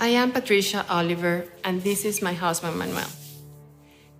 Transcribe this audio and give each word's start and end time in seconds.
I 0.00 0.08
am 0.16 0.32
Patricia 0.32 0.86
Oliver, 0.88 1.44
and 1.62 1.82
this 1.82 2.06
is 2.06 2.22
my 2.22 2.32
husband 2.32 2.78
Manuel. 2.78 3.10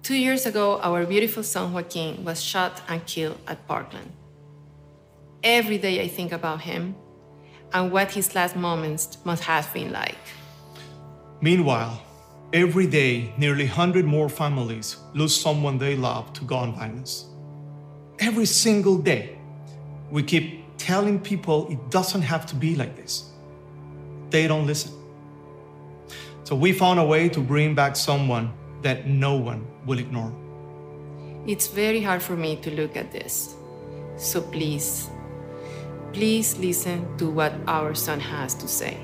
Two 0.02 0.14
years 0.14 0.44
ago, 0.44 0.78
our 0.82 1.06
beautiful 1.06 1.42
son 1.42 1.72
Joaquin 1.72 2.22
was 2.22 2.42
shot 2.42 2.82
and 2.86 3.00
killed 3.06 3.38
at 3.46 3.66
Parkland. 3.66 4.12
Every 5.42 5.78
day 5.78 6.02
I 6.02 6.08
think 6.08 6.32
about 6.32 6.60
him 6.60 6.96
and 7.72 7.90
what 7.90 8.12
his 8.12 8.34
last 8.34 8.56
moments 8.56 9.16
must 9.24 9.42
have 9.44 9.72
been 9.72 9.90
like. 9.90 10.20
Meanwhile, 11.40 11.98
every 12.52 12.86
day, 12.86 13.32
nearly 13.38 13.64
100 13.64 14.04
more 14.04 14.28
families 14.28 14.98
lose 15.14 15.34
someone 15.34 15.78
they 15.78 15.96
love 15.96 16.30
to 16.34 16.44
gun 16.44 16.74
violence. 16.74 17.24
Every 18.18 18.44
single 18.44 18.98
day, 18.98 19.38
we 20.10 20.24
keep 20.24 20.76
telling 20.76 21.18
people 21.18 21.68
it 21.70 21.90
doesn't 21.90 22.20
have 22.20 22.44
to 22.48 22.54
be 22.54 22.76
like 22.76 22.96
this. 22.96 23.30
They 24.28 24.46
don't 24.46 24.66
listen. 24.66 24.99
So 26.50 26.56
we 26.56 26.72
found 26.72 26.98
a 26.98 27.04
way 27.04 27.28
to 27.28 27.38
bring 27.38 27.76
back 27.76 27.94
someone 27.94 28.52
that 28.82 29.06
no 29.06 29.36
one 29.36 29.64
will 29.86 30.00
ignore. 30.00 30.34
It's 31.46 31.68
very 31.68 32.02
hard 32.02 32.20
for 32.20 32.34
me 32.34 32.56
to 32.56 32.72
look 32.72 32.96
at 32.96 33.12
this. 33.12 33.54
So 34.16 34.42
please, 34.42 35.08
please 36.12 36.58
listen 36.58 37.06
to 37.18 37.30
what 37.30 37.54
our 37.68 37.94
son 37.94 38.18
has 38.18 38.54
to 38.54 38.66
say. 38.66 38.98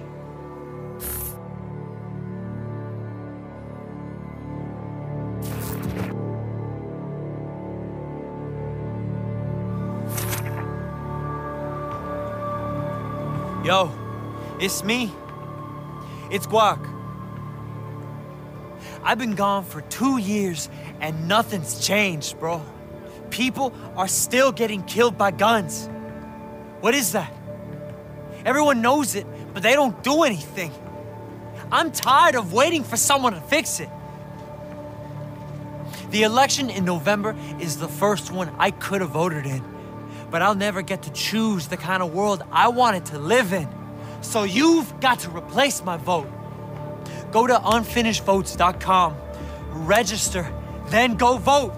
Yo, 13.64 13.92
it's 14.58 14.82
me. 14.82 15.12
It's 16.32 16.48
Guac. 16.48 16.95
I've 19.06 19.18
been 19.18 19.36
gone 19.36 19.64
for 19.64 19.80
two 19.82 20.18
years 20.18 20.68
and 21.00 21.28
nothing's 21.28 21.86
changed, 21.86 22.38
bro. 22.40 22.60
People 23.30 23.72
are 23.96 24.08
still 24.08 24.52
getting 24.52 24.82
killed 24.82 25.16
by 25.16 25.30
guns. 25.30 25.88
What 26.80 26.94
is 26.94 27.12
that? 27.12 27.32
Everyone 28.44 28.82
knows 28.82 29.14
it, 29.14 29.26
but 29.54 29.62
they 29.62 29.74
don't 29.74 30.02
do 30.02 30.24
anything. 30.24 30.72
I'm 31.70 31.92
tired 31.92 32.34
of 32.34 32.52
waiting 32.52 32.84
for 32.84 32.96
someone 32.96 33.34
to 33.34 33.40
fix 33.40 33.80
it. 33.80 33.88
The 36.10 36.24
election 36.24 36.70
in 36.70 36.84
November 36.84 37.36
is 37.60 37.78
the 37.78 37.88
first 37.88 38.30
one 38.32 38.54
I 38.58 38.72
could 38.72 39.00
have 39.00 39.10
voted 39.10 39.46
in 39.46 39.64
but 40.30 40.42
I'll 40.42 40.54
never 40.54 40.82
get 40.82 41.04
to 41.04 41.12
choose 41.12 41.68
the 41.68 41.76
kind 41.76 42.02
of 42.02 42.12
world 42.12 42.42
I 42.50 42.68
wanted 42.68 43.06
to 43.06 43.18
live 43.18 43.52
in. 43.52 43.68
So 44.22 44.42
you've 44.42 45.00
got 45.00 45.20
to 45.20 45.30
replace 45.30 45.84
my 45.84 45.96
vote. 45.96 46.28
Go 47.36 47.46
to 47.46 47.52
unfinishedvotes.com, 47.52 49.14
register, 49.84 50.50
then 50.86 51.18
go 51.18 51.36
vote. 51.36 51.74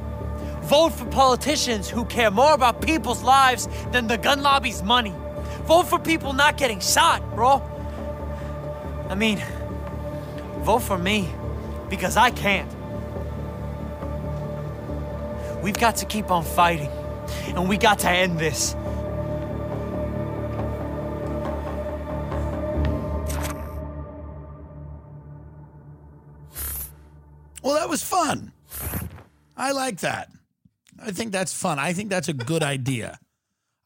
Vote 0.62 0.90
for 0.90 1.04
politicians 1.06 1.90
who 1.90 2.04
care 2.04 2.30
more 2.30 2.54
about 2.54 2.80
people's 2.80 3.24
lives 3.24 3.68
than 3.90 4.06
the 4.06 4.16
gun 4.16 4.40
lobby's 4.44 4.84
money. 4.84 5.12
Vote 5.64 5.88
for 5.88 5.98
people 5.98 6.32
not 6.32 6.58
getting 6.58 6.78
shot, 6.78 7.34
bro. 7.34 7.60
I 9.08 9.16
mean, 9.16 9.42
vote 10.58 10.82
for 10.82 10.96
me 10.96 11.28
because 11.90 12.16
I 12.16 12.30
can't. 12.30 12.72
We've 15.60 15.76
got 15.76 15.96
to 15.96 16.06
keep 16.06 16.30
on 16.30 16.44
fighting 16.44 16.92
and 17.46 17.68
we 17.68 17.78
got 17.78 17.98
to 17.98 18.08
end 18.08 18.38
this. 18.38 18.76
Well, 27.68 27.76
that 27.76 27.90
was 27.90 28.02
fun. 28.02 28.52
I 29.54 29.72
like 29.72 30.00
that. 30.00 30.30
I 30.98 31.10
think 31.10 31.32
that's 31.32 31.52
fun. 31.52 31.78
I 31.78 31.92
think 31.92 32.08
that's 32.08 32.28
a 32.28 32.32
good 32.32 32.62
idea. 32.62 33.18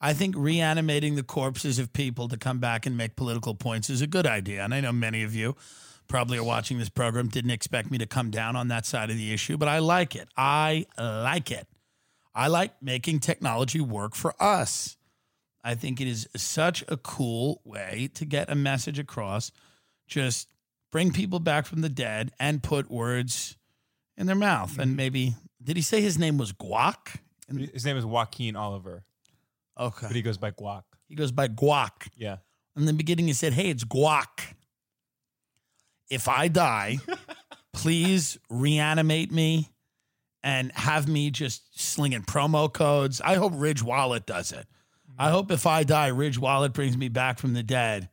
I 0.01 0.13
think 0.13 0.37
reanimating 0.39 1.17
the 1.17 1.25
corpses 1.25 1.81
of 1.81 1.93
people 1.93 2.29
to 2.29 2.37
come 2.37 2.61
back 2.61 2.87
and 2.87 2.97
make 2.97 3.17
political 3.17 3.57
points 3.57 3.91
is 3.91 4.01
a 4.01 4.07
good 4.07 4.25
idea. 4.25 4.63
And 4.63 4.73
I 4.73 4.81
know 4.81 4.93
many 4.93 5.25
of 5.25 5.35
you 5.35 5.57
probably 6.07 6.39
are 6.39 6.45
watching 6.45 6.79
this 6.79 6.91
program 6.91 7.27
didn't 7.27 7.51
expect 7.51 7.91
me 7.91 7.99
to 7.99 8.07
come 8.07 8.31
down 8.31 8.55
on 8.55 8.69
that 8.69 8.87
side 8.87 9.11
of 9.11 9.17
the 9.17 9.33
issue, 9.33 9.57
but 9.57 9.67
I 9.67 9.81
like 9.81 10.15
it. 10.15 10.29
I 10.37 10.87
like 10.97 11.51
it. 11.51 11.67
I 12.37 12.47
like 12.47 12.81
making 12.81 13.19
technology 13.19 13.81
work 13.81 14.15
for 14.15 14.33
us. 14.41 14.97
I 15.65 15.75
think 15.75 16.01
it 16.01 16.07
is 16.07 16.29
such 16.37 16.85
a 16.87 16.97
cool 16.97 17.61
way 17.65 18.11
to 18.15 18.25
get 18.25 18.49
a 18.49 18.55
message 18.55 19.01
across. 19.01 19.51
Just 20.07 20.47
bring 20.93 21.11
people 21.11 21.41
back 21.41 21.67
from 21.67 21.81
the 21.81 21.89
dead 21.89 22.31
and 22.39 22.63
put 22.63 22.89
words 22.89 23.57
in 24.17 24.27
their 24.27 24.37
mouth. 24.37 24.79
And 24.79 24.91
mm-hmm. 24.91 24.97
maybe, 24.97 25.35
did 25.63 25.77
he 25.77 25.83
say 25.83 26.01
his 26.01 26.19
name 26.19 26.39
was 26.39 26.53
Guac? 26.53 27.19
His 27.73 27.85
name 27.85 27.97
is 27.97 28.07
Joaquin 28.07 28.57
Oliver, 28.57 29.05
Okay. 29.79 30.07
but 30.07 30.17
he 30.17 30.23
goes 30.23 30.39
by 30.39 30.51
Guac. 30.51 30.85
He 31.09 31.15
goes 31.15 31.33
by 31.33 31.49
Guac. 31.49 32.09
Yeah. 32.17 32.39
In 32.77 32.87
the 32.87 32.93
beginning, 32.93 33.27
he 33.27 33.35
said, 33.35 33.53
Hey, 33.53 33.69
it's 33.69 33.85
Guac. 33.85 34.55
If 36.09 36.29
I 36.29 36.49
die, 36.49 36.99
please 37.73 38.39
reanimate 38.49 39.31
me 39.31 39.69
and 40.43 40.73
have 40.73 41.09
me 41.09 41.31
just 41.31 41.79
slinging 41.79 42.23
promo 42.23 42.73
codes. 42.73 43.21
I 43.21 43.35
hope 43.35 43.53
Ridge 43.55 43.83
Wallet 43.83 44.27
does 44.27 44.53
it. 44.53 44.67
I 45.19 45.27
mm-hmm. 45.27 45.35
hope 45.35 45.51
if 45.51 45.67
I 45.67 45.85
die, 45.85 46.09
Ridge 46.09 46.39
Wallet 46.39 46.73
brings 46.73 46.97
me 46.97 47.09
back 47.09 47.39
from 47.39 47.55
the 47.55 47.63
dead. 47.63 48.09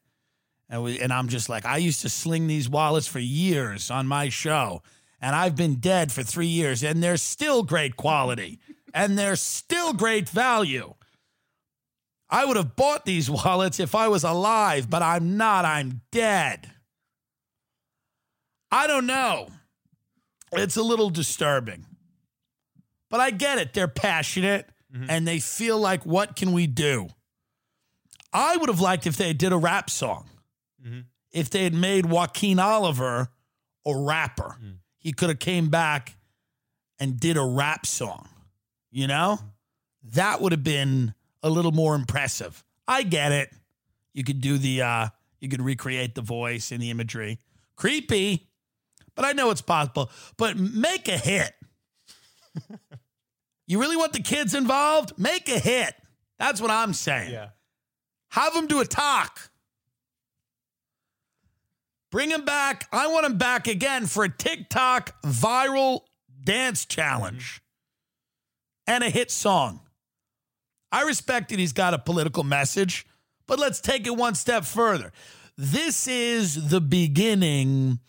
And, 0.69 0.83
we, 0.83 0.99
and 0.99 1.11
I'm 1.11 1.29
just 1.29 1.49
like, 1.49 1.65
I 1.65 1.77
used 1.77 2.01
to 2.01 2.09
sling 2.09 2.47
these 2.47 2.69
wallets 2.69 3.07
for 3.07 3.19
years 3.19 3.89
on 3.89 4.05
my 4.05 4.29
show, 4.29 4.83
and 5.21 5.35
I've 5.35 5.55
been 5.55 5.75
dead 5.75 6.11
for 6.11 6.23
three 6.23 6.47
years, 6.47 6.83
and 6.83 7.03
they're 7.03 7.17
still 7.17 7.63
great 7.63 7.95
quality, 7.95 8.59
and 8.93 9.17
they're 9.17 9.35
still 9.35 9.93
great 9.93 10.29
value. 10.29 10.93
I 12.29 12.45
would 12.45 12.57
have 12.57 12.75
bought 12.75 13.05
these 13.05 13.29
wallets 13.29 13.79
if 13.79 13.95
I 13.95 14.07
was 14.07 14.23
alive, 14.23 14.89
but 14.89 15.01
I'm 15.01 15.37
not. 15.37 15.65
I'm 15.65 16.01
dead. 16.11 16.71
I 18.71 18.87
don't 18.87 19.07
know. 19.07 19.49
It's 20.51 20.77
a 20.77 20.83
little 20.83 21.09
disturbing. 21.09 21.85
But 23.09 23.19
I 23.19 23.31
get 23.31 23.57
it. 23.57 23.73
They're 23.73 23.87
passionate 23.87 24.69
mm-hmm. 24.93 25.09
and 25.09 25.27
they 25.27 25.39
feel 25.39 25.79
like, 25.79 26.05
what 26.05 26.35
can 26.35 26.53
we 26.53 26.67
do? 26.67 27.07
I 28.31 28.57
would 28.57 28.69
have 28.69 28.79
liked 28.79 29.07
if 29.07 29.17
they 29.17 29.33
did 29.33 29.51
a 29.51 29.57
rap 29.57 29.89
song. 29.89 30.29
Mm-hmm. 30.85 30.99
If 31.31 31.49
they 31.49 31.63
had 31.63 31.73
made 31.73 32.05
Joaquin 32.05 32.59
Oliver 32.59 33.29
a 33.85 33.95
rapper, 33.95 34.57
mm. 34.63 34.77
He 34.99 35.11
could 35.11 35.29
have 35.29 35.39
came 35.39 35.69
back 35.69 36.15
and 36.99 37.19
did 37.19 37.37
a 37.37 37.43
rap 37.43 37.85
song. 37.85 38.29
You 38.91 39.07
know, 39.07 39.39
that 40.13 40.41
would 40.41 40.51
have 40.51 40.63
been 40.63 41.13
a 41.41 41.49
little 41.49 41.71
more 41.71 41.95
impressive. 41.95 42.63
I 42.87 43.03
get 43.03 43.31
it. 43.31 43.51
You 44.13 44.23
could 44.23 44.41
do 44.41 44.57
the, 44.57 44.81
uh, 44.81 45.07
you 45.39 45.49
could 45.49 45.61
recreate 45.61 46.15
the 46.15 46.21
voice 46.21 46.71
and 46.71 46.81
the 46.81 46.89
imagery. 46.89 47.39
Creepy, 47.75 48.47
but 49.15 49.25
I 49.25 49.31
know 49.31 49.49
it's 49.51 49.61
possible. 49.61 50.11
But 50.37 50.57
make 50.57 51.07
a 51.07 51.17
hit. 51.17 51.53
You 53.69 53.79
really 53.79 53.95
want 53.95 54.13
the 54.13 54.19
kids 54.19 54.55
involved? 54.55 55.13
Make 55.19 55.47
a 55.47 55.59
hit. 55.59 55.93
That's 56.39 56.59
what 56.59 56.71
I'm 56.71 56.91
saying. 56.91 57.31
Yeah. 57.31 57.49
Have 58.29 58.55
them 58.55 58.65
do 58.65 58.79
a 58.81 58.85
talk. 58.85 59.48
Bring 62.11 62.31
him 62.31 62.43
back. 62.43 62.87
I 62.91 63.07
want 63.07 63.25
him 63.25 63.37
back 63.37 63.67
again 63.67 64.07
for 64.07 64.23
a 64.23 64.29
TikTok 64.29 65.21
viral 65.21 66.01
dance 66.43 66.85
challenge 66.85 67.61
and 68.87 69.03
a 69.03 69.09
hit 69.09 69.29
song. 69.29 69.81
I 70.91 71.03
respect 71.03 71.49
that 71.49 71.59
he's 71.59 71.73
got 71.73 71.93
a 71.93 71.99
political 71.99 72.43
message, 72.43 73.05
but 73.45 73.59
let's 73.59 73.79
take 73.79 74.07
it 74.07 74.15
one 74.15 74.33
step 74.33 74.65
further. 74.65 75.11
This 75.55 76.07
is 76.07 76.69
the 76.69 76.81
beginning 76.81 77.99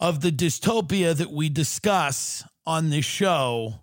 of 0.00 0.20
the 0.20 0.30
dystopia 0.30 1.14
that 1.14 1.30
we 1.30 1.48
discuss 1.48 2.44
on 2.64 2.88
this 2.90 3.04
show 3.04 3.80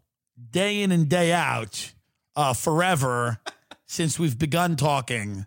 day 0.52 0.82
in 0.82 0.92
and 0.92 1.08
day 1.08 1.32
out 1.32 1.94
uh, 2.36 2.54
forever 2.54 3.40
since 3.86 4.18
we've 4.18 4.40
begun 4.40 4.76
talking. 4.76 5.46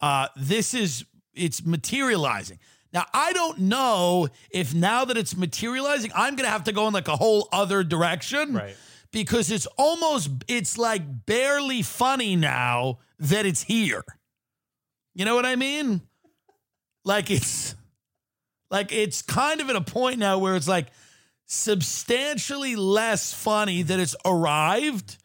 Uh, 0.00 0.28
this 0.36 0.72
is 0.72 1.04
it's 1.34 1.64
materializing. 1.64 2.58
Now 2.96 3.04
I 3.12 3.34
don't 3.34 3.58
know 3.58 4.28
if 4.48 4.72
now 4.72 5.04
that 5.04 5.18
it's 5.18 5.36
materializing, 5.36 6.12
I'm 6.14 6.34
gonna 6.34 6.48
have 6.48 6.64
to 6.64 6.72
go 6.72 6.88
in 6.88 6.94
like 6.94 7.08
a 7.08 7.16
whole 7.16 7.46
other 7.52 7.84
direction, 7.84 8.54
Right. 8.54 8.74
Because 9.12 9.50
it's 9.50 9.66
almost 9.76 10.30
it's 10.48 10.78
like 10.78 11.26
barely 11.26 11.82
funny 11.82 12.36
now 12.36 13.00
that 13.18 13.44
it's 13.44 13.62
here. 13.62 14.02
You 15.14 15.26
know 15.26 15.34
what 15.34 15.44
I 15.44 15.56
mean? 15.56 16.00
Like 17.04 17.30
it's 17.30 17.74
like 18.70 18.92
it's 18.92 19.20
kind 19.20 19.60
of 19.60 19.68
at 19.68 19.76
a 19.76 19.82
point 19.82 20.18
now 20.18 20.38
where 20.38 20.56
it's 20.56 20.68
like 20.68 20.86
substantially 21.44 22.76
less 22.76 23.30
funny 23.30 23.82
that 23.82 24.00
it's 24.00 24.16
arrived 24.24 25.18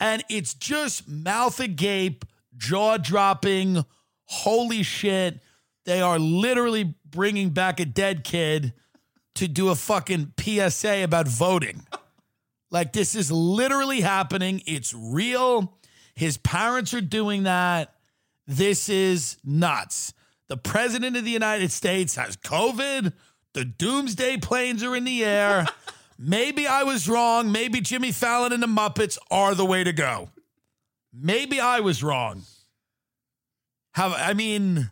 and 0.00 0.24
it's 0.28 0.54
just 0.54 1.08
mouth 1.08 1.60
agape, 1.60 2.24
jaw 2.56 2.96
dropping, 2.96 3.84
holy 4.24 4.82
shit. 4.82 5.38
They 5.86 6.02
are 6.02 6.18
literally 6.18 6.94
bringing 7.08 7.50
back 7.50 7.80
a 7.80 7.86
dead 7.86 8.24
kid 8.24 8.74
to 9.36 9.48
do 9.48 9.68
a 9.68 9.74
fucking 9.74 10.32
PSA 10.38 11.02
about 11.04 11.28
voting. 11.28 11.86
Like 12.70 12.92
this 12.92 13.14
is 13.14 13.30
literally 13.30 14.00
happening. 14.00 14.62
It's 14.66 14.92
real. 14.92 15.78
His 16.14 16.36
parents 16.36 16.92
are 16.92 17.00
doing 17.00 17.44
that. 17.44 17.94
This 18.46 18.88
is 18.88 19.38
nuts. 19.44 20.12
The 20.48 20.56
president 20.56 21.16
of 21.16 21.24
the 21.24 21.30
United 21.30 21.70
States 21.70 22.16
has 22.16 22.36
COVID. 22.36 23.12
The 23.54 23.64
doomsday 23.64 24.38
planes 24.38 24.82
are 24.82 24.94
in 24.94 25.04
the 25.04 25.24
air. 25.24 25.66
Maybe 26.18 26.66
I 26.66 26.82
was 26.82 27.08
wrong. 27.08 27.52
Maybe 27.52 27.80
Jimmy 27.80 28.12
Fallon 28.12 28.52
and 28.52 28.62
the 28.62 28.66
Muppets 28.66 29.18
are 29.30 29.54
the 29.54 29.64
way 29.64 29.84
to 29.84 29.92
go. 29.92 30.30
Maybe 31.12 31.60
I 31.60 31.80
was 31.80 32.02
wrong. 32.02 32.42
How 33.92 34.12
I 34.12 34.34
mean 34.34 34.90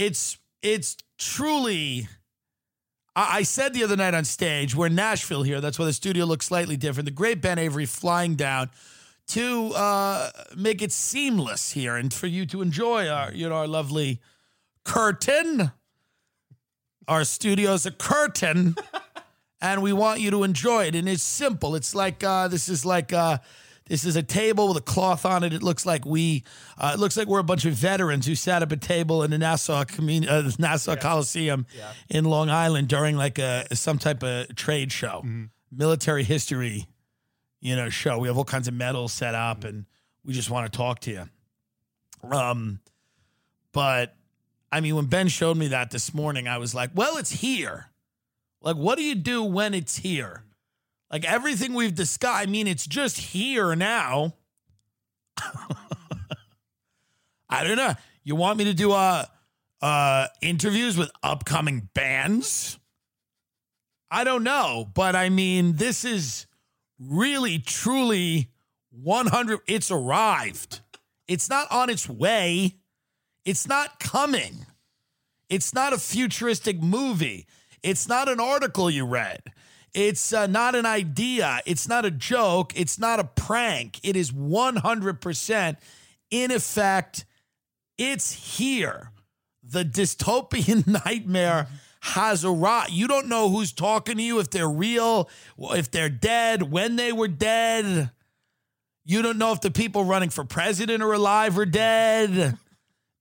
it's 0.00 0.38
it's 0.62 0.96
truly 1.18 2.08
I, 3.14 3.38
I 3.38 3.42
said 3.42 3.74
the 3.74 3.84
other 3.84 3.96
night 3.96 4.14
on 4.14 4.24
stage, 4.24 4.74
we're 4.74 4.86
in 4.86 4.94
Nashville 4.94 5.42
here. 5.42 5.60
That's 5.60 5.78
why 5.78 5.84
the 5.84 5.92
studio 5.92 6.24
looks 6.24 6.46
slightly 6.46 6.76
different. 6.76 7.04
The 7.04 7.12
great 7.12 7.42
Ben 7.42 7.58
Avery 7.58 7.86
flying 7.86 8.34
down 8.34 8.70
to 9.28 9.72
uh, 9.74 10.30
make 10.56 10.82
it 10.82 10.90
seamless 10.90 11.72
here 11.72 11.96
and 11.96 12.12
for 12.12 12.26
you 12.26 12.46
to 12.46 12.62
enjoy 12.62 13.08
our, 13.08 13.32
you 13.32 13.48
know, 13.48 13.56
our 13.56 13.68
lovely 13.68 14.20
curtain. 14.84 15.70
Our 17.06 17.24
studio's 17.24 17.86
a 17.86 17.90
curtain, 17.90 18.76
and 19.60 19.82
we 19.82 19.92
want 19.92 20.20
you 20.20 20.30
to 20.30 20.44
enjoy 20.44 20.86
it. 20.86 20.94
And 20.94 21.08
it's 21.08 21.22
simple. 21.22 21.74
It's 21.74 21.94
like 21.94 22.24
uh, 22.24 22.48
this 22.48 22.68
is 22.68 22.84
like 22.86 23.12
uh, 23.12 23.38
this 23.90 24.04
is 24.04 24.14
a 24.14 24.22
table 24.22 24.68
with 24.68 24.76
a 24.76 24.80
cloth 24.80 25.26
on 25.26 25.42
it. 25.42 25.52
It 25.52 25.64
looks 25.64 25.84
like 25.84 26.06
we, 26.06 26.44
uh, 26.78 26.92
it 26.94 27.00
looks 27.00 27.16
like 27.16 27.26
we're 27.26 27.40
a 27.40 27.44
bunch 27.44 27.64
of 27.64 27.74
veterans 27.74 28.24
who 28.24 28.36
sat 28.36 28.62
at 28.62 28.72
a 28.72 28.76
table 28.76 29.24
in 29.24 29.32
the 29.32 29.36
Nassau 29.38 29.84
commun- 29.84 30.28
uh, 30.28 30.48
Nassau 30.60 30.94
Coliseum 30.96 31.66
in 32.08 32.24
Long 32.24 32.48
Island 32.48 32.86
during 32.86 33.16
like 33.16 33.38
a 33.40 33.66
some 33.74 33.98
type 33.98 34.22
of 34.22 34.54
trade 34.54 34.92
show, 34.92 35.22
military 35.72 36.22
history, 36.22 36.86
you 37.60 37.74
know, 37.74 37.88
show. 37.88 38.18
We 38.20 38.28
have 38.28 38.38
all 38.38 38.44
kinds 38.44 38.68
of 38.68 38.74
medals 38.74 39.12
set 39.12 39.34
up, 39.34 39.64
and 39.64 39.86
we 40.24 40.34
just 40.34 40.50
want 40.50 40.72
to 40.72 40.76
talk 40.76 41.00
to 41.00 41.10
you. 41.10 41.28
Um, 42.30 42.78
but 43.72 44.14
I 44.70 44.80
mean, 44.80 44.94
when 44.94 45.06
Ben 45.06 45.26
showed 45.26 45.56
me 45.56 45.66
that 45.68 45.90
this 45.90 46.14
morning, 46.14 46.46
I 46.46 46.58
was 46.58 46.74
like, 46.76 46.90
well, 46.94 47.16
it's 47.16 47.30
here. 47.32 47.86
Like, 48.62 48.76
what 48.76 48.98
do 48.98 49.02
you 49.04 49.16
do 49.16 49.42
when 49.42 49.74
it's 49.74 49.96
here? 49.96 50.44
Like 51.10 51.24
everything 51.24 51.74
we've 51.74 51.94
discussed, 51.94 52.38
I 52.38 52.46
mean, 52.46 52.66
it's 52.66 52.86
just 52.86 53.18
here 53.18 53.74
now. 53.74 54.34
I 57.50 57.64
don't 57.64 57.76
know. 57.76 57.94
You 58.22 58.36
want 58.36 58.58
me 58.58 58.64
to 58.64 58.74
do 58.74 58.92
uh 58.92 59.24
uh 59.82 60.26
interviews 60.40 60.96
with 60.96 61.10
upcoming 61.22 61.88
bands? 61.94 62.78
I 64.10 64.24
don't 64.24 64.42
know, 64.42 64.88
but 64.94 65.14
I 65.16 65.28
mean, 65.28 65.76
this 65.76 66.04
is 66.04 66.46
really 66.98 67.58
truly 67.58 68.50
100 68.90 69.60
it's 69.66 69.90
arrived. 69.90 70.80
It's 71.26 71.48
not 71.48 71.70
on 71.70 71.90
its 71.90 72.08
way. 72.08 72.76
It's 73.44 73.66
not 73.66 74.00
coming. 74.00 74.66
It's 75.48 75.72
not 75.72 75.92
a 75.92 75.98
futuristic 75.98 76.82
movie. 76.82 77.46
It's 77.82 78.08
not 78.08 78.28
an 78.28 78.40
article 78.40 78.90
you 78.90 79.06
read. 79.06 79.42
It's 79.94 80.32
uh, 80.32 80.46
not 80.46 80.74
an 80.74 80.86
idea. 80.86 81.60
It's 81.66 81.88
not 81.88 82.04
a 82.04 82.10
joke. 82.10 82.72
It's 82.78 82.98
not 82.98 83.20
a 83.20 83.24
prank. 83.24 84.00
It 84.02 84.16
is 84.16 84.30
100% 84.30 85.76
in 86.30 86.50
effect. 86.50 87.24
It's 87.98 88.56
here. 88.56 89.10
The 89.62 89.84
dystopian 89.84 90.86
nightmare 91.04 91.68
has 92.00 92.44
arrived. 92.44 92.92
You 92.92 93.08
don't 93.08 93.28
know 93.28 93.50
who's 93.50 93.72
talking 93.72 94.16
to 94.16 94.22
you, 94.22 94.38
if 94.38 94.50
they're 94.50 94.68
real, 94.68 95.28
if 95.58 95.90
they're 95.90 96.08
dead, 96.08 96.70
when 96.70 96.96
they 96.96 97.12
were 97.12 97.28
dead. 97.28 98.10
You 99.04 99.22
don't 99.22 99.38
know 99.38 99.52
if 99.52 99.60
the 99.60 99.70
people 99.70 100.04
running 100.04 100.30
for 100.30 100.44
president 100.44 101.02
are 101.02 101.12
alive 101.12 101.58
or 101.58 101.66
dead. 101.66 102.56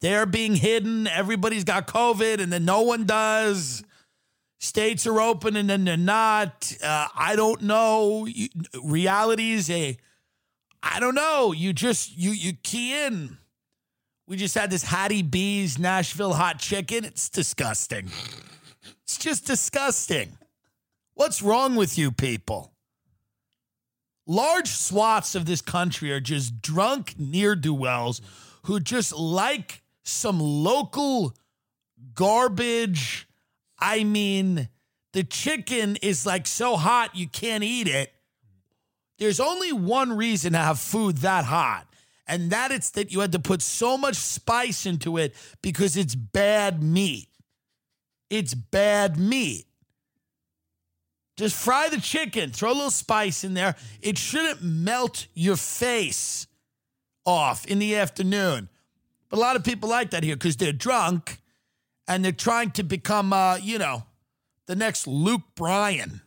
They're 0.01 0.25
being 0.25 0.55
hidden. 0.55 1.07
Everybody's 1.07 1.63
got 1.63 1.87
COVID 1.87 2.39
and 2.39 2.53
then 2.53 2.63
no 2.63 2.81
one 2.81 3.05
does. 3.05 3.83
States 4.59 5.07
are 5.07 5.21
open 5.21 5.55
and 5.55 5.69
then 5.69 5.85
they're 5.85 5.97
not. 5.97 6.73
Uh, 6.83 7.07
I 7.15 7.35
don't 7.35 7.63
know. 7.63 8.25
You, 8.25 8.49
reality 8.83 9.53
is 9.53 9.69
a, 9.69 9.97
I 10.83 10.99
don't 10.99 11.15
know. 11.15 11.53
You 11.53 11.73
just, 11.73 12.15
you, 12.17 12.31
you 12.31 12.53
key 12.53 13.05
in. 13.05 13.37
We 14.27 14.35
just 14.35 14.55
had 14.55 14.69
this 14.69 14.83
Hattie 14.83 15.23
B's 15.23 15.79
Nashville 15.79 16.33
hot 16.33 16.59
chicken. 16.59 17.05
It's 17.05 17.29
disgusting. 17.29 18.11
It's 19.03 19.17
just 19.17 19.47
disgusting. 19.47 20.37
What's 21.13 21.41
wrong 21.41 21.75
with 21.75 21.97
you 21.97 22.11
people? 22.11 22.73
Large 24.27 24.67
swaths 24.67 25.33
of 25.35 25.45
this 25.45 25.61
country 25.61 26.11
are 26.11 26.19
just 26.19 26.61
drunk 26.61 27.15
near 27.17 27.55
do 27.55 27.73
wells 27.73 28.21
who 28.63 28.79
just 28.79 29.15
like 29.15 29.81
some 30.03 30.39
local 30.39 31.33
garbage. 32.13 33.27
I 33.79 34.03
mean, 34.03 34.69
the 35.13 35.23
chicken 35.23 35.95
is 35.97 36.25
like 36.25 36.47
so 36.47 36.75
hot 36.75 37.15
you 37.15 37.27
can't 37.27 37.63
eat 37.63 37.87
it. 37.87 38.11
There's 39.17 39.39
only 39.39 39.73
one 39.73 40.15
reason 40.15 40.53
to 40.53 40.59
have 40.59 40.79
food 40.79 41.17
that 41.17 41.45
hot, 41.45 41.87
and 42.25 42.51
that 42.51 42.71
it's 42.71 42.91
that 42.91 43.11
you 43.11 43.19
had 43.19 43.33
to 43.33 43.39
put 43.39 43.61
so 43.61 43.97
much 43.97 44.15
spice 44.15 44.85
into 44.85 45.17
it 45.17 45.35
because 45.61 45.97
it's 45.97 46.15
bad 46.15 46.81
meat. 46.81 47.27
It's 48.29 48.53
bad 48.53 49.17
meat. 49.17 49.65
Just 51.37 51.55
fry 51.55 51.87
the 51.89 52.01
chicken, 52.01 52.51
throw 52.51 52.71
a 52.71 52.73
little 52.73 52.91
spice 52.91 53.43
in 53.43 53.53
there. 53.53 53.75
It 54.01 54.17
shouldn't 54.17 54.61
melt 54.61 55.27
your 55.33 55.55
face 55.55 56.47
off 57.25 57.65
in 57.65 57.79
the 57.79 57.95
afternoon. 57.95 58.69
But 59.29 59.37
a 59.37 59.39
lot 59.39 59.55
of 59.55 59.63
people 59.63 59.89
like 59.89 60.11
that 60.11 60.23
here 60.23 60.35
because 60.35 60.57
they're 60.57 60.73
drunk 60.73 61.38
and 62.09 62.25
they're 62.25 62.31
trying 62.33 62.71
to 62.71 62.83
become, 62.83 63.31
uh, 63.31 63.55
you 63.55 63.77
know, 63.77 64.03
the 64.65 64.75
next 64.75 65.07
Luke 65.07 65.43
Bryan, 65.55 66.21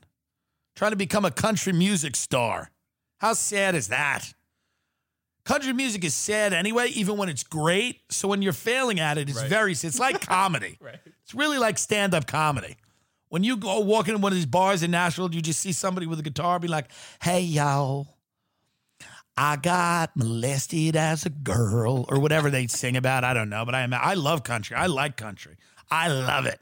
trying 0.74 0.92
to 0.92 0.96
become 0.96 1.24
a 1.26 1.30
country 1.30 1.72
music 1.74 2.16
star. 2.16 2.70
How 3.18 3.34
sad 3.34 3.74
is 3.74 3.88
that? 3.88 4.32
Country 5.44 5.72
music 5.72 6.04
is 6.04 6.14
sad 6.14 6.52
anyway, 6.52 6.88
even 6.90 7.16
when 7.16 7.28
it's 7.28 7.42
great. 7.42 8.00
So 8.10 8.28
when 8.28 8.42
you're 8.42 8.52
failing 8.52 9.00
at 9.00 9.18
it, 9.18 9.28
it's 9.28 9.38
Right. 9.40 9.48
very, 9.50 9.72
it's 9.72 9.98
like 9.98 10.20
comedy. 10.26 10.78
Right. 10.80 10.98
It's 11.24 11.34
really 11.34 11.58
like 11.58 11.78
stand 11.78 12.14
up 12.14 12.26
comedy. 12.26 12.76
When 13.28 13.42
you 13.42 13.56
go 13.56 13.80
walking 13.80 14.14
in 14.14 14.20
one 14.20 14.30
of 14.32 14.36
these 14.36 14.46
bars 14.46 14.82
in 14.82 14.90
Nashville, 14.92 15.34
you 15.34 15.40
just 15.40 15.58
see 15.60 15.72
somebody 15.72 16.06
with 16.06 16.18
a 16.18 16.22
guitar 16.22 16.58
be 16.60 16.68
like, 16.68 16.90
hey, 17.22 17.40
y'all, 17.40 18.06
I 19.36 19.56
got 19.56 20.14
molested 20.16 20.94
as 20.94 21.24
a 21.24 21.30
girl, 21.30 22.04
or 22.08 22.18
whatever 22.20 22.50
they 22.50 22.66
sing 22.66 22.96
about. 22.96 23.24
I 23.24 23.32
don't 23.32 23.48
know, 23.48 23.64
but 23.64 23.74
I 23.74 23.80
am. 23.80 23.94
I 23.94 24.12
love 24.14 24.44
country. 24.44 24.76
I 24.76 24.86
like 24.86 25.16
country. 25.16 25.56
I 25.92 26.08
love 26.08 26.46
it. 26.46 26.58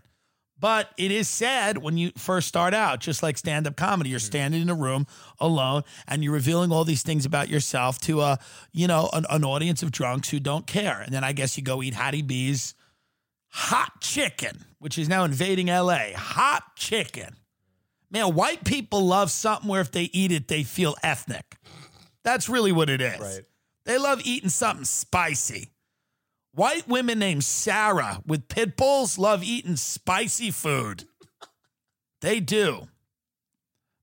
But 0.58 0.90
it 0.98 1.10
is 1.10 1.28
sad 1.28 1.78
when 1.78 1.96
you 1.96 2.10
first 2.16 2.48
start 2.48 2.74
out, 2.74 2.98
just 3.00 3.22
like 3.22 3.38
stand 3.38 3.66
up 3.66 3.76
comedy. 3.76 4.10
You're 4.10 4.18
mm-hmm. 4.18 4.26
standing 4.26 4.60
in 4.60 4.68
a 4.68 4.74
room 4.74 5.06
alone 5.38 5.84
and 6.06 6.22
you're 6.22 6.34
revealing 6.34 6.72
all 6.72 6.84
these 6.84 7.02
things 7.02 7.24
about 7.24 7.48
yourself 7.48 7.98
to 8.00 8.20
a, 8.20 8.38
you 8.72 8.86
know, 8.88 9.08
an, 9.12 9.24
an 9.30 9.44
audience 9.44 9.82
of 9.82 9.92
drunks 9.92 10.28
who 10.28 10.40
don't 10.40 10.66
care. 10.66 11.00
And 11.00 11.14
then 11.14 11.24
I 11.24 11.32
guess 11.32 11.56
you 11.56 11.62
go 11.62 11.80
eat 11.80 11.94
Hattie 11.94 12.22
B's 12.22 12.74
hot 13.48 14.00
chicken, 14.00 14.64
which 14.80 14.98
is 14.98 15.08
now 15.08 15.24
invading 15.24 15.68
LA. 15.68 16.08
Hot 16.14 16.76
chicken. 16.76 17.36
Man, 18.10 18.34
white 18.34 18.64
people 18.64 19.06
love 19.06 19.30
something 19.30 19.68
where 19.68 19.80
if 19.80 19.92
they 19.92 20.10
eat 20.12 20.32
it, 20.32 20.48
they 20.48 20.64
feel 20.64 20.96
ethnic. 21.04 21.56
That's 22.24 22.48
really 22.48 22.72
what 22.72 22.90
it 22.90 23.00
is. 23.00 23.20
Right. 23.20 23.42
They 23.86 23.96
love 23.96 24.20
eating 24.24 24.50
something 24.50 24.84
spicy. 24.84 25.70
White 26.52 26.88
women 26.88 27.18
named 27.18 27.44
Sarah 27.44 28.22
with 28.26 28.48
pit 28.48 28.76
bulls 28.76 29.18
love 29.18 29.44
eating 29.44 29.76
spicy 29.76 30.50
food. 30.50 31.04
They 32.20 32.40
do. 32.40 32.88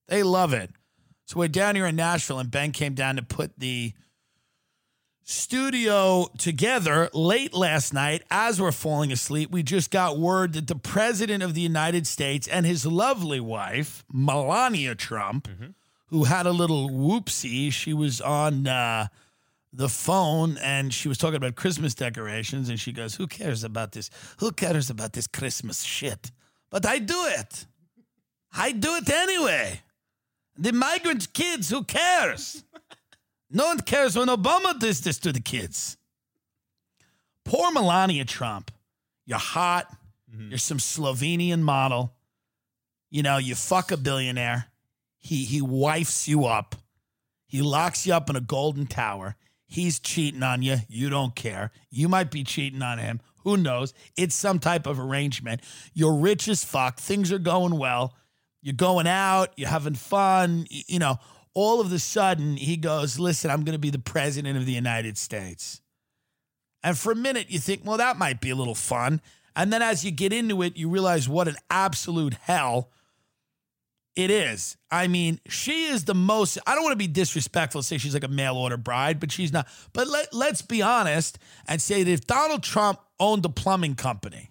They 0.07 0.23
love 0.23 0.53
it. 0.53 0.71
So 1.25 1.39
we're 1.39 1.49
down 1.49 1.75
here 1.75 1.85
in 1.85 1.97
Nashville, 1.97 2.39
and 2.39 2.49
Ben 2.49 2.71
came 2.71 2.93
down 2.93 3.17
to 3.17 3.21
put 3.21 3.59
the 3.59 3.93
studio 5.23 6.27
together 6.37 7.09
late 7.13 7.53
last 7.53 7.93
night 7.93 8.23
as 8.31 8.61
we're 8.61 8.71
falling 8.71 9.11
asleep. 9.11 9.51
We 9.51 9.61
just 9.61 9.91
got 9.91 10.17
word 10.17 10.53
that 10.53 10.67
the 10.67 10.75
president 10.75 11.43
of 11.43 11.53
the 11.53 11.59
United 11.59 12.07
States 12.07 12.47
and 12.47 12.65
his 12.65 12.85
lovely 12.85 13.41
wife, 13.41 14.05
Melania 14.09 14.95
Trump, 14.95 15.49
who 16.07 16.23
had 16.23 16.45
a 16.45 16.51
little 16.51 16.89
whoopsie, 16.89 17.73
she 17.73 17.93
was 17.93 18.21
on 18.21 18.67
uh, 18.67 19.07
the 19.77 19.87
phone 19.87 20.57
and 20.57 20.91
she 20.91 21.07
was 21.07 21.19
talking 21.19 21.35
about 21.35 21.55
Christmas 21.55 21.93
decorations. 21.93 22.67
And 22.67 22.79
she 22.79 22.91
goes, 22.91 23.15
Who 23.15 23.27
cares 23.27 23.63
about 23.63 23.91
this? 23.91 24.09
Who 24.39 24.51
cares 24.51 24.89
about 24.89 25.13
this 25.13 25.27
Christmas 25.27 25.83
shit? 25.83 26.31
But 26.71 26.85
I 26.85 26.97
do 26.97 27.25
it. 27.27 27.65
I 28.51 28.71
do 28.71 28.95
it 28.95 29.09
anyway. 29.09 29.81
The 30.57 30.73
migrant 30.73 31.31
kids, 31.31 31.69
who 31.69 31.83
cares? 31.83 32.63
No 33.51 33.67
one 33.67 33.79
cares 33.79 34.17
when 34.17 34.27
Obama 34.27 34.77
does 34.77 35.01
this 35.01 35.19
to 35.19 35.31
the 35.31 35.39
kids. 35.39 35.95
Poor 37.45 37.71
Melania 37.71 38.25
Trump. 38.25 38.71
You're 39.25 39.37
hot. 39.37 39.95
Mm-hmm. 40.33 40.49
You're 40.49 40.57
some 40.57 40.79
Slovenian 40.79 41.61
model. 41.61 42.13
You 43.11 43.21
know, 43.21 43.37
you 43.37 43.53
fuck 43.53 43.91
a 43.91 43.97
billionaire. 43.97 44.65
He 45.19 45.45
he 45.45 45.61
wifes 45.61 46.27
you 46.27 46.45
up. 46.45 46.75
He 47.45 47.61
locks 47.61 48.07
you 48.07 48.13
up 48.13 48.29
in 48.29 48.35
a 48.35 48.41
golden 48.41 48.87
tower. 48.87 49.35
He's 49.67 49.99
cheating 49.99 50.43
on 50.43 50.63
you. 50.63 50.77
You 50.87 51.09
don't 51.09 51.35
care. 51.35 51.71
You 51.91 52.07
might 52.07 52.31
be 52.31 52.43
cheating 52.43 52.81
on 52.81 52.97
him. 52.97 53.19
Who 53.43 53.57
knows? 53.57 53.93
It's 54.17 54.35
some 54.35 54.59
type 54.59 54.87
of 54.87 54.99
arrangement. 54.99 55.61
You're 55.93 56.15
rich 56.15 56.47
as 56.47 56.63
fuck. 56.63 56.99
Things 56.99 57.31
are 57.31 57.39
going 57.39 57.77
well. 57.77 58.15
You're 58.61 58.73
going 58.73 59.07
out. 59.07 59.53
You're 59.57 59.69
having 59.69 59.95
fun. 59.95 60.67
You 60.69 60.99
know, 60.99 61.17
all 61.53 61.81
of 61.81 61.91
a 61.91 61.99
sudden, 61.99 62.57
he 62.57 62.77
goes, 62.77 63.19
Listen, 63.19 63.51
I'm 63.51 63.63
going 63.63 63.73
to 63.73 63.79
be 63.79 63.89
the 63.89 63.99
president 63.99 64.57
of 64.57 64.65
the 64.65 64.73
United 64.73 65.17
States. 65.17 65.81
And 66.83 66.97
for 66.97 67.11
a 67.11 67.15
minute, 67.15 67.49
you 67.49 67.59
think, 67.59 67.81
well, 67.83 67.97
that 67.97 68.17
might 68.17 68.39
be 68.39 68.49
a 68.49 68.55
little 68.55 68.75
fun. 68.75 69.21
And 69.55 69.73
then 69.73 69.81
as 69.81 70.05
you 70.05 70.11
get 70.11 70.31
into 70.31 70.61
it, 70.61 70.77
you 70.77 70.89
realize 70.89 71.27
what 71.27 71.47
an 71.47 71.55
absolute 71.69 72.35
hell 72.35 72.91
it 74.17 74.31
is. 74.31 74.77
I 74.89 75.07
mean, 75.07 75.39
she 75.47 75.85
is 75.85 76.05
the 76.05 76.15
most, 76.15 76.57
I 76.65 76.73
don't 76.73 76.83
want 76.83 76.93
to 76.93 76.97
be 76.97 77.07
disrespectful, 77.07 77.83
say 77.83 77.99
she's 77.99 78.15
like 78.15 78.23
a 78.23 78.27
mail 78.27 78.55
order 78.55 78.75
bride, 78.75 79.19
but 79.19 79.31
she's 79.31 79.53
not. 79.53 79.67
But 79.93 80.07
let, 80.07 80.33
let's 80.33 80.63
be 80.63 80.81
honest 80.81 81.37
and 81.67 81.79
say 81.79 82.01
that 82.01 82.11
if 82.11 82.25
Donald 82.25 82.63
Trump 82.63 82.99
owned 83.19 83.45
a 83.45 83.49
plumbing 83.49 83.93
company, 83.93 84.49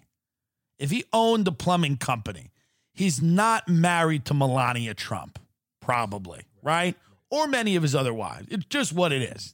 if 0.79 0.89
he 0.89 1.03
owned 1.11 1.49
a 1.49 1.51
plumbing 1.51 1.97
company, 1.97 2.51
he's 2.93 3.21
not 3.21 3.67
married 3.67 4.23
to 4.25 4.33
Melania 4.33 4.93
Trump, 4.93 5.37
probably, 5.81 6.43
right? 6.63 6.95
Or 7.29 7.45
many 7.45 7.75
of 7.75 7.83
his 7.83 7.93
other 7.93 8.13
wives. 8.13 8.47
It's 8.49 8.65
just 8.65 8.93
what 8.93 9.11
it 9.11 9.21
is. 9.21 9.53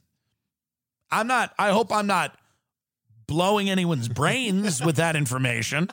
I'm 1.10 1.26
not, 1.26 1.52
I 1.58 1.70
hope 1.70 1.92
I'm 1.92 2.06
not 2.06 2.38
blowing 3.26 3.68
anyone's 3.68 4.08
brains 4.08 4.80
with 4.80 4.96
that 4.96 5.16
information. 5.16 5.90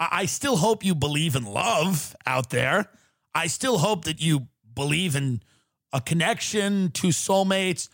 I, 0.00 0.26
still 0.26 0.56
hope 0.56 0.84
you 0.84 0.94
believe 0.94 1.36
in 1.36 1.44
love 1.44 2.16
out 2.24 2.48
there. 2.50 2.90
I 3.34 3.48
still 3.48 3.78
hope 3.78 4.04
that 4.06 4.20
you 4.20 4.48
believe 4.74 5.14
in 5.14 5.42
a 5.92 6.00
connection 6.00 6.90
to 6.92 7.08
soulmates, 7.08 7.88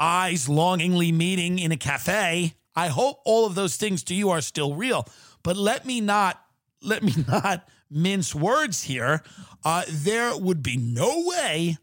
eyes 0.00 0.48
longingly 0.48 1.12
meeting 1.12 1.58
in 1.58 1.70
a 1.70 1.76
cafe. 1.76 2.54
I 2.74 2.88
hope 2.88 3.20
all 3.24 3.44
of 3.44 3.54
those 3.54 3.76
things 3.76 4.02
to 4.04 4.14
you 4.14 4.30
are 4.30 4.40
still 4.40 4.74
real. 4.74 5.06
But 5.42 5.56
let 5.56 5.84
me 5.84 6.00
not 6.00 6.42
let 6.82 7.02
me 7.02 7.12
not 7.28 7.68
mince 7.90 8.34
words 8.34 8.84
here. 8.84 9.22
Uh, 9.64 9.84
there 9.88 10.36
would 10.36 10.62
be 10.62 10.76
no 10.76 11.24
way 11.26 11.76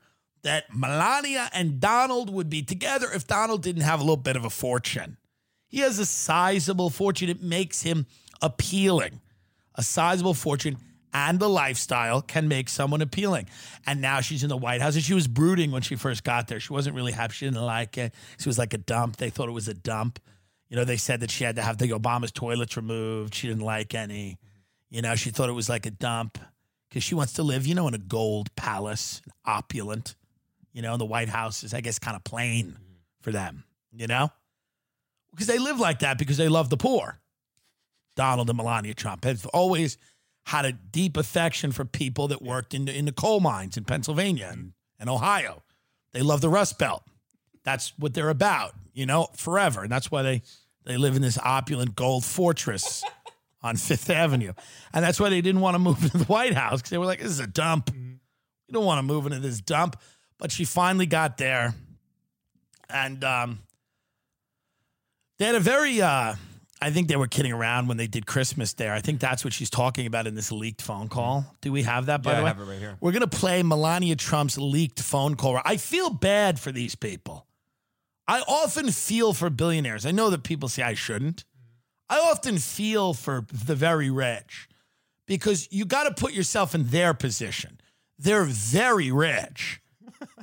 that 0.44 0.74
Melania 0.74 1.50
and 1.54 1.80
Donald 1.80 2.30
would 2.30 2.50
be 2.50 2.64
together 2.64 3.08
if 3.14 3.28
Donald 3.28 3.62
didn't 3.62 3.82
have 3.82 4.00
a 4.00 4.04
little 4.04 4.16
bit 4.16 4.36
of 4.36 4.46
a 4.46 4.50
fortune. 4.50 5.18
He 5.68 5.80
has 5.80 6.00
a 6.00 6.06
sizable 6.06 6.90
fortune. 6.90 7.30
It 7.30 7.42
makes 7.42 7.82
him 7.82 8.06
appealing. 8.42 9.22
A 9.75 9.84
sizable 9.84 10.34
fortune 10.34 10.77
and 11.13 11.39
the 11.39 11.50
lifestyle 11.50 12.22
can 12.22 12.50
make 12.50 12.67
someone 12.67 13.01
appealing. 13.01 13.48
And 13.86 14.01
now 14.01 14.20
she's 14.20 14.44
in 14.44 14.50
the 14.50 14.58
White 14.58 14.82
House. 14.82 14.96
And 14.96 15.03
she 15.03 15.13
was 15.13 15.27
brooding 15.27 15.72
when 15.72 15.82
she 15.82 15.96
first 15.96 16.25
got 16.25 16.48
there. 16.48 16.60
She 16.60 16.74
wasn't 16.74 16.96
really 16.96 17.13
happy. 17.13 17.34
She 17.34 17.46
didn't 17.46 17.62
like 17.62 17.98
it. 17.98 18.13
She 18.38 18.50
was 18.50 18.58
like 18.58 18.74
a 18.74 18.77
dump. 18.77 19.15
They 19.15 19.29
thought 19.29 19.48
it 19.48 19.53
was 19.53 19.70
a 19.70 19.74
dump. 19.74 20.20
You 20.67 20.75
know, 20.75 20.84
they 20.84 20.98
said 20.98 21.22
that 21.22 21.32
she 21.32 21.46
had 21.46 21.55
to 21.55 21.62
have 21.62 21.77
the 21.77 21.88
Obama's 21.89 22.34
toilets 22.34 22.75
removed. 22.75 23.34
She 23.34 23.48
didn't 23.48 23.63
like 23.63 23.96
any. 23.96 24.38
You 24.89 25.01
know, 25.01 25.15
she 25.15 25.29
thought 25.29 25.48
it 25.48 25.53
was 25.53 25.70
like 25.70 25.86
a 25.86 25.91
dump 25.91 26.38
because 26.89 27.03
she 27.03 27.15
wants 27.15 27.34
to 27.34 27.44
live, 27.44 27.65
you 27.65 27.75
know, 27.75 27.88
in 27.88 27.94
a 27.94 28.00
gold 28.00 28.53
palace, 28.55 29.22
opulent. 29.46 30.15
You 30.74 30.82
know, 30.82 30.98
the 30.98 31.05
White 31.05 31.29
House 31.29 31.63
is, 31.63 31.74
I 31.74 31.79
guess, 31.79 31.98
kind 31.98 32.17
of 32.17 32.25
plain 32.25 32.75
for 33.22 33.32
them, 33.32 33.63
you 33.94 34.08
know? 34.08 34.29
Because 35.32 35.48
they 35.48 35.60
live 35.60 35.79
like 35.79 36.00
that 36.00 36.17
because 36.17 36.36
they 36.36 36.50
love 36.50 36.70
the 36.70 36.77
poor. 36.77 37.20
Donald 38.16 38.50
and 38.50 38.58
Melania 38.58 38.94
Trump 38.94 39.24
have 39.26 39.46
always 39.48 39.98
had 40.46 40.66
a 40.66 40.72
deep 40.72 41.18
affection 41.18 41.72
for 41.72 41.86
people 41.86 42.28
that 42.28 42.42
worked 42.42 42.74
in 42.74 42.86
the, 42.86 42.96
in 42.96 43.06
the 43.06 43.12
coal 43.12 43.40
mines 43.40 43.78
in 43.78 43.84
Pennsylvania 43.84 44.50
and, 44.52 44.74
and 45.00 45.10
Ohio. 45.10 45.64
They 46.14 46.22
love 46.22 46.42
the 46.42 46.50
Rust 46.50 46.78
Belt. 46.78 47.04
That's 47.64 47.94
what 47.98 48.14
they're 48.14 48.30
about, 48.30 48.74
you 48.94 49.06
know, 49.06 49.28
forever. 49.36 49.82
And 49.82 49.92
that's 49.92 50.12
why 50.12 50.22
they, 50.22 50.44
they 50.86 50.98
live 50.98 51.16
in 51.16 51.22
this 51.22 51.40
opulent 51.40 51.96
gold 51.96 52.24
fortress 52.24 53.04
on 53.64 53.76
Fifth 53.76 54.10
Avenue. 54.10 54.54
And 54.94 55.04
that's 55.04 55.20
why 55.20 55.30
they 55.30 55.42
didn't 55.42 55.62
want 55.62 55.76
to 55.76 55.80
move 55.80 56.00
to 56.12 56.18
the 56.18 56.24
White 56.26 56.54
House 56.54 56.80
because 56.80 56.92
they 56.92 57.00
were 57.00 57.06
like, 57.06 57.20
this 57.20 57.32
is 57.32 57.40
a 57.40 57.48
dump. 57.48 57.90
You 57.96 58.74
don't 58.74 58.86
want 58.86 59.00
to 59.00 59.04
move 59.04 59.26
into 59.26 59.40
this 59.40 59.60
dump. 59.60 60.00
But 60.38 60.52
she 60.52 60.64
finally 60.64 61.08
got 61.08 61.38
there. 61.38 61.74
And 62.88 63.24
um, 63.24 63.60
they 65.40 65.46
had 65.46 65.56
a 65.56 65.60
very, 65.60 66.02
uh, 66.02 66.36
I 66.82 66.91
think 66.91 67.08
they 67.08 67.15
were 67.15 67.27
kidding 67.27 67.53
around 67.53 67.88
when 67.88 67.98
they 67.98 68.08
did 68.08 68.25
Christmas 68.25 68.74
there. 68.74 68.94
I 68.94 69.00
think 69.00 69.20
that's 69.20 69.44
what 69.44 69.53
she's 69.53 69.70
talking 69.70 70.05
about 70.05 70.27
in 70.27 70.36
this 70.36 70.51
leaked 70.51 70.82
phone 70.82 71.05
mm-hmm. 71.05 71.13
call. 71.13 71.55
Do 71.62 71.72
we 71.72 71.84
have 71.84 72.08
that, 72.08 72.22
by 72.22 72.32
Yeah, 72.32 72.36
the 72.36 72.41
I 72.41 72.44
way? 72.44 72.48
have 72.50 72.60
it 72.60 72.65
right 72.65 72.79
here. 72.79 72.98
We're 73.00 73.12
going 73.12 73.27
to 73.27 73.38
play 73.38 73.63
Melania 73.63 74.15
Trump's 74.15 74.58
leaked 74.58 75.01
phone 75.01 75.36
call. 75.36 75.60
I 75.63 75.77
feel 75.77 76.10
bad 76.10 76.60
for 76.60 76.72
these 76.72 76.96
people. 76.96 77.48
I 78.27 78.41
often 78.41 78.91
feel 78.91 79.34
for 79.34 79.50
billionaires. 79.50 80.05
I 80.05 80.12
know 80.12 80.29
that 80.32 80.44
people 80.44 80.67
say 80.67 80.84
I 80.84 80.96
shouldn't. 80.96 81.46
Mm-hmm. 81.46 82.25
I 82.25 82.29
often 82.32 82.58
feel 82.58 83.13
for 83.13 83.46
the 83.51 83.75
very 83.75 84.10
rich 84.10 84.67
because 85.27 85.67
you 85.72 85.86
got 85.86 86.03
to 86.03 86.13
put 86.13 86.34
yourself 86.34 86.75
in 86.75 86.88
their 86.89 87.13
position. 87.13 87.79
They're 88.20 88.46
very 88.46 89.12
rich. 89.12 89.82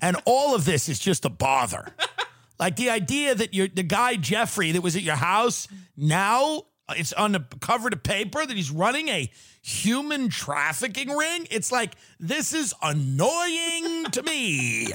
And 0.00 0.16
all 0.26 0.54
of 0.54 0.64
this 0.64 0.88
is 0.88 0.98
just 0.98 1.24
a 1.24 1.28
bother. 1.30 1.94
Like 2.62 2.76
the 2.76 2.90
idea 2.90 3.34
that 3.34 3.54
you're 3.54 3.66
the 3.66 3.82
guy 3.82 4.14
Jeffrey 4.14 4.70
that 4.70 4.82
was 4.82 4.94
at 4.94 5.02
your 5.02 5.16
house 5.16 5.66
now 5.96 6.62
it's 6.96 7.12
on 7.12 7.32
the 7.32 7.40
cover 7.60 7.88
of 7.88 8.04
paper 8.04 8.46
that 8.46 8.56
he's 8.56 8.70
running 8.70 9.08
a 9.08 9.28
human 9.62 10.28
trafficking 10.28 11.10
ring. 11.10 11.48
It's 11.50 11.72
like 11.72 11.96
this 12.20 12.52
is 12.52 12.72
annoying 12.80 14.04
to 14.12 14.22
me. 14.22 14.92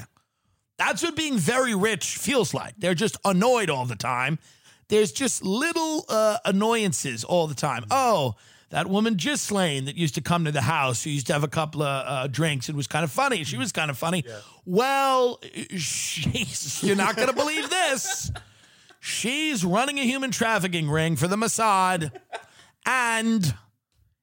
That's 0.78 1.02
what 1.02 1.14
being 1.14 1.36
very 1.36 1.74
rich 1.74 2.16
feels 2.16 2.54
like. 2.54 2.72
They're 2.78 2.94
just 2.94 3.18
annoyed 3.22 3.68
all 3.68 3.84
the 3.84 3.96
time. 3.96 4.38
There's 4.88 5.12
just 5.12 5.44
little 5.44 6.06
uh, 6.08 6.38
annoyances 6.46 7.22
all 7.22 7.48
the 7.48 7.54
time. 7.54 7.84
Oh, 7.90 8.36
that 8.70 8.86
woman 8.86 9.14
Ghislaine 9.14 9.86
that 9.86 9.96
used 9.96 10.14
to 10.16 10.20
come 10.20 10.44
to 10.44 10.52
the 10.52 10.62
house, 10.62 11.04
who 11.04 11.10
used 11.10 11.26
to 11.28 11.32
have 11.32 11.44
a 11.44 11.48
couple 11.48 11.82
of 11.82 12.06
uh, 12.06 12.26
drinks 12.26 12.68
and 12.68 12.76
was 12.76 12.86
kind 12.86 13.04
of 13.04 13.10
funny. 13.10 13.44
She 13.44 13.56
was 13.56 13.72
kind 13.72 13.90
of 13.90 13.96
funny. 13.98 14.24
Well, 14.64 15.40
she's, 15.76 16.80
you're 16.82 16.96
not 16.96 17.16
going 17.16 17.28
to 17.28 17.34
believe 17.34 17.70
this. 17.70 18.30
She's 19.00 19.64
running 19.64 19.98
a 19.98 20.02
human 20.02 20.30
trafficking 20.30 20.90
ring 20.90 21.16
for 21.16 21.28
the 21.28 21.36
Mossad. 21.36 22.10
And 22.84 23.54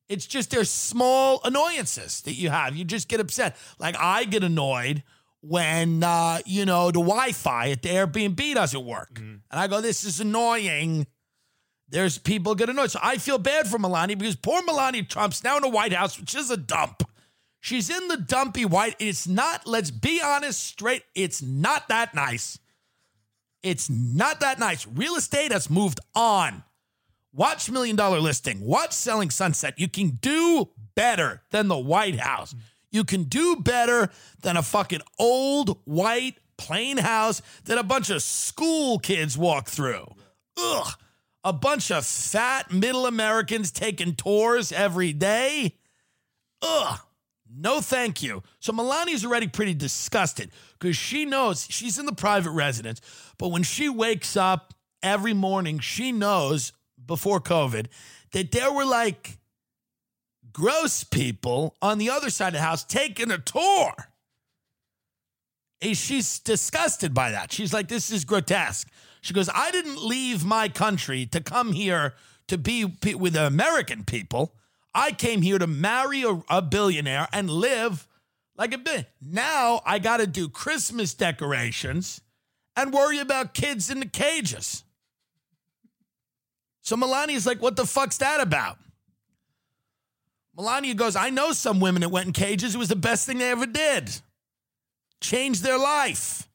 it's 0.09 0.25
just 0.25 0.51
there's 0.51 0.69
small 0.69 1.41
annoyances 1.43 2.21
that 2.21 2.33
you 2.33 2.49
have. 2.49 2.75
You 2.75 2.83
just 2.85 3.07
get 3.07 3.19
upset. 3.19 3.55
Like 3.79 3.95
I 3.99 4.25
get 4.25 4.43
annoyed 4.43 5.03
when 5.41 6.03
uh, 6.03 6.39
you 6.45 6.65
know 6.65 6.87
the 6.87 6.99
Wi-Fi 6.99 7.69
at 7.69 7.81
the 7.81 7.89
Airbnb 7.89 8.53
doesn't 8.55 8.85
work, 8.85 9.19
and 9.19 9.59
I 9.59 9.67
go, 9.67 9.81
"This 9.81 10.03
is 10.03 10.19
annoying." 10.19 11.07
There's 11.87 12.17
people 12.17 12.55
get 12.55 12.69
annoyed, 12.69 12.91
so 12.91 12.99
I 13.01 13.17
feel 13.17 13.37
bad 13.37 13.67
for 13.67 13.77
Melania 13.77 14.17
because 14.17 14.35
poor 14.35 14.63
Melania 14.63 15.03
Trump's 15.03 15.43
now 15.43 15.57
in 15.57 15.61
the 15.61 15.69
White 15.69 15.93
House, 15.93 16.19
which 16.19 16.33
is 16.35 16.49
a 16.49 16.57
dump. 16.57 17.03
She's 17.59 17.89
in 17.89 18.07
the 18.07 18.17
dumpy 18.17 18.65
white. 18.65 18.95
It's 18.99 19.27
not. 19.27 19.65
Let's 19.65 19.91
be 19.91 20.21
honest, 20.23 20.63
straight. 20.63 21.03
It's 21.15 21.41
not 21.41 21.87
that 21.87 22.13
nice. 22.13 22.59
It's 23.63 23.89
not 23.89 24.39
that 24.41 24.59
nice. 24.59 24.85
Real 24.85 25.15
estate 25.15 25.51
has 25.51 25.69
moved 25.69 25.99
on. 26.13 26.63
Watch 27.33 27.69
Million 27.69 27.95
Dollar 27.95 28.19
Listing. 28.19 28.61
Watch 28.61 28.93
Selling 28.93 29.31
Sunset. 29.31 29.79
You 29.79 29.87
can 29.87 30.19
do 30.21 30.69
better 30.93 31.41
than 31.49 31.67
the 31.67 31.77
White 31.77 32.19
House. 32.19 32.55
You 32.91 33.03
can 33.03 33.23
do 33.23 33.57
better 33.57 34.11
than 34.41 34.57
a 34.57 34.63
fucking 34.63 35.01
old 35.19 35.79
white 35.85 36.35
plain 36.57 36.97
house 36.97 37.41
that 37.65 37.77
a 37.77 37.83
bunch 37.83 38.09
of 38.09 38.21
school 38.21 38.99
kids 38.99 39.37
walk 39.37 39.67
through. 39.69 40.05
Ugh. 40.57 40.87
A 41.45 41.53
bunch 41.53 41.91
of 41.91 42.05
fat 42.05 42.71
middle 42.71 43.05
Americans 43.05 43.71
taking 43.71 44.15
tours 44.15 44.71
every 44.71 45.13
day. 45.13 45.75
Ugh. 46.61 46.99
No, 47.57 47.79
thank 47.79 48.23
you. 48.23 48.41
So 48.59 48.73
Melania's 48.73 49.23
already 49.23 49.47
pretty 49.47 49.75
disgusted 49.75 50.49
because 50.79 50.97
she 50.97 51.23
knows 51.23 51.67
she's 51.69 51.99
in 51.99 52.05
the 52.05 52.13
private 52.13 52.49
residence, 52.49 52.99
but 53.37 53.49
when 53.49 53.63
she 53.63 53.87
wakes 53.87 54.35
up 54.35 54.73
every 55.03 55.33
morning, 55.33 55.79
she 55.79 56.11
knows 56.11 56.73
before 57.05 57.39
COVID 57.39 57.87
that 58.31 58.51
there 58.51 58.73
were 58.73 58.83
like 58.83 59.37
gross 60.51 61.03
people 61.03 61.75
on 61.81 61.99
the 61.99 62.09
other 62.09 62.29
side 62.29 62.47
of 62.47 62.53
the 62.53 62.61
house 62.61 62.83
taking 62.83 63.29
a 63.29 63.37
tour. 63.37 63.93
And 65.81 65.95
she's 65.95 66.39
disgusted 66.39 67.13
by 67.13 67.31
that. 67.31 67.51
She's 67.51 67.71
like, 67.71 67.87
this 67.87 68.09
is 68.09 68.25
grotesque. 68.25 68.89
She 69.25 69.33
goes, 69.33 69.49
I 69.51 69.71
didn't 69.71 70.05
leave 70.05 70.45
my 70.45 70.69
country 70.69 71.25
to 71.25 71.41
come 71.41 71.73
here 71.73 72.13
to 72.47 72.59
be 72.59 72.85
with 72.85 73.35
American 73.35 74.03
people. 74.03 74.53
I 74.93 75.13
came 75.13 75.41
here 75.41 75.57
to 75.57 75.65
marry 75.65 76.21
a, 76.21 76.43
a 76.47 76.61
billionaire 76.61 77.27
and 77.33 77.49
live 77.49 78.07
like 78.55 78.71
a 78.71 78.77
bit. 78.77 79.09
Now 79.19 79.81
I 79.83 79.97
got 79.97 80.17
to 80.17 80.27
do 80.27 80.47
Christmas 80.47 81.15
decorations 81.15 82.21
and 82.75 82.93
worry 82.93 83.17
about 83.17 83.55
kids 83.55 83.89
in 83.89 83.99
the 83.99 84.05
cages. 84.05 84.83
So 86.81 86.95
Melania's 86.95 87.47
like, 87.47 87.63
what 87.63 87.77
the 87.77 87.87
fuck's 87.87 88.19
that 88.19 88.39
about? 88.41 88.77
Melania 90.55 90.93
goes, 90.93 91.15
I 91.15 91.31
know 91.31 91.51
some 91.51 91.79
women 91.79 92.01
that 92.01 92.09
went 92.09 92.27
in 92.27 92.33
cages. 92.33 92.75
It 92.75 92.77
was 92.77 92.89
the 92.89 92.95
best 92.95 93.25
thing 93.25 93.39
they 93.39 93.49
ever 93.49 93.65
did. 93.65 94.21
Changed 95.19 95.63
their 95.63 95.79
life. 95.79 96.47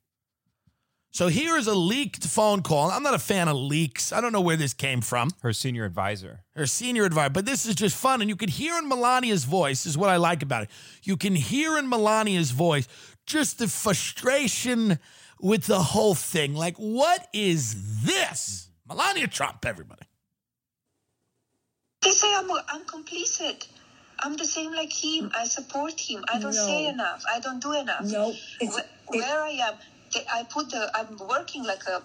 So 1.13 1.27
here 1.27 1.57
is 1.57 1.67
a 1.67 1.75
leaked 1.75 2.25
phone 2.25 2.63
call. 2.63 2.91
I'm 2.91 3.03
not 3.03 3.15
a 3.15 3.19
fan 3.19 3.49
of 3.49 3.57
leaks. 3.57 4.13
I 4.13 4.21
don't 4.21 4.33
know 4.33 4.41
where 4.41 4.57
this 4.57 4.73
came 4.73 5.01
from. 5.01 5.31
Her 5.43 5.53
senior 5.53 5.85
advisor. 5.85 6.45
Her 6.55 6.67
senior 6.67 7.05
advisor, 7.05 7.31
but 7.31 7.47
this 7.47 7.67
is 7.67 7.75
just 7.75 7.97
fun. 7.97 8.21
And 8.21 8.31
you 8.31 8.37
can 8.37 8.49
hear 8.49 8.79
in 8.79 8.89
Melania's 8.89 9.45
voice, 9.45 9.87
is 9.87 9.99
what 9.99 10.09
I 10.09 10.17
like 10.17 10.43
about 10.43 10.63
it. 10.65 10.71
You 11.03 11.17
can 11.17 11.35
hear 11.35 11.77
in 11.79 11.89
Melania's 11.89 12.53
voice 12.53 12.87
just 13.27 13.59
the 13.59 13.67
frustration 13.67 15.01
with 15.41 15.67
the 15.67 15.81
whole 15.83 16.15
thing. 16.15 16.55
Like, 16.55 16.77
what 16.77 17.27
is 17.33 18.05
this? 18.05 18.69
Melania 18.89 19.27
Trump, 19.27 19.65
everybody. 19.67 20.03
They 22.03 22.11
say 22.11 22.33
I'm, 22.37 22.49
I'm 22.69 22.83
complicit. 22.83 23.67
I'm 24.21 24.37
the 24.37 24.45
same 24.45 24.73
like 24.73 24.93
him. 24.93 25.31
I 25.37 25.47
support 25.47 25.99
him. 25.99 26.25
I 26.33 26.39
don't 26.39 26.53
say 26.53 26.87
enough. 26.87 27.25
I 27.35 27.41
don't 27.41 27.61
do 27.61 27.73
enough. 27.73 28.03
No, 28.05 28.31
it's- 28.61 28.77
Wh- 28.79 29.11
where 29.11 29.43
I 29.43 29.51
am, 29.51 29.75
they, 29.75 29.81
I 30.33 30.45
put 30.45 30.71
the. 30.71 30.91
I'm 30.95 31.17
working 31.29 31.65
like 31.65 31.83
a 31.87 32.03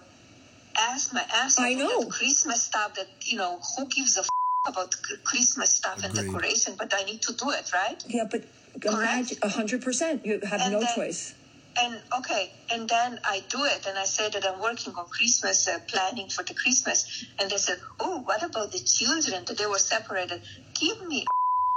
ass 0.77 1.13
my 1.13 1.25
ass. 1.33 1.59
I 1.59 1.69
with 1.69 1.79
know. 1.79 2.01
that 2.03 2.11
Christmas 2.11 2.63
stuff. 2.63 2.93
That 2.95 3.07
you 3.25 3.37
know, 3.37 3.59
who 3.77 3.87
gives 3.87 4.17
a 4.17 4.21
f- 4.21 4.29
about 4.67 4.93
Christmas 5.23 5.71
stuff 5.71 6.03
and 6.03 6.13
decoration? 6.13 6.75
But 6.77 6.93
I 6.95 7.03
need 7.03 7.21
to 7.23 7.33
do 7.33 7.51
it, 7.51 7.71
right? 7.73 8.01
Yeah, 8.07 8.25
but 8.29 8.43
imagine 8.83 9.37
a 9.41 9.49
hundred 9.49 9.81
percent. 9.81 10.25
You 10.25 10.39
have 10.43 10.61
And 10.61 10.73
no 10.73 10.79
then- 10.81 10.95
choice. 10.95 11.35
And 11.77 12.01
okay, 12.19 12.53
and 12.71 12.87
then 12.87 13.19
I 13.25 13.43
do 13.49 13.65
it, 13.65 13.85
and 13.85 13.97
I 13.97 14.05
say 14.05 14.29
that 14.29 14.45
I'm 14.47 14.61
working 14.61 14.93
on 14.95 15.07
Christmas 15.09 15.67
uh, 15.67 15.79
planning 15.89 16.29
for 16.29 16.41
the 16.43 16.53
Christmas, 16.53 17.25
and 17.37 17.51
they 17.51 17.57
said, 17.57 17.79
"Oh, 17.99 18.21
what 18.21 18.41
about 18.43 18.71
the 18.71 18.79
children 18.79 19.43
that 19.45 19.57
they 19.57 19.65
were 19.65 19.77
separated? 19.77 20.41
Give 20.79 21.05
me 21.05 21.25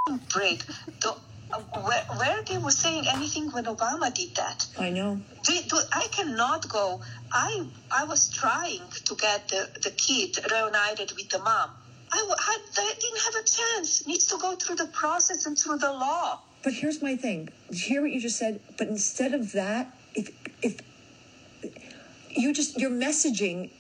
a 0.09 0.13
break." 0.33 0.65
The, 1.03 1.11
uh, 1.11 1.15
where, 1.83 2.05
where 2.17 2.45
they 2.45 2.59
were 2.59 2.71
saying 2.71 3.05
anything 3.09 3.51
when 3.51 3.65
Obama 3.65 4.13
did 4.13 4.35
that? 4.37 4.67
I 4.79 4.91
know. 4.91 5.21
Do, 5.45 5.53
do, 5.69 5.79
I 5.93 6.07
cannot 6.11 6.69
go. 6.69 7.01
I 7.33 7.67
I 7.91 8.05
was 8.05 8.29
trying 8.31 8.83
to 9.05 9.15
get 9.15 9.49
the, 9.49 9.69
the 9.83 9.91
kid 9.91 10.37
reunited 10.51 11.13
with 11.17 11.29
the 11.31 11.39
mom. 11.39 11.71
I, 12.11 12.17
had, 12.17 12.61
I 12.79 12.95
didn't 12.99 13.21
have 13.25 13.35
a 13.35 13.47
chance. 13.47 14.07
Needs 14.07 14.27
to 14.27 14.39
go 14.39 14.57
through 14.57 14.77
the 14.77 14.87
process 14.87 15.47
and 15.47 15.59
through 15.59 15.79
the 15.79 15.93
law. 15.93 16.41
But 16.63 16.73
here's 16.73 17.03
my 17.03 17.17
thing. 17.17 17.51
Hear 17.71 18.03
what 18.03 18.11
you 18.11 18.21
just 18.21 18.39
said. 18.39 18.61
But 18.77 18.89
instead 18.89 19.35
of 19.35 19.53
that, 19.53 19.95
if 20.15 20.31
if 20.63 20.81
you 22.31 22.53
just 22.53 22.79
your 22.79 22.91
messaging, 22.91 23.71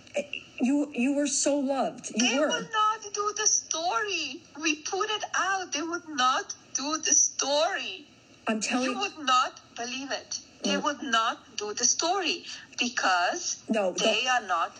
you 0.60 0.90
you 0.94 1.14
were 1.14 1.26
so 1.26 1.58
loved. 1.58 2.12
You 2.14 2.28
They 2.28 2.38
were. 2.38 2.48
would 2.48 2.70
not 2.72 3.14
do 3.14 3.32
the 3.36 3.46
story. 3.46 4.40
We 4.60 4.76
put 4.76 5.10
it 5.10 5.24
out. 5.36 5.72
They 5.72 5.82
would 5.82 6.08
not 6.08 6.54
do 6.82 6.88
the 7.08 7.14
story. 7.28 8.06
I'm 8.48 8.60
telling 8.60 8.84
You 8.86 8.92
you. 8.92 9.00
would 9.02 9.18
not 9.34 9.52
believe 9.76 10.10
it. 10.22 10.30
They 10.64 10.76
Mm. 10.76 10.82
would 10.84 11.02
not 11.18 11.36
do 11.62 11.66
the 11.80 11.84
story 11.96 12.36
because 12.84 13.56
No, 13.68 13.92
they 13.92 14.20
don't- 14.24 14.34
are 14.34 14.46
not. 14.56 14.70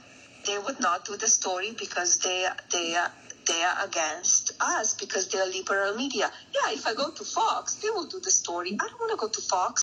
They 0.47 0.59
would 0.65 0.81
not 0.81 1.05
do 1.05 1.17
the 1.25 1.29
story 1.39 1.71
because 1.85 2.11
they 2.25 2.41
they 2.75 2.89
are 3.03 3.11
they 3.51 3.61
are 3.69 3.77
against 3.89 4.45
us 4.61 4.89
because 5.03 5.25
they 5.31 5.39
are 5.45 5.51
liberal 5.59 5.93
media. 6.03 6.27
Yeah, 6.57 6.69
if 6.79 6.83
I 6.91 6.93
go 7.03 7.07
to 7.19 7.25
Fox, 7.25 7.75
they 7.83 7.91
will 7.95 8.09
do 8.15 8.21
the 8.29 8.31
story. 8.43 8.71
I 8.83 8.87
don't 8.89 9.01
want 9.05 9.13
to 9.17 9.21
go 9.25 9.29
to 9.39 9.43
Fox. 9.53 9.83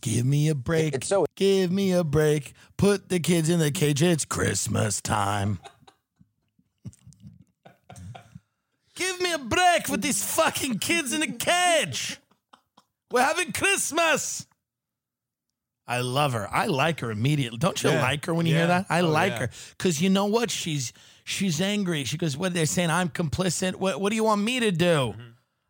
Give 0.00 0.24
me 0.26 0.48
a 0.48 0.54
break. 0.54 0.94
It's 0.94 1.08
so- 1.08 1.26
Give 1.36 1.70
me 1.80 1.86
a 1.92 2.04
break. 2.04 2.54
Put 2.76 3.08
the 3.08 3.20
kids 3.20 3.48
in 3.48 3.58
the 3.66 3.70
cage. 3.70 4.02
It's 4.02 4.24
Christmas 4.24 5.00
time. 5.00 5.58
Give 8.96 9.20
me 9.20 9.32
a 9.32 9.38
break 9.38 9.88
with 9.88 10.02
these 10.02 10.24
fucking 10.24 10.78
kids 10.80 11.12
in 11.12 11.22
a 11.22 11.30
cage. 11.30 12.18
We're 13.12 13.22
having 13.22 13.52
Christmas. 13.52 14.46
I 15.86 16.00
love 16.00 16.32
her. 16.32 16.48
I 16.52 16.66
like 16.66 16.98
her 17.00 17.12
immediately. 17.12 17.58
Don't 17.58 17.80
you 17.84 17.90
Yeah. 17.90 18.02
like 18.02 18.24
her 18.26 18.34
when 18.34 18.46
you 18.46 18.54
hear 18.56 18.66
that? 18.66 18.86
I 18.88 19.02
Oh, 19.02 19.08
like 19.08 19.32
yeah. 19.34 19.38
her 19.38 19.50
because 19.78 20.02
you 20.02 20.10
know 20.10 20.24
what? 20.24 20.50
She's 20.50 20.92
she's 21.22 21.60
angry. 21.60 22.02
She 22.04 22.16
goes, 22.16 22.36
"What 22.36 22.50
are 22.50 22.54
they 22.54 22.64
saying? 22.64 22.90
I'm 22.90 23.08
complicit. 23.08 23.76
What 23.76 24.00
What 24.00 24.10
do 24.10 24.16
you 24.16 24.24
want 24.24 24.42
me 24.42 24.58
to 24.60 24.72
do? 24.72 24.84
Mm-hmm. 25.14 25.22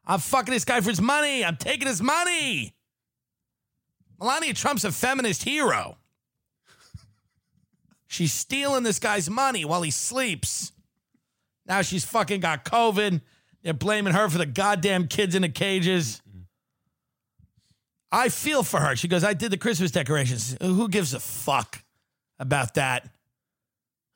I'm 0.06 0.20
fucking 0.20 0.54
this 0.54 0.64
guy 0.64 0.80
for 0.80 0.88
his 0.88 1.02
money. 1.02 1.44
I'm 1.44 1.56
taking 1.58 1.86
his 1.86 2.00
money." 2.00 2.74
Melania 4.18 4.54
Trump's 4.54 4.84
a 4.84 4.92
feminist 4.92 5.42
hero. 5.42 5.98
She's 8.06 8.32
stealing 8.32 8.84
this 8.84 8.98
guy's 8.98 9.28
money 9.28 9.64
while 9.66 9.82
he 9.82 9.90
sleeps. 9.90 10.72
Now 11.66 11.82
she's 11.82 12.04
fucking 12.04 12.40
got 12.40 12.64
COVID. 12.64 13.20
They're 13.62 13.74
blaming 13.74 14.14
her 14.14 14.28
for 14.28 14.38
the 14.38 14.46
goddamn 14.46 15.08
kids 15.08 15.34
in 15.34 15.42
the 15.42 15.48
cages. 15.48 16.22
I 18.12 18.28
feel 18.28 18.62
for 18.62 18.80
her. 18.80 18.94
She 18.94 19.08
goes, 19.08 19.24
I 19.24 19.34
did 19.34 19.50
the 19.50 19.56
Christmas 19.56 19.90
decorations. 19.90 20.56
Who 20.62 20.88
gives 20.88 21.12
a 21.12 21.20
fuck 21.20 21.82
about 22.38 22.74
that? 22.74 23.08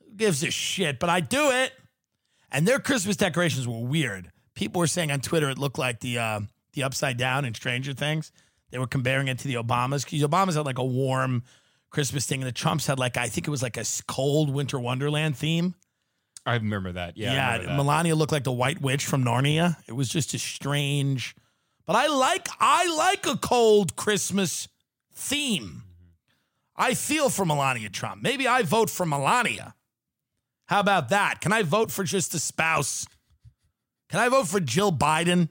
Who 0.05 0.15
gives 0.15 0.43
a 0.45 0.51
shit? 0.51 1.01
But 1.01 1.11
I 1.11 1.21
do 1.21 1.51
it. 1.51 1.73
And 2.53 2.67
their 2.67 2.79
Christmas 2.79 3.17
decorations 3.17 3.67
were 3.67 3.81
weird. 3.81 4.31
People 4.55 4.81
were 4.81 4.87
saying 4.87 5.11
on 5.11 5.21
Twitter 5.21 5.51
it 5.51 5.59
looked 5.59 5.79
like 5.79 6.01
the 6.01 6.19
uh, 6.19 6.41
the 6.73 6.83
upside 6.83 7.17
down 7.17 7.45
in 7.45 7.55
Stranger 7.55 7.93
Things. 7.93 8.33
They 8.71 8.79
were 8.79 8.87
comparing 8.87 9.29
it 9.29 9.39
to 9.41 9.49
the 9.49 9.55
Obamas 9.55 10.05
because 10.05 10.23
Obamas 10.23 10.55
had 10.55 10.67
like 10.67 10.79
a 10.79 10.85
warm 10.85 11.43
Christmas 11.91 12.27
thing, 12.27 12.41
and 12.41 12.49
the 12.49 12.53
Trumps 12.53 12.87
had 12.87 12.99
like 12.99 13.17
I 13.17 13.29
think 13.29 13.47
it 13.47 13.51
was 13.51 13.63
like 13.63 13.77
a 13.77 13.85
cold 14.07 14.53
winter 14.53 14.79
wonderland 14.79 15.37
theme. 15.37 15.75
I 16.47 16.55
remember 16.55 16.93
that. 16.93 17.17
Yeah. 17.17 17.33
Yeah, 17.33 17.59
that. 17.59 17.77
Melania 17.77 18.15
looked 18.15 18.33
like 18.33 18.45
the 18.45 18.53
White 18.53 18.81
Witch 18.81 19.05
from 19.05 19.25
Narnia. 19.25 19.77
It 19.87 19.93
was 19.93 20.09
just 20.09 20.35
a 20.35 20.39
strange, 20.39 21.37
but 21.87 21.97
I 21.97 22.07
like 22.07 22.49
I 22.59 22.95
like 22.97 23.27
a 23.27 23.37
cold 23.37 23.97
Christmas 23.97 24.69
theme. 25.15 25.83
I 26.77 26.95
feel 26.95 27.29
for 27.29 27.45
Melania 27.45 27.91
Trump. 27.91 28.23
Maybe 28.23 28.49
I 28.49 28.63
vote 28.63 28.89
for 28.89 29.05
Melania. 29.05 29.75
How 30.67 30.81
about 30.81 31.11
that? 31.11 31.41
Can 31.41 31.53
I 31.53 31.63
vote 31.63 31.91
for 31.91 32.05
just 32.05 32.33
the 32.33 32.39
spouse? 32.39 33.07
Can 34.09 34.19
I 34.19 34.29
vote 34.29 34.49
for 34.49 34.61
Jill 34.61 34.93
Biden? 34.93 35.51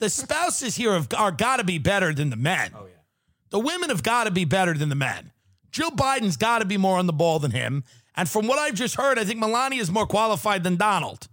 The 0.00 0.10
spouses 0.10 0.76
here 0.76 0.92
have, 0.92 1.08
are 1.16 1.30
got 1.30 1.58
to 1.58 1.64
be 1.64 1.78
better 1.78 2.12
than 2.12 2.30
the 2.30 2.36
men. 2.36 2.72
Oh 2.74 2.86
yeah. 2.86 3.02
The 3.50 3.60
women 3.60 3.90
have 3.90 4.02
got 4.02 4.24
to 4.24 4.30
be 4.32 4.44
better 4.44 4.74
than 4.74 4.88
the 4.88 4.96
men. 4.96 5.30
Jill 5.70 5.90
Biden's 5.90 6.36
got 6.36 6.58
to 6.58 6.64
be 6.64 6.76
more 6.76 6.98
on 6.98 7.06
the 7.06 7.12
ball 7.12 7.38
than 7.38 7.52
him. 7.52 7.84
And 8.16 8.28
from 8.28 8.46
what 8.46 8.58
I've 8.58 8.74
just 8.74 8.94
heard, 8.94 9.18
I 9.18 9.24
think 9.24 9.40
Melania 9.40 9.80
is 9.80 9.90
more 9.90 10.06
qualified 10.06 10.62
than 10.62 10.76
Donald 10.76 11.28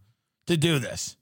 to 0.47 0.57
do 0.57 0.79
this. 0.79 1.15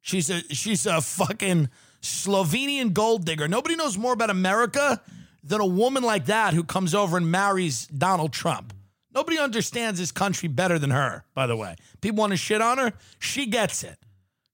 She's 0.00 0.30
a 0.30 0.40
she's 0.54 0.86
a 0.86 1.00
fucking 1.00 1.68
Slovenian 2.00 2.92
gold 2.92 3.24
digger. 3.24 3.48
Nobody 3.48 3.76
knows 3.76 3.98
more 3.98 4.14
about 4.14 4.30
America 4.30 5.02
than 5.42 5.60
a 5.60 5.66
woman 5.66 6.02
like 6.02 6.26
that 6.26 6.54
who 6.54 6.64
comes 6.64 6.94
over 6.94 7.16
and 7.16 7.30
marries 7.30 7.86
Donald 7.86 8.32
Trump. 8.32 8.72
Nobody 9.12 9.38
understands 9.38 9.98
this 9.98 10.12
country 10.12 10.48
better 10.48 10.78
than 10.78 10.90
her, 10.90 11.24
by 11.34 11.46
the 11.46 11.56
way. 11.56 11.76
People 12.00 12.20
want 12.20 12.32
to 12.32 12.36
shit 12.36 12.60
on 12.60 12.78
her. 12.78 12.92
She 13.18 13.46
gets 13.46 13.82
it. 13.82 13.98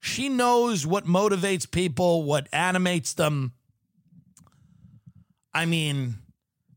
She 0.00 0.28
knows 0.28 0.86
what 0.86 1.04
motivates 1.04 1.70
people, 1.70 2.22
what 2.22 2.48
animates 2.52 3.12
them. 3.12 3.52
I 5.52 5.66
mean, 5.66 6.16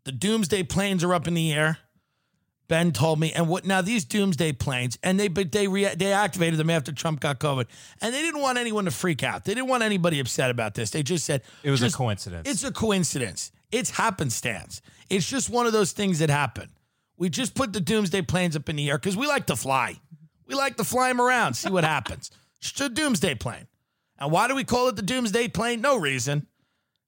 the 0.04 0.12
doomsday 0.12 0.64
planes 0.64 1.04
are 1.04 1.14
up 1.14 1.28
in 1.28 1.36
the 1.36 1.54
air. 1.54 1.78
Ben 2.70 2.92
told 2.92 3.20
me, 3.20 3.34
and 3.34 3.50
what 3.50 3.66
now? 3.66 3.82
These 3.82 4.06
doomsday 4.06 4.54
planes, 4.54 4.98
and 5.04 5.20
they 5.20 5.28
but 5.28 5.52
they 5.52 5.68
rea- 5.68 5.96
they 5.96 6.14
activated 6.14 6.60
them 6.60 6.70
after 6.70 6.92
Trump 6.92 7.20
got 7.20 7.40
COVID, 7.40 7.66
and 8.00 8.14
they 8.14 8.22
didn't 8.22 8.42
want 8.42 8.60
anyone 8.60 8.86
to 8.86 8.92
freak 8.92 9.24
out. 9.24 9.44
They 9.44 9.56
didn't 9.56 9.68
want 9.70 9.82
anybody 9.84 10.20
upset 10.20 10.52
about 10.52 10.76
this. 10.76 10.92
They 10.92 11.02
just 11.02 11.26
said 11.26 11.42
It 11.64 11.72
was 11.72 11.82
a 11.82 11.92
coincidence. 11.92 12.48
It's 12.48 12.64
a 12.64 12.72
coincidence. 12.72 13.52
It's 13.72 13.90
happenstance. 13.90 14.82
It's 15.10 15.28
just 15.28 15.50
one 15.50 15.66
of 15.66 15.74
those 15.74 15.92
things 15.94 16.20
that 16.20 16.30
happen. 16.30 16.70
We 17.18 17.30
just 17.30 17.56
put 17.56 17.74
the 17.74 17.82
doomsday 17.82 18.22
planes 18.22 18.56
up 18.56 18.70
in 18.70 18.76
the 18.76 18.88
air 18.90 18.98
because 19.00 19.18
we 19.18 19.26
like 19.28 19.48
to 19.48 19.56
fly. 19.56 20.00
We 20.46 20.54
like 20.54 20.78
to 20.78 20.84
fly 20.84 21.10
them 21.10 21.20
around, 21.20 21.56
see 21.56 21.70
what 21.70 21.84
happens. 21.84 22.32
It's 22.62 22.82
a 22.82 22.90
doomsday 22.90 23.36
plane. 23.36 23.68
And 24.20 24.34
why 24.34 24.50
do 24.50 24.54
we 24.54 24.66
call 24.66 24.90
it 24.90 24.98
the 24.98 25.02
doomsday 25.02 25.48
plane? 25.48 25.80
No 25.80 25.98
reason. 25.98 26.46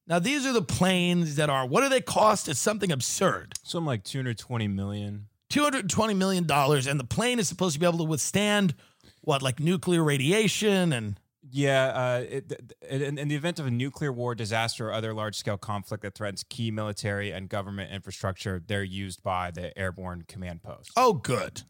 Now 0.08 0.18
these 0.18 0.46
are 0.46 0.54
the 0.54 0.62
planes 0.62 1.36
that 1.36 1.50
are. 1.50 1.66
What 1.68 1.82
do 1.82 1.90
they 1.90 2.00
cost? 2.00 2.48
It's 2.48 2.58
something 2.60 2.90
absurd. 2.90 3.54
Something 3.62 3.86
like 3.86 4.06
220 4.06 4.70
million. 4.70 5.28
$220 5.52 6.16
million 6.18 6.50
and 6.50 7.00
the 7.00 7.04
plane 7.04 7.40
is 7.40 7.48
supposed 7.48 7.74
to 7.74 7.80
be 7.80 7.86
able 7.86 8.00
to 8.00 8.04
withstand 8.04 8.74
what 9.22 9.42
like 9.42 9.60
nuclear 9.60 10.04
radiation 10.04 10.92
and 10.94 11.20
Yeah, 11.52 11.88
uh, 11.88 12.26
it, 12.30 12.74
in, 12.90 13.18
in 13.18 13.28
the 13.28 13.36
event 13.36 13.60
of 13.60 13.66
a 13.68 13.72
nuclear 13.72 14.12
war, 14.12 14.34
disaster, 14.36 14.88
or 14.90 14.94
other 14.94 15.14
large 15.14 15.36
scale 15.36 15.58
conflict 15.58 16.04
that 16.04 16.16
threatens 16.16 16.44
key 16.50 16.72
military 16.72 17.32
and 17.32 17.50
government 17.50 17.92
infrastructure, 17.92 18.62
they're 18.66 18.84
used 18.84 19.22
by 19.24 19.52
the 19.52 19.78
airborne 19.78 20.24
command 20.28 20.64
post. 20.64 20.92
oh 20.96 21.14
good 21.14 21.62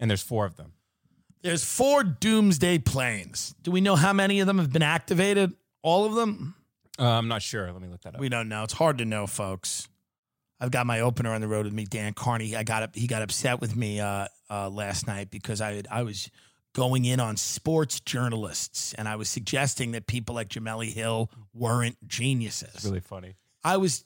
And 0.00 0.08
there's 0.10 0.22
four 0.22 0.44
of 0.46 0.56
them. 0.56 0.72
there's 1.42 1.64
four 1.64 2.04
doomsday 2.04 2.78
planes 2.78 3.54
do 3.62 3.70
we 3.70 3.80
know 3.80 3.96
how 3.96 4.12
many 4.12 4.40
of 4.40 4.46
them 4.46 4.58
have 4.58 4.72
been 4.72 4.82
activated 4.82 5.52
all 5.82 6.04
of 6.06 6.14
them 6.14 6.54
Uh, 6.98 7.04
I'm 7.18 7.28
not 7.28 7.42
sure. 7.42 7.70
Let 7.72 7.82
me 7.82 7.88
look 7.88 8.02
that 8.02 8.14
up. 8.14 8.20
we 8.20 8.28
don't 8.28 8.48
know 8.48 8.62
it's 8.62 8.72
hard 8.74 8.98
to 8.98 9.04
know 9.04 9.26
folks 9.26 9.88
i've 10.64 10.70
got 10.70 10.86
my 10.86 11.00
opener 11.00 11.32
on 11.32 11.40
the 11.40 11.48
road 11.48 11.64
with 11.64 11.74
me 11.74 11.84
dan 11.84 12.12
carney 12.12 12.56
i 12.56 12.62
got 12.62 12.82
up 12.82 12.94
he 12.94 13.06
got 13.06 13.22
upset 13.22 13.60
with 13.60 13.76
me 13.76 14.00
uh, 14.00 14.26
uh, 14.50 14.68
last 14.68 15.06
night 15.06 15.30
because 15.30 15.60
i 15.60 15.82
i 15.90 16.02
was 16.02 16.30
going 16.74 17.04
in 17.04 17.20
on 17.20 17.36
sports 17.36 18.00
journalists, 18.00 18.92
and 18.94 19.08
I 19.08 19.16
was 19.16 19.28
suggesting 19.28 19.92
that 19.92 20.06
people 20.06 20.34
like 20.34 20.48
Jemele 20.48 20.92
Hill 20.92 21.30
weren't 21.54 21.96
geniuses. 22.06 22.74
It's 22.74 22.84
really 22.84 23.00
funny. 23.00 23.36
I 23.62 23.78
was 23.78 24.04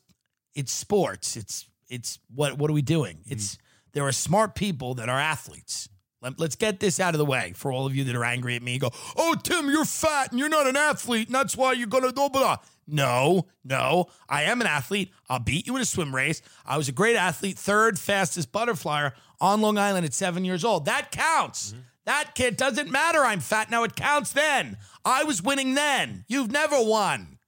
it's 0.54 0.70
sports. 0.70 1.36
It's 1.36 1.66
it's 1.88 2.20
what 2.32 2.56
what 2.58 2.70
are 2.70 2.74
we 2.74 2.82
doing? 2.82 3.18
It's 3.26 3.58
there 3.92 4.04
are 4.04 4.12
smart 4.12 4.54
people 4.54 4.94
that 4.94 5.08
are 5.08 5.18
athletes. 5.18 5.88
Let, 6.20 6.40
us 6.40 6.56
get 6.56 6.80
this 6.80 6.98
out 6.98 7.14
of 7.14 7.18
the 7.18 7.24
way 7.24 7.52
for 7.54 7.70
all 7.72 7.86
of 7.86 7.94
you 7.94 8.02
that 8.04 8.16
are 8.16 8.24
angry 8.24 8.56
at 8.56 8.62
me. 8.62 8.76
Go, 8.78 8.90
oh 9.16 9.36
Tim, 9.40 9.70
you're 9.70 9.84
fat 9.84 10.32
and 10.32 10.38
you're 10.38 10.48
not 10.48 10.66
an 10.66 10.76
athlete, 10.76 11.28
and 11.28 11.34
that's 11.34 11.56
why 11.56 11.72
you're 11.72 11.88
gonna 11.88 12.12
blah 12.12 12.28
blah. 12.28 12.56
Blah." 12.88 13.04
No, 13.04 13.46
no, 13.64 14.06
I 14.28 14.44
am 14.44 14.60
an 14.60 14.66
athlete. 14.66 15.12
I'll 15.28 15.38
beat 15.38 15.66
you 15.66 15.76
in 15.76 15.82
a 15.82 15.84
swim 15.84 16.14
race. 16.14 16.42
I 16.66 16.76
was 16.76 16.88
a 16.88 16.92
great 16.92 17.16
athlete, 17.16 17.58
third 17.58 17.98
fastest 17.98 18.50
butterflyer 18.52 19.12
on 19.40 19.60
Long 19.60 19.78
Island 19.78 20.06
at 20.06 20.14
seven 20.14 20.44
years 20.44 20.64
old. 20.64 20.84
That 20.86 21.10
counts. 21.10 21.72
Mm-hmm. 21.72 21.80
That 22.06 22.34
kid 22.34 22.56
doesn't 22.56 22.90
matter. 22.90 23.22
I'm 23.22 23.40
fat 23.40 23.70
now. 23.70 23.84
It 23.84 23.94
counts 23.94 24.32
then. 24.32 24.78
I 25.04 25.24
was 25.24 25.42
winning 25.42 25.74
then. 25.74 26.24
You've 26.26 26.50
never 26.50 26.82
won. 26.82 27.38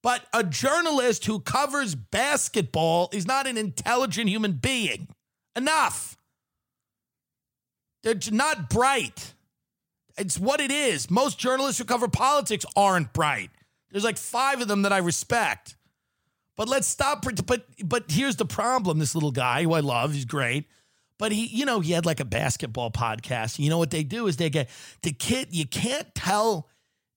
But 0.00 0.26
a 0.32 0.44
journalist 0.44 1.24
who 1.24 1.40
covers 1.40 1.94
basketball 1.94 3.08
is 3.12 3.26
not 3.26 3.48
an 3.48 3.56
intelligent 3.56 4.28
human 4.28 4.52
being. 4.52 5.08
Enough. 5.56 6.16
They're 8.04 8.14
not 8.30 8.68
bright. 8.70 9.34
It's 10.16 10.38
what 10.38 10.60
it 10.60 10.70
is. 10.70 11.10
Most 11.10 11.38
journalists 11.38 11.78
who 11.78 11.84
cover 11.84 12.06
politics 12.06 12.66
aren't 12.76 13.12
bright. 13.12 13.50
There's 13.94 14.02
like 14.02 14.18
five 14.18 14.60
of 14.60 14.66
them 14.66 14.82
that 14.82 14.92
I 14.92 14.98
respect. 14.98 15.76
But 16.56 16.68
let's 16.68 16.88
stop. 16.88 17.24
But 17.46 17.64
but 17.84 18.10
here's 18.10 18.34
the 18.34 18.44
problem. 18.44 18.98
This 18.98 19.14
little 19.14 19.30
guy 19.30 19.62
who 19.62 19.72
I 19.72 19.80
love, 19.80 20.12
he's 20.12 20.24
great. 20.24 20.66
But 21.16 21.30
he, 21.30 21.46
you 21.46 21.64
know, 21.64 21.78
he 21.78 21.92
had 21.92 22.04
like 22.04 22.18
a 22.18 22.24
basketball 22.24 22.90
podcast. 22.90 23.60
You 23.60 23.70
know 23.70 23.78
what 23.78 23.92
they 23.92 24.02
do 24.02 24.26
is 24.26 24.36
they 24.36 24.50
get 24.50 24.68
the 25.02 25.12
kid. 25.12 25.54
You 25.54 25.64
can't 25.64 26.12
tell, 26.12 26.68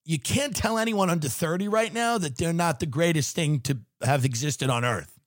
you 0.06 0.20
can't 0.20 0.56
tell 0.56 0.78
anyone 0.78 1.10
under 1.10 1.28
thirty 1.28 1.68
right 1.68 1.92
now 1.92 2.20
that 2.20 2.38
they're 2.38 2.54
not 2.54 2.80
the 2.80 2.86
greatest 2.86 3.36
thing 3.36 3.60
to 3.62 3.80
have 4.04 4.24
existed 4.24 4.70
on 4.70 4.86
earth 4.86 5.18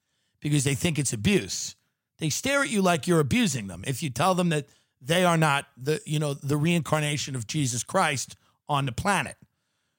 because 0.40 0.62
they 0.62 0.76
think 0.76 1.00
it's 1.00 1.12
abuse. 1.12 1.74
They 2.20 2.30
stare 2.30 2.62
at 2.62 2.70
you 2.70 2.80
like 2.80 3.08
you're 3.08 3.18
abusing 3.18 3.66
them. 3.66 3.82
If 3.88 4.04
you 4.04 4.10
tell 4.10 4.36
them 4.36 4.50
that 4.50 4.68
they 5.00 5.24
are 5.24 5.36
not 5.36 5.66
the, 5.76 6.00
you 6.06 6.20
know, 6.20 6.34
the 6.34 6.56
reincarnation 6.56 7.34
of 7.34 7.48
Jesus 7.48 7.82
Christ 7.82 8.36
on 8.68 8.86
the 8.86 8.92
planet. 8.92 9.36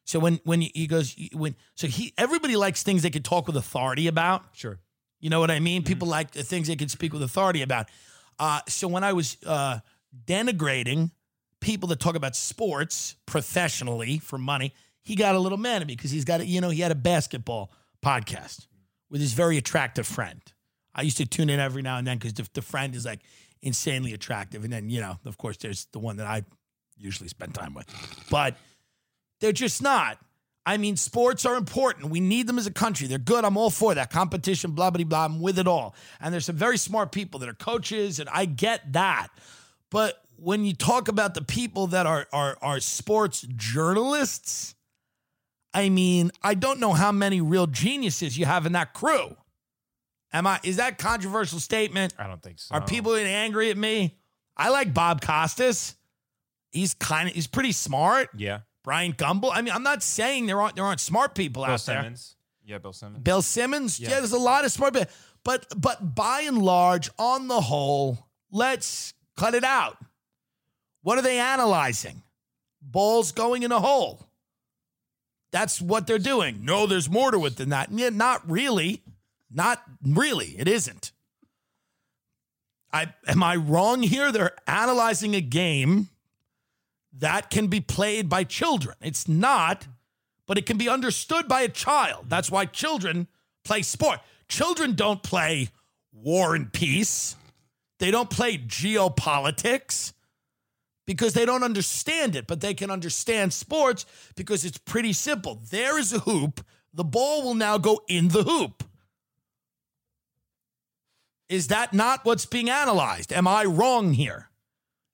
So 0.06 0.20
when 0.20 0.40
when 0.44 0.62
he 0.62 0.88
goes 0.88 1.16
when 1.34 1.56
so 1.76 1.88
he 1.88 2.14
everybody 2.18 2.56
likes 2.56 2.84
things 2.84 3.04
they 3.04 3.10
could 3.10 3.26
talk 3.26 3.48
with 3.48 3.56
authority 3.56 4.08
about. 4.08 4.44
Sure. 4.54 4.80
You 5.20 5.30
know 5.30 5.40
what 5.40 5.52
I 5.52 5.60
mean? 5.60 5.84
People 5.84 6.08
like 6.08 6.32
the 6.32 6.44
things 6.44 6.68
they 6.68 6.76
can 6.76 6.90
speak 6.90 7.14
with 7.14 7.22
authority 7.22 7.62
about. 7.62 7.88
Uh, 8.40 8.60
so 8.68 8.88
when 8.88 9.04
I 9.04 9.14
was 9.14 9.38
uh, 9.46 9.80
denigrating 10.26 11.12
people 11.60 11.88
that 11.90 12.00
talk 12.00 12.16
about 12.16 12.36
sports 12.36 13.16
professionally 13.28 14.18
for 14.18 14.38
money, 14.40 14.74
he 15.04 15.16
got 15.16 15.36
a 15.36 15.40
little 15.40 15.60
mad 15.60 15.82
at 15.84 15.88
me 15.88 15.96
because 15.96 16.12
he's 16.12 16.26
got, 16.26 16.42
a, 16.42 16.46
you 16.46 16.60
know, 16.60 16.70
he 16.70 16.82
had 16.82 16.92
a 16.92 16.96
basketball 16.96 17.72
podcast 18.04 18.68
with 19.10 19.22
his 19.22 19.34
very 19.34 19.58
attractive 19.58 20.08
friend. 20.08 20.42
I 20.94 21.04
used 21.04 21.18
to 21.18 21.26
tune 21.26 21.50
in 21.50 21.60
every 21.60 21.82
now 21.82 21.98
and 21.98 22.06
then 22.06 22.18
because 22.18 22.34
the, 22.34 22.48
the 22.54 22.62
friend 22.62 22.96
is 22.96 23.06
like 23.06 23.20
insanely 23.62 24.14
attractive. 24.14 24.64
And 24.64 24.74
then, 24.74 24.90
you 24.90 25.00
know, 25.00 25.20
of 25.26 25.38
course, 25.38 25.58
there's 25.58 25.86
the 25.94 26.00
one 26.00 26.18
that 26.18 26.28
I 26.28 26.44
usually 26.98 27.30
spend 27.30 27.54
time 27.54 27.74
with. 27.74 27.86
But 28.30 28.58
they're 29.42 29.52
just 29.52 29.82
not. 29.82 30.18
I 30.66 30.78
mean, 30.78 30.96
sports 30.96 31.46
are 31.46 31.56
important. 31.56 32.12
We 32.12 32.20
need 32.20 32.46
them 32.46 32.60
as 32.60 32.68
a 32.68 32.72
country. 32.72 33.08
They're 33.08 33.18
good. 33.18 33.44
I'm 33.44 33.58
all 33.58 33.72
for 33.72 33.96
that. 33.96 34.12
Competition, 34.12 34.72
blah, 34.72 34.92
blah, 34.92 35.04
blah. 35.04 35.26
I'm 35.26 35.42
with 35.42 35.58
it 35.58 35.68
all. 35.68 35.96
And 36.20 36.32
there's 36.34 36.46
some 36.46 36.56
very 36.56 36.78
smart 36.78 37.12
people 37.12 37.40
that 37.40 37.50
are 37.50 37.54
coaches, 37.54 38.20
and 38.20 38.30
I 38.30 38.46
get 38.46 38.94
that. 38.94 39.30
But 39.90 40.22
when 40.36 40.64
you 40.64 40.74
talk 40.74 41.08
about 41.08 41.34
the 41.34 41.44
people 41.44 41.88
that 41.88 42.06
are 42.06 42.28
are, 42.32 42.58
are 42.62 42.80
sports 42.80 43.42
journalists, 43.42 44.76
I 45.74 45.90
mean, 45.90 46.32
I 46.44 46.54
don't 46.54 46.80
know 46.80 46.94
how 46.94 47.12
many 47.12 47.42
real 47.42 47.68
geniuses 47.68 48.38
you 48.38 48.46
have 48.46 48.66
in 48.66 48.74
that 48.74 48.94
crew. 48.94 49.36
Am 50.34 50.46
I 50.46 50.60
is 50.64 50.78
that 50.78 50.94
a 50.94 50.96
controversial 50.96 51.60
statement? 51.60 52.14
I 52.20 52.28
don't 52.28 52.42
think 52.42 52.60
so. 52.60 52.76
Are 52.76 52.82
people 52.82 53.16
getting 53.16 53.34
angry 53.34 53.72
at 53.72 53.78
me? 53.78 54.18
I 54.56 54.70
like 54.70 54.94
Bob 54.94 55.22
Costas. 55.22 55.96
He's 56.72 56.94
kind 56.94 57.28
of 57.28 57.36
he's 57.36 57.48
pretty 57.48 57.72
smart. 57.72 58.30
Yeah. 58.38 58.60
Bryant 58.84 59.18
Gumbel. 59.18 59.52
I 59.54 59.62
mean, 59.62 59.74
I'm 59.74 59.84
not 59.84 60.02
saying 60.04 60.48
there 60.48 60.62
aren't 60.62 60.76
there 60.76 60.86
aren't 60.86 61.00
smart 61.00 61.36
people 61.36 61.64
Bill 61.64 61.74
out 61.74 61.86
there. 61.86 62.02
Simmons. 62.02 62.36
Yeah, 62.64 62.78
Bill 62.78 62.94
Simmons. 62.94 63.24
Bill 63.24 63.42
Simmons. 63.42 64.00
Yeah. 64.00 64.10
Yeah. 64.10 64.20
there's 64.20 64.32
a 64.32 64.40
lot 64.40 64.66
of 64.66 64.72
smart 64.72 64.94
people. 64.94 65.12
But 65.44 65.68
but 65.76 66.16
by 66.16 66.42
and 66.42 66.62
large, 66.62 67.10
on 67.18 67.48
the 67.48 67.62
whole, 67.62 68.28
let's 68.52 69.14
cut 69.38 69.56
it 69.56 69.64
out. 69.64 69.98
What 71.04 71.18
are 71.18 71.24
they 71.24 71.40
analyzing? 71.40 72.22
Balls 72.82 73.32
going 73.32 73.64
in 73.64 73.72
a 73.72 73.80
hole. 73.80 74.28
That's 75.52 75.82
what 75.82 76.08
they're 76.08 76.18
doing. 76.20 76.64
No, 76.64 76.88
there's 76.88 77.10
more 77.10 77.32
to 77.32 77.46
it 77.46 77.58
than 77.58 77.70
that. 77.70 77.90
Yeah, 77.92 78.10
not 78.10 78.50
really. 78.50 79.02
Not 79.52 79.82
really. 80.04 80.56
It 80.58 80.68
isn't. 80.68 81.12
I 82.94 83.14
am 83.28 83.44
I 83.44 83.56
wrong 83.56 84.02
here? 84.04 84.32
They're 84.32 84.56
analyzing 84.68 85.36
a 85.36 85.42
game 85.42 86.10
that 87.20 87.50
can 87.50 87.68
be 87.68 87.82
played 87.82 88.30
by 88.30 88.44
children. 88.44 88.96
It's 89.02 89.28
not, 89.28 89.88
but 90.48 90.58
it 90.58 90.66
can 90.66 90.78
be 90.78 90.90
understood 90.90 91.48
by 91.48 91.62
a 91.62 91.70
child. 91.70 92.26
That's 92.30 92.52
why 92.52 92.66
children 92.66 93.28
play 93.64 93.82
sport. 93.82 94.20
Children 94.48 94.96
don't 94.96 95.24
play 95.24 95.70
war 96.12 96.56
and 96.56 96.72
peace. 96.72 97.36
They 98.00 98.12
don't 98.12 98.30
play 98.30 98.58
geopolitics 98.58 100.14
because 101.06 101.34
they 101.34 101.46
don't 101.46 101.64
understand 101.64 102.36
it, 102.36 102.48
but 102.48 102.62
they 102.62 102.74
can 102.74 102.90
understand 102.90 103.54
sports 103.54 104.06
because 104.36 104.66
it's 104.66 104.78
pretty 104.78 105.14
simple. 105.14 105.60
There 105.70 106.00
is 106.00 106.14
a 106.14 106.20
hoop. 106.20 106.66
The 106.94 107.04
ball 107.04 107.44
will 107.44 107.56
now 107.56 107.78
go 107.78 108.02
in 108.08 108.30
the 108.30 108.44
hoop. 108.44 108.84
Is 111.50 111.68
that 111.68 111.94
not 111.94 112.24
what's 112.24 112.46
being 112.46 112.70
analyzed? 112.70 113.34
Am 113.34 113.46
I 113.46 113.66
wrong 113.66 114.14
here? 114.14 114.51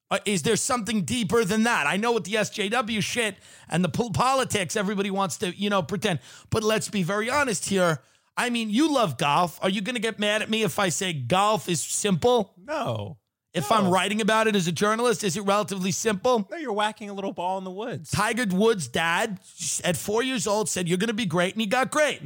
Uh, 0.10 0.20
is 0.26 0.44
there 0.44 0.56
something 0.56 1.04
deeper 1.04 1.44
than 1.44 1.64
that? 1.64 1.86
I 1.86 1.98
know 1.98 2.14
with 2.14 2.24
the 2.24 2.34
SJW 2.36 3.02
shit 3.02 3.36
and 3.70 3.84
the 3.84 3.90
politics, 3.90 4.76
everybody 4.76 5.12
wants 5.12 5.38
to, 5.40 5.56
you 5.56 5.70
know, 5.70 5.84
pretend. 5.84 6.20
But 6.50 6.64
let's 6.64 6.90
be 6.90 7.04
very 7.04 7.30
honest 7.30 7.66
here. 7.66 8.00
I 8.38 8.50
mean, 8.50 8.70
you 8.70 8.94
love 8.94 9.18
golf. 9.18 9.60
Are 9.62 9.70
you 9.70 9.82
going 9.82 9.96
to 9.96 10.02
get 10.02 10.20
mad 10.20 10.42
at 10.42 10.50
me 10.50 10.64
if 10.64 10.80
I 10.80 10.90
say 10.90 11.12
golf 11.12 11.68
is 11.68 11.82
simple? 11.82 12.54
No. 12.58 13.18
If 13.54 13.70
No. 13.70 13.78
I'm 13.78 13.90
writing 13.90 14.22
about 14.22 14.48
it 14.48 14.56
as 14.56 14.68
a 14.68 14.72
journalist, 14.72 15.24
is 15.24 15.36
it 15.36 15.42
relatively 15.42 15.92
simple? 15.92 16.48
No, 16.52 16.58
you're 16.58 16.72
whacking 16.74 17.10
a 17.10 17.14
little 17.14 17.34
ball 17.34 17.58
in 17.58 17.64
the 17.64 17.72
woods. 17.72 18.12
Tiger 18.12 18.46
Woods' 18.56 18.88
dad, 18.88 19.40
at 19.84 19.98
four 19.98 20.22
years 20.22 20.46
old, 20.46 20.70
said, 20.70 20.88
You're 20.88 21.00
going 21.00 21.08
to 21.08 21.14
be 21.16 21.26
great. 21.26 21.54
And 21.54 21.62
he 21.62 21.68
got 21.68 21.90
great. 21.90 22.22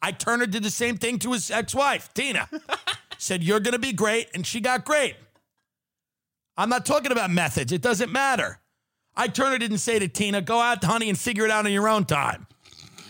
Ike 0.00 0.18
Turner 0.20 0.46
did 0.46 0.62
the 0.62 0.70
same 0.70 0.96
thing 0.96 1.18
to 1.20 1.32
his 1.32 1.50
ex 1.50 1.74
wife, 1.74 2.14
Tina. 2.14 2.48
said, 3.18 3.42
You're 3.42 3.60
going 3.60 3.72
to 3.72 3.78
be 3.80 3.92
great. 3.92 4.28
And 4.34 4.46
she 4.46 4.60
got 4.60 4.84
great. 4.84 5.16
I'm 6.56 6.68
not 6.68 6.86
talking 6.86 7.12
about 7.12 7.30
methods. 7.30 7.72
It 7.72 7.82
doesn't 7.82 8.10
matter. 8.10 8.60
Ike 9.16 9.34
Turner 9.34 9.58
didn't 9.58 9.78
say 9.78 9.98
to 9.98 10.08
Tina, 10.08 10.42
Go 10.42 10.60
out, 10.60 10.82
honey, 10.84 11.08
and 11.08 11.18
figure 11.18 11.44
it 11.44 11.50
out 11.50 11.66
on 11.66 11.72
your 11.72 11.88
own 11.88 12.04
time. 12.04 12.46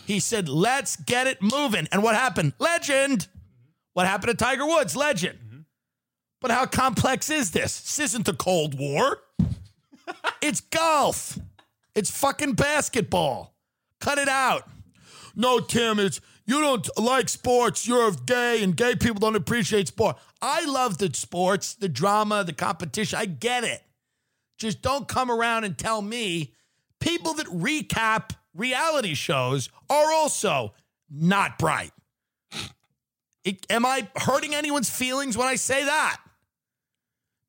He 0.07 0.21
said, 0.21 0.49
Let's 0.49 0.97
get 0.97 1.27
it 1.27 1.43
moving. 1.43 1.89
And 1.93 2.03
what 2.03 2.15
happened? 2.15 2.53
Legend. 2.59 3.29
What 3.93 4.07
happened 4.07 4.37
to 4.39 4.45
Tiger 4.45 4.67
Woods? 4.67 4.95
Legend. 4.95 5.65
But 6.41 6.51
how 6.51 6.67
complex 6.67 7.31
is 7.31 7.51
this? 7.51 7.81
This 7.81 7.99
isn't 7.99 8.27
the 8.27 8.35
Cold 8.35 8.79
War. 8.79 9.19
it's 10.43 10.61
golf. 10.61 11.39
It's 11.95 12.11
fucking 12.11 12.53
basketball. 12.53 13.55
Cut 14.01 14.19
it 14.19 14.29
out. 14.29 14.69
No, 15.35 15.61
Tim, 15.61 15.99
it's 15.99 16.21
you 16.47 16.61
don't 16.61 16.89
like 16.97 17.29
sports. 17.29 17.87
You're 17.87 18.13
gay, 18.13 18.63
and 18.63 18.77
gay 18.77 18.95
people 18.95 19.21
don't 19.21 19.37
appreciate 19.37 19.89
sport. 19.89 20.17
I 20.41 20.65
love 20.65 20.99
the 20.99 21.13
sports, 21.13 21.75
the 21.75 21.89
drama, 21.89 22.45
the 22.45 22.53
competition. 22.53 23.19
I 23.19 23.27
get 23.27 23.65
it. 23.65 23.83
Just 24.59 24.81
don't 24.81 25.09
come 25.09 25.31
around 25.31 25.65
and 25.65 25.77
tell 25.77 26.01
me 26.01 26.55
people 27.01 27.35
that 27.35 27.47
recap 27.47 28.31
reality 28.55 29.15
shows 29.15 29.69
are 29.91 30.13
also 30.13 30.73
not 31.11 31.59
bright. 31.59 31.93
It- 33.45 33.67
am 33.71 33.85
I 33.85 34.09
hurting 34.17 34.55
anyone's 34.55 34.91
feelings 34.91 35.37
when 35.37 35.47
I 35.47 35.57
say 35.57 35.85
that? 35.85 36.19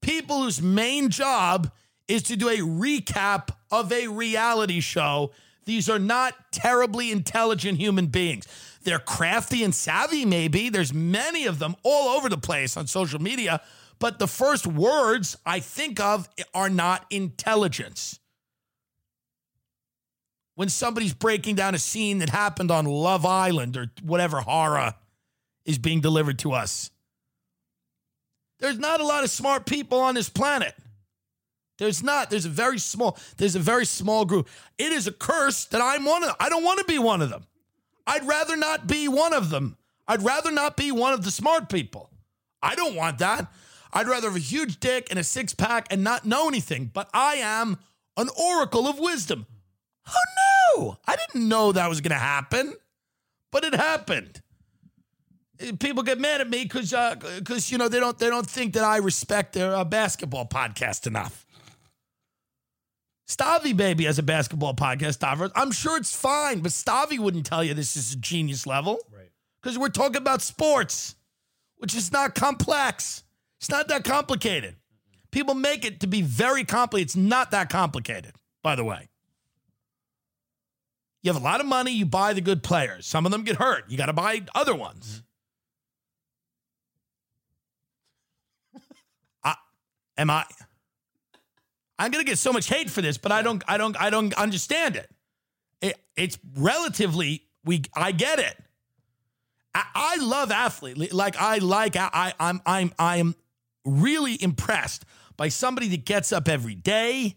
People 0.02 0.44
whose 0.44 0.62
main 0.62 1.10
job 1.10 1.72
is 2.08 2.24
to 2.24 2.36
do 2.36 2.50
a 2.50 2.58
recap 2.58 3.50
of 3.72 3.92
a 3.92 4.08
reality 4.08 4.80
show. 4.80 5.32
These 5.66 5.90
are 5.90 6.00
not 6.00 6.52
terribly 6.52 7.12
intelligent 7.12 7.78
human 7.78 8.08
beings. 8.08 8.48
They're 8.88 9.00
crafty 9.00 9.65
and 9.65 9.76
savvy, 9.76 10.23
maybe. 10.23 10.69
There's 10.69 10.93
many 10.93 11.45
of 11.45 11.60
them 11.60 11.76
all 11.84 12.15
over 12.15 12.30
the 12.30 12.38
place 12.38 12.78
on 12.78 12.88
social 12.88 13.21
media. 13.21 13.60
But 14.00 14.17
the 14.17 14.30
first 14.30 14.65
words 14.65 15.36
I 15.45 15.60
think 15.60 16.00
of 16.00 16.30
are 16.54 16.69
not 16.69 17.06
intelligence. 17.10 18.17
When 20.56 20.69
somebody's 20.69 21.13
breaking 21.13 21.56
down 21.56 21.76
a 21.76 21.80
scene 21.80 22.19
that 22.19 22.30
happened 22.30 22.71
on 22.71 22.86
Love 22.86 23.26
Island 23.26 23.76
or 23.76 23.91
whatever 24.04 24.39
horror 24.39 24.93
is 25.65 25.78
being 25.78 26.00
delivered 26.00 26.39
to 26.39 26.54
us, 26.54 26.89
there's 28.62 28.80
not 28.80 29.02
a 29.02 29.06
lot 29.06 29.26
of 29.26 29.30
smart 29.30 29.65
people 29.65 30.00
on 30.00 30.15
this 30.15 30.30
planet. 30.30 30.73
There's 31.78 32.02
not. 32.02 32.30
There's 32.30 32.45
a 32.45 32.50
very 32.50 32.80
small. 32.80 33.17
There's 33.36 33.58
a 33.58 33.60
very 33.60 33.86
small 33.86 34.23
group. 34.23 34.47
It 34.78 34.93
is 34.93 35.08
a 35.08 35.12
curse 35.12 35.65
that 35.65 35.82
I'm 35.82 36.06
one 36.06 36.23
of. 36.23 36.34
I 36.39 36.47
don't 36.47 36.63
want 36.63 36.80
to 36.80 36.86
be 36.86 37.00
one 37.00 37.21
of 37.21 37.30
them. 37.30 37.45
I'd 38.08 38.26
rather 38.26 38.56
not 38.56 38.88
be 38.88 39.08
one 39.08 39.34
of 39.34 39.50
them. 39.50 39.78
I'd 40.08 40.24
rather 40.24 40.52
not 40.52 40.78
be 40.78 40.91
one 40.91 41.13
of 41.13 41.24
the 41.26 41.32
smart 41.32 41.70
people. 41.70 42.10
I 42.63 42.74
don't 42.74 42.96
want 42.96 43.20
that. 43.20 43.52
I'd 43.91 44.08
rather 44.08 44.30
have 44.30 44.38
a 44.38 44.39
huge 44.39 44.80
dick 44.80 45.08
and 45.10 45.20
a 45.20 45.24
six 45.24 45.54
pack 45.54 45.88
and 45.91 46.04
not 46.04 46.26
know 46.26 46.48
anything. 46.48 46.89
But 46.93 47.10
I 47.13 47.36
am 47.36 47.78
an 48.15 48.30
oracle 48.41 48.88
of 48.88 48.98
wisdom. 48.98 49.46
Who 50.08 50.82
knew? 50.82 50.98
I 51.06 51.17
didn't 51.17 51.48
know 51.48 51.72
that 51.72 51.89
was 51.89 52.00
going 52.00 52.12
to 52.12 52.15
happen, 52.15 52.74
but 53.52 53.65
it 53.65 53.74
happened. 53.74 54.41
People 55.80 56.04
get 56.04 56.20
mad 56.20 56.39
at 56.39 56.50
me 56.50 56.63
because 56.63 56.91
because 57.39 57.72
you 57.72 57.80
know 57.80 57.89
they 57.89 58.00
don't 58.00 58.17
they 58.20 58.30
don't 58.30 58.48
think 58.48 58.74
that 58.74 58.84
I 58.84 58.98
respect 58.98 59.54
their 59.54 59.76
uh, 59.76 59.84
basketball 59.84 60.46
podcast 60.46 61.08
enough. 61.08 61.47
Stavvy 63.28 63.74
baby 63.74 64.06
has 64.06 64.18
a 64.18 64.24
basketball 64.24 64.74
podcast. 64.74 65.16
Stavros. 65.16 65.52
I'm 65.54 65.72
sure 65.72 65.98
it's 65.98 66.16
fine, 66.16 66.62
but 66.62 66.72
Stavvy 66.72 67.20
wouldn't 67.20 67.46
tell 67.46 67.63
you 67.63 67.74
this 67.74 67.98
is 67.98 68.13
a 68.13 68.18
genius 68.18 68.66
level, 68.66 69.00
Right. 69.12 69.30
Because 69.62 69.78
we're 69.78 69.90
talking 69.90 70.18
about 70.18 70.42
sports, 70.42 71.16
which 71.78 71.94
is 71.94 72.12
not 72.12 72.36
complex. 72.36 73.24
It's 73.60 73.70
not 73.70 73.90
that 73.90 74.06
complicated. 74.06 74.76
People 75.32 75.56
make 75.56 75.84
it 75.84 76.00
to 76.00 76.08
be 76.08 76.22
very 76.22 76.63
complicated. 76.63 77.08
It's 77.08 77.16
not 77.18 77.52
that 77.52 77.70
complicated, 77.70 78.34
by 78.63 78.76
the 78.76 78.86
way. 78.86 79.10
You 81.22 81.34
have 81.34 81.42
a 81.42 81.44
lot 81.44 81.60
of 81.60 81.66
money, 81.66 81.92
you 81.92 82.06
buy 82.06 82.32
the 82.32 82.40
good 82.40 82.63
players. 82.63 83.06
Some 83.06 83.26
of 83.26 83.34
them 83.34 83.44
get 83.44 83.58
hurt. 83.58 83.84
You 83.90 83.98
got 83.98 84.06
to 84.06 84.13
buy 84.13 84.44
other 84.56 84.76
ones. 84.76 85.24
Mm-hmm. 88.74 88.94
I, 89.44 89.56
am 90.18 90.30
I 90.30 90.46
I'm 92.00 92.12
going 92.12 92.24
to 92.24 92.30
get 92.30 92.38
so 92.38 92.54
much 92.54 92.68
hate 92.68 92.90
for 92.90 93.02
this, 93.02 93.18
but 93.18 93.32
I 93.32 93.42
don't 93.42 93.64
I 93.68 93.78
don't 93.78 94.00
I 94.00 94.10
don't 94.10 94.34
understand 94.36 94.96
it. 94.96 95.10
it 95.82 95.98
it's 96.16 96.38
relatively 96.56 97.44
we 97.64 97.84
I 97.96 98.12
get 98.12 98.40
it. 98.40 98.56
I, 99.74 99.84
I 99.96 100.16
love 100.18 100.52
athlete. 100.52 101.14
Like 101.14 101.36
I 101.38 101.58
like 101.58 101.96
I, 101.96 102.10
I 102.14 102.34
I'm 102.40 102.62
I'm 102.66 102.94
I'm 103.00 103.36
really 103.86 104.42
impressed 104.42 105.06
by 105.38 105.50
somebody 105.50 105.88
that 105.90 106.06
gets 106.06 106.32
up 106.32 106.48
every 106.48 106.76
day 106.76 107.36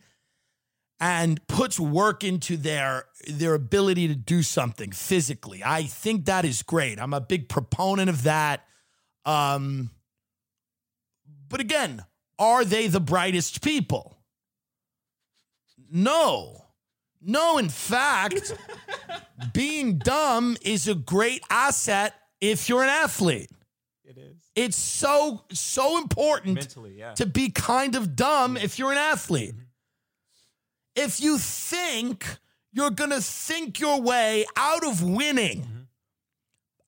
and 0.98 1.46
puts 1.48 1.80
work 1.80 2.22
into 2.22 2.56
their 2.56 3.06
their 3.26 3.54
ability 3.54 4.08
to 4.08 4.14
do 4.14 4.42
something 4.42 4.92
physically. 4.92 5.62
I 5.64 5.84
think 5.84 6.26
that 6.26 6.44
is 6.44 6.62
great. 6.62 7.00
I'm 7.00 7.14
a 7.14 7.20
big 7.20 7.48
proponent 7.48 8.10
of 8.10 8.24
that. 8.24 8.66
Um, 9.24 9.90
but 11.48 11.60
again, 11.60 12.04
are 12.38 12.64
they 12.64 12.86
the 12.86 13.00
brightest 13.00 13.62
people? 13.62 14.19
No. 15.90 16.64
No, 17.20 17.58
in 17.58 17.68
fact, 17.68 18.54
being 19.52 19.98
dumb 19.98 20.56
is 20.62 20.88
a 20.88 20.94
great 20.94 21.42
asset 21.50 22.14
if 22.40 22.68
you're 22.68 22.82
an 22.82 22.88
athlete. 22.88 23.50
It 24.04 24.16
is. 24.16 24.36
It's 24.56 24.76
so 24.76 25.44
so 25.52 25.98
important 25.98 26.54
Mentally, 26.54 26.98
yeah. 26.98 27.12
to 27.14 27.26
be 27.26 27.50
kind 27.50 27.94
of 27.94 28.16
dumb 28.16 28.56
if 28.56 28.78
you're 28.78 28.92
an 28.92 28.98
athlete. 28.98 29.54
Mm-hmm. 29.54 29.64
If 30.96 31.20
you 31.20 31.38
think 31.38 32.26
you're 32.72 32.90
going 32.90 33.10
to 33.10 33.20
think 33.20 33.78
your 33.78 34.00
way 34.00 34.46
out 34.56 34.84
of 34.84 35.02
winning, 35.02 35.62
mm-hmm. 35.62 35.80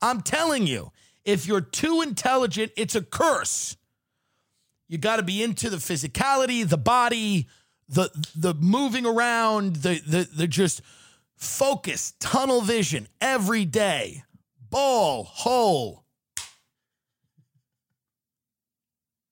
I'm 0.01 0.23
telling 0.23 0.67
you, 0.67 0.93
if 1.25 1.47
you're 1.47 1.61
too 1.61 2.03
intelligent, 2.03 2.73
it's 2.77 2.95
a 2.95 3.03
curse. 3.03 3.77
You 4.89 4.99
got 4.99 5.17
to 5.17 5.23
be 5.23 5.43
into 5.43 5.71
the 5.71 5.77
physicality, 5.77 6.69
the 6.69 6.77
body, 6.77 7.49
the 7.93 8.11
the 8.35 8.55
moving 8.55 9.07
around, 9.07 9.77
the 9.77 10.01
the 10.07 10.29
the 10.35 10.47
just 10.47 10.83
focus, 11.37 12.15
tunnel 12.21 12.61
vision 12.61 13.07
every 13.21 13.65
day. 13.65 14.25
Ball, 14.71 15.25
hole, 15.25 16.05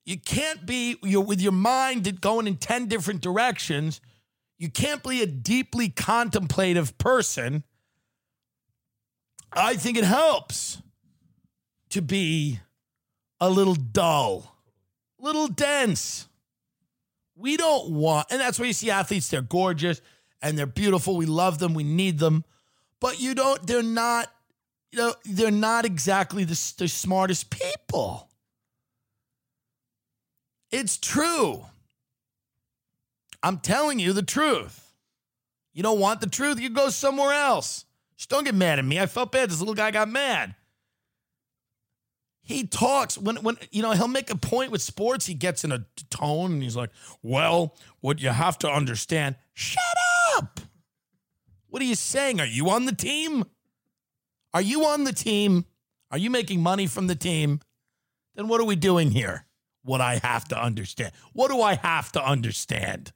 you 0.04 0.18
can't 0.18 0.66
be 0.66 0.96
you 1.02 1.20
with 1.20 1.40
your 1.40 1.52
mind 1.52 2.20
going 2.20 2.46
in 2.46 2.56
10 2.56 2.86
different 2.86 3.22
directions. 3.22 4.00
You 4.58 4.68
can't 4.68 5.02
be 5.02 5.22
a 5.22 5.26
deeply 5.26 5.88
contemplative 5.88 6.98
person. 6.98 7.64
I 9.52 9.76
think 9.76 9.96
it 9.96 10.04
helps 10.04 10.82
to 11.88 12.02
be 12.02 12.60
a 13.40 13.48
little 13.48 13.74
dull 13.74 14.54
little 15.20 15.48
dense 15.48 16.28
we 17.40 17.56
don't 17.56 17.90
want 17.90 18.26
and 18.30 18.40
that's 18.40 18.58
why 18.58 18.66
you 18.66 18.72
see 18.72 18.90
athletes 18.90 19.28
they're 19.28 19.42
gorgeous 19.42 20.00
and 20.42 20.58
they're 20.58 20.66
beautiful 20.66 21.16
we 21.16 21.26
love 21.26 21.58
them 21.58 21.74
we 21.74 21.84
need 21.84 22.18
them 22.18 22.44
but 23.00 23.20
you 23.20 23.34
don't 23.34 23.66
they're 23.66 23.82
not 23.82 24.30
you 24.92 24.98
know 24.98 25.14
they're 25.24 25.50
not 25.50 25.84
exactly 25.84 26.44
the, 26.44 26.72
the 26.78 26.88
smartest 26.88 27.50
people 27.50 28.30
it's 30.70 30.96
true. 30.96 31.64
I'm 33.42 33.58
telling 33.58 33.98
you 33.98 34.12
the 34.12 34.22
truth. 34.22 34.92
You 35.72 35.82
don't 35.82 36.00
want 36.00 36.20
the 36.20 36.28
truth, 36.28 36.60
you 36.60 36.70
go 36.70 36.90
somewhere 36.90 37.32
else. 37.32 37.84
Just 38.16 38.28
don't 38.28 38.44
get 38.44 38.54
mad 38.54 38.78
at 38.78 38.84
me. 38.84 39.00
I 39.00 39.06
felt 39.06 39.32
bad. 39.32 39.50
This 39.50 39.60
little 39.60 39.74
guy 39.74 39.90
got 39.90 40.08
mad. 40.08 40.54
He 42.42 42.66
talks 42.66 43.16
when 43.16 43.36
when 43.36 43.56
you 43.70 43.82
know 43.82 43.92
he'll 43.92 44.08
make 44.08 44.30
a 44.30 44.36
point 44.36 44.72
with 44.72 44.82
sports. 44.82 45.26
He 45.26 45.34
gets 45.34 45.62
in 45.64 45.72
a 45.72 45.86
tone 46.10 46.52
and 46.52 46.62
he's 46.62 46.76
like, 46.76 46.90
"Well, 47.22 47.76
what 48.00 48.20
you 48.20 48.30
have 48.30 48.58
to 48.58 48.68
understand." 48.68 49.36
Shut 49.54 49.82
up. 50.36 50.60
What 51.68 51.80
are 51.82 51.86
you 51.86 51.94
saying? 51.94 52.40
Are 52.40 52.46
you 52.46 52.70
on 52.70 52.86
the 52.86 52.94
team? 52.94 53.44
Are 54.52 54.62
you 54.62 54.84
on 54.84 55.04
the 55.04 55.12
team? 55.12 55.64
Are 56.10 56.18
you 56.18 56.30
making 56.30 56.60
money 56.60 56.86
from 56.86 57.06
the 57.06 57.14
team? 57.14 57.60
Then 58.34 58.48
what 58.48 58.60
are 58.60 58.64
we 58.64 58.76
doing 58.76 59.12
here? 59.12 59.46
What 59.82 60.00
I 60.00 60.16
have 60.16 60.46
to 60.48 60.60
understand. 60.60 61.12
What 61.32 61.48
do 61.48 61.62
I 61.62 61.74
have 61.74 62.10
to 62.12 62.24
understand 62.24 63.12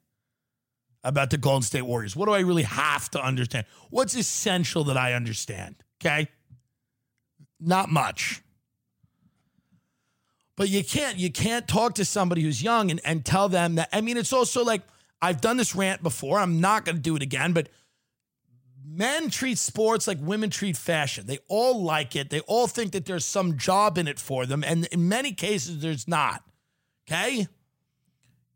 about 1.03 1.31
the 1.31 1.39
Golden 1.39 1.63
State 1.63 1.83
Warriors? 1.83 2.15
What 2.15 2.27
do 2.27 2.33
I 2.33 2.41
really 2.41 2.63
have 2.63 3.11
to 3.11 3.23
understand? 3.23 3.67
What's 3.91 4.15
essential 4.15 4.85
that 4.85 4.97
I 4.97 5.13
understand? 5.15 5.77
Okay. 6.01 6.29
Not 7.61 7.91
much. 7.91 8.43
But 10.57 10.69
you 10.69 10.85
can't 10.85 11.17
you 11.19 11.33
can't 11.33 11.67
talk 11.67 11.95
to 11.95 12.05
somebody 12.05 12.43
who's 12.43 12.63
young 12.63 12.91
and, 12.91 13.01
and 13.05 13.25
tell 13.25 13.49
them 13.49 13.75
that. 13.77 13.89
I 13.93 14.01
mean, 14.01 14.17
it's 14.17 14.33
also 14.33 14.65
like 14.65 14.83
I've 15.21 15.41
done 15.41 15.57
this 15.57 15.75
rant 15.75 16.03
before. 16.03 16.39
I'm 16.39 16.61
not 16.61 16.85
gonna 16.85 16.99
do 16.99 17.17
it 17.17 17.23
again, 17.23 17.53
but 17.53 17.69
men 18.87 19.31
treat 19.31 19.59
sports 19.59 20.07
like 20.07 20.19
women 20.21 20.51
treat 20.51 20.77
fashion. 20.77 21.27
They 21.27 21.39
all 21.49 21.83
like 21.83 22.15
it. 22.15 22.31
They 22.31 22.41
all 22.41 22.67
think 22.67 22.93
that 22.93 23.07
there's 23.07 23.25
some 23.25 23.59
job 23.59 23.99
in 23.99 24.07
it 24.07 24.19
for 24.19 24.47
them. 24.47 24.63
And 24.63 24.87
in 24.87 25.09
many 25.09 25.33
cases, 25.33 25.81
there's 25.81 26.07
not. 26.07 26.43
Okay? 27.09 27.49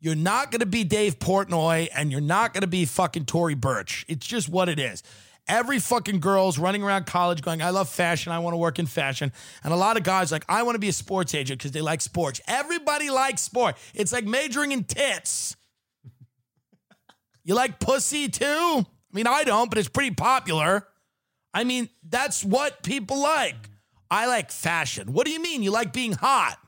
You're 0.01 0.15
not 0.15 0.53
going 0.53 0.61
to 0.61 0.67
be 0.67 0.85
Dave 0.85 1.19
Portnoy 1.19 1.89
and 1.95 2.13
you're 2.13 2.21
not 2.21 2.55
going 2.55 2.61
to 2.61 2.69
be 2.69 2.85
fucking 2.85 3.25
Tory 3.25 3.55
Burch. 3.55 4.05
It's 4.09 4.27
just 4.27 4.49
what 4.49 4.69
it 4.69 4.79
is. 4.79 5.03
Every 5.49 5.79
fucking 5.79 6.21
girl's 6.21 6.59
running 6.59 6.83
around 6.83 7.07
college 7.07 7.43
going, 7.43 7.63
I 7.63 7.71
love 7.71 7.89
fashion. 7.89 8.33
I 8.33 8.39
want 8.39 8.53
to 8.53 8.59
work 8.59 8.79
in 8.79 8.87
fashion. 8.87 9.33
And 9.65 9.73
a 9.73 9.77
lot 9.77 9.97
of 9.97 10.03
guys 10.03 10.31
like, 10.31 10.45
I 10.49 10.63
want 10.63 10.75
to 10.75 10.79
be 10.79 10.89
a 10.89 10.93
sports 10.93 11.35
agent 11.35 11.59
because 11.59 11.73
they 11.73 11.81
like 11.81 12.01
sports. 12.03 12.41
Everybody 12.47 13.11
likes 13.11 13.41
sport. 13.43 13.77
It's 13.95 14.13
like 14.13 14.25
majoring 14.25 14.73
in 14.73 14.85
tits. 14.85 15.57
You 17.45 17.55
like 17.55 17.81
pussy 17.81 18.29
too? 18.29 18.45
I 18.45 18.85
mean, 19.13 19.27
I 19.27 19.45
don't, 19.45 19.71
but 19.71 19.79
it's 19.79 19.89
pretty 19.89 20.15
popular. 20.15 20.87
I 21.55 21.65
mean, 21.65 21.89
that's 22.07 22.45
what 22.45 22.83
people 22.83 23.23
like. 23.23 23.57
I 24.11 24.27
like 24.27 24.51
fashion. 24.51 25.13
What 25.13 25.27
do 25.27 25.33
you 25.33 25.41
mean? 25.41 25.63
You 25.63 25.71
like 25.71 25.93
being 25.93 26.13
hot? 26.13 26.59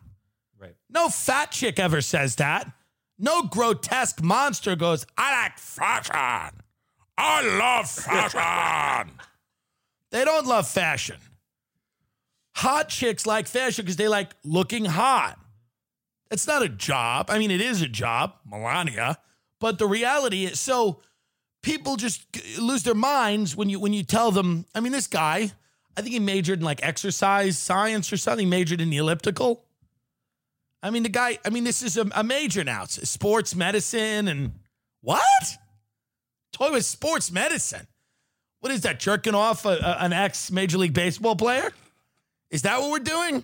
Right. 0.59 0.75
No 0.88 1.09
fat 1.09 1.51
chick 1.51 1.79
ever 1.79 2.01
says 2.01 2.37
that. 2.37 2.71
No 3.19 3.43
grotesque 3.43 4.23
monster 4.23 4.75
goes, 4.75 5.05
I 5.19 5.43
like 5.43 5.59
fashion. 5.59 6.62
I 7.18 7.42
love 7.59 7.90
fashion. 7.90 9.12
they 10.11 10.25
don't 10.25 10.46
love 10.46 10.68
fashion. 10.68 11.16
Hot 12.57 12.88
chicks 12.88 13.27
like 13.27 13.46
fashion 13.46 13.85
because 13.85 13.96
they 13.96 14.09
like 14.09 14.31
looking 14.44 14.85
hot. 14.85 15.38
It's 16.31 16.46
not 16.46 16.62
a 16.62 16.68
job. 16.68 17.27
I 17.29 17.38
mean, 17.38 17.51
it 17.51 17.61
is 17.61 17.83
a 17.83 17.88
job, 17.88 18.35
Melania, 18.49 19.18
but 19.59 19.79
the 19.79 19.87
reality 19.87 20.44
is 20.44 20.61
so 20.61 21.01
people 21.62 21.96
just 21.96 22.25
lose 22.59 22.83
their 22.83 22.94
minds 22.94 23.57
when 23.57 23.68
you 23.68 23.81
when 23.81 23.92
you 23.92 24.03
tell 24.03 24.31
them. 24.31 24.66
I 24.75 24.81
mean, 24.81 24.92
this 24.92 25.07
guy, 25.07 25.51
I 25.96 26.03
think 26.03 26.12
he 26.12 26.20
majored 26.20 26.61
in 26.61 26.64
like 26.64 26.85
exercise 26.85 27.59
science 27.59 28.12
or 28.12 28.16
something. 28.16 28.46
He 28.46 28.51
majored 28.51 28.81
in 28.81 28.90
the 28.90 28.99
elliptical. 28.99 29.64
I 30.83 30.90
mean, 30.90 31.03
the 31.03 31.09
guy. 31.09 31.38
I 31.44 31.51
mean, 31.51 31.64
this 31.64 31.83
is 31.83 31.96
a, 31.96 32.07
a 32.14 32.25
major 32.25 32.64
now. 32.64 32.85
It's 32.85 33.09
sports 33.09 33.55
medicine 33.55 34.29
and 34.29 34.53
what? 35.03 35.23
Toy 36.61 36.73
with 36.73 36.85
sports 36.85 37.31
medicine. 37.33 37.87
What 38.61 38.70
is 38.70 38.83
that? 38.83 39.01
Jerking 39.01 39.35
off 39.35 39.64
a, 39.64 39.70
a- 39.70 39.96
an 40.05 40.12
ex 40.12 40.51
Major 40.51 40.77
League 40.79 40.92
Baseball 40.92 41.35
player? 41.37 41.70
Is 42.51 42.62
that 42.62 42.81
what 42.81 42.90
we're 42.90 42.99
doing? 42.99 43.42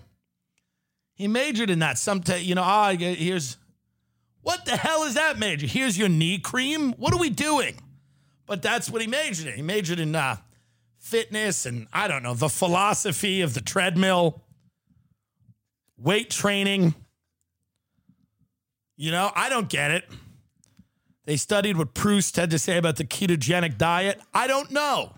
He 1.15 1.27
majored 1.29 1.71
in 1.71 1.79
that. 1.79 1.97
Some, 1.97 2.23
you 2.39 2.55
know, 2.55 2.63
ah, 2.63 2.93
here's 2.93 3.57
What 4.43 4.67
the 4.67 4.77
hell 4.77 5.05
is 5.05 5.15
that 5.15 5.39
major? 5.39 5.67
Here's 5.67 5.97
your 5.97 6.11
knee 6.11 6.39
cream. 6.39 6.93
What 6.95 7.15
are 7.15 7.19
we 7.19 7.31
doing? 7.31 7.77
But 8.45 8.61
that's 8.61 8.91
what 8.91 9.01
he 9.01 9.07
majored 9.09 9.47
in. 9.47 9.55
He 9.55 9.63
majored 9.63 9.99
in 9.99 10.15
uh, 10.15 10.37
fitness 10.99 11.65
and 11.65 11.87
I 11.93 12.09
don't 12.09 12.23
know, 12.23 12.35
the 12.35 12.51
philosophy 12.51 13.41
of 13.41 13.55
the 13.55 13.61
treadmill, 13.63 14.43
weight 15.97 16.29
training. 16.31 16.95
You 18.99 19.11
know, 19.11 19.31
I 19.35 19.49
don't 19.49 19.69
get 19.71 19.91
it. 19.91 20.05
They 21.27 21.37
studied 21.37 21.77
what 21.77 21.93
Proust 21.93 22.37
had 22.37 22.51
to 22.51 22.59
say 22.59 22.79
about 22.79 22.97
the 22.97 23.05
ketogenic 23.05 23.77
diet. 23.77 24.21
I 24.33 24.47
don't 24.47 24.71
know. 24.71 25.13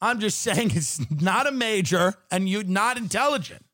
I'm 0.00 0.18
just 0.18 0.40
saying 0.40 0.70
it's 0.74 1.00
not 1.10 1.46
a 1.46 1.52
major 1.52 2.14
and 2.30 2.48
you're 2.48 2.64
not 2.64 2.98
intelligent. 2.98 3.64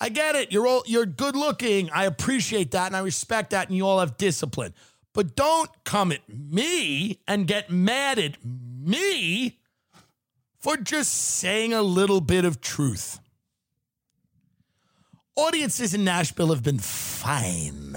I 0.00 0.08
get 0.08 0.34
it. 0.34 0.52
You're 0.52 0.66
all 0.66 0.82
you're 0.86 1.06
good 1.06 1.36
looking. 1.36 1.90
I 1.90 2.04
appreciate 2.04 2.72
that 2.72 2.86
and 2.86 2.96
I 2.96 3.00
respect 3.00 3.50
that 3.50 3.68
and 3.68 3.76
you 3.76 3.86
all 3.86 4.00
have 4.00 4.16
discipline. 4.16 4.74
But 5.14 5.36
don't 5.36 5.70
come 5.84 6.12
at 6.12 6.28
me 6.28 7.20
and 7.26 7.46
get 7.46 7.70
mad 7.70 8.18
at 8.18 8.36
me 8.44 9.58
for 10.60 10.76
just 10.76 11.12
saying 11.14 11.72
a 11.72 11.82
little 11.82 12.20
bit 12.20 12.44
of 12.44 12.60
truth. 12.60 13.20
Audiences 15.34 15.94
in 15.94 16.04
Nashville 16.04 16.48
have 16.48 16.62
been 16.62 16.78
fine. 16.78 17.96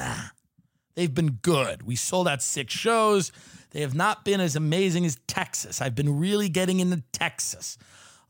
They've 0.99 1.15
been 1.15 1.39
good. 1.41 1.83
We 1.83 1.95
sold 1.95 2.27
out 2.27 2.41
six 2.41 2.73
shows. 2.73 3.31
They 3.71 3.79
have 3.79 3.95
not 3.95 4.25
been 4.25 4.41
as 4.41 4.57
amazing 4.57 5.05
as 5.05 5.17
Texas. 5.27 5.81
I've 5.81 5.95
been 5.95 6.19
really 6.19 6.49
getting 6.49 6.81
into 6.81 7.01
Texas. 7.13 7.77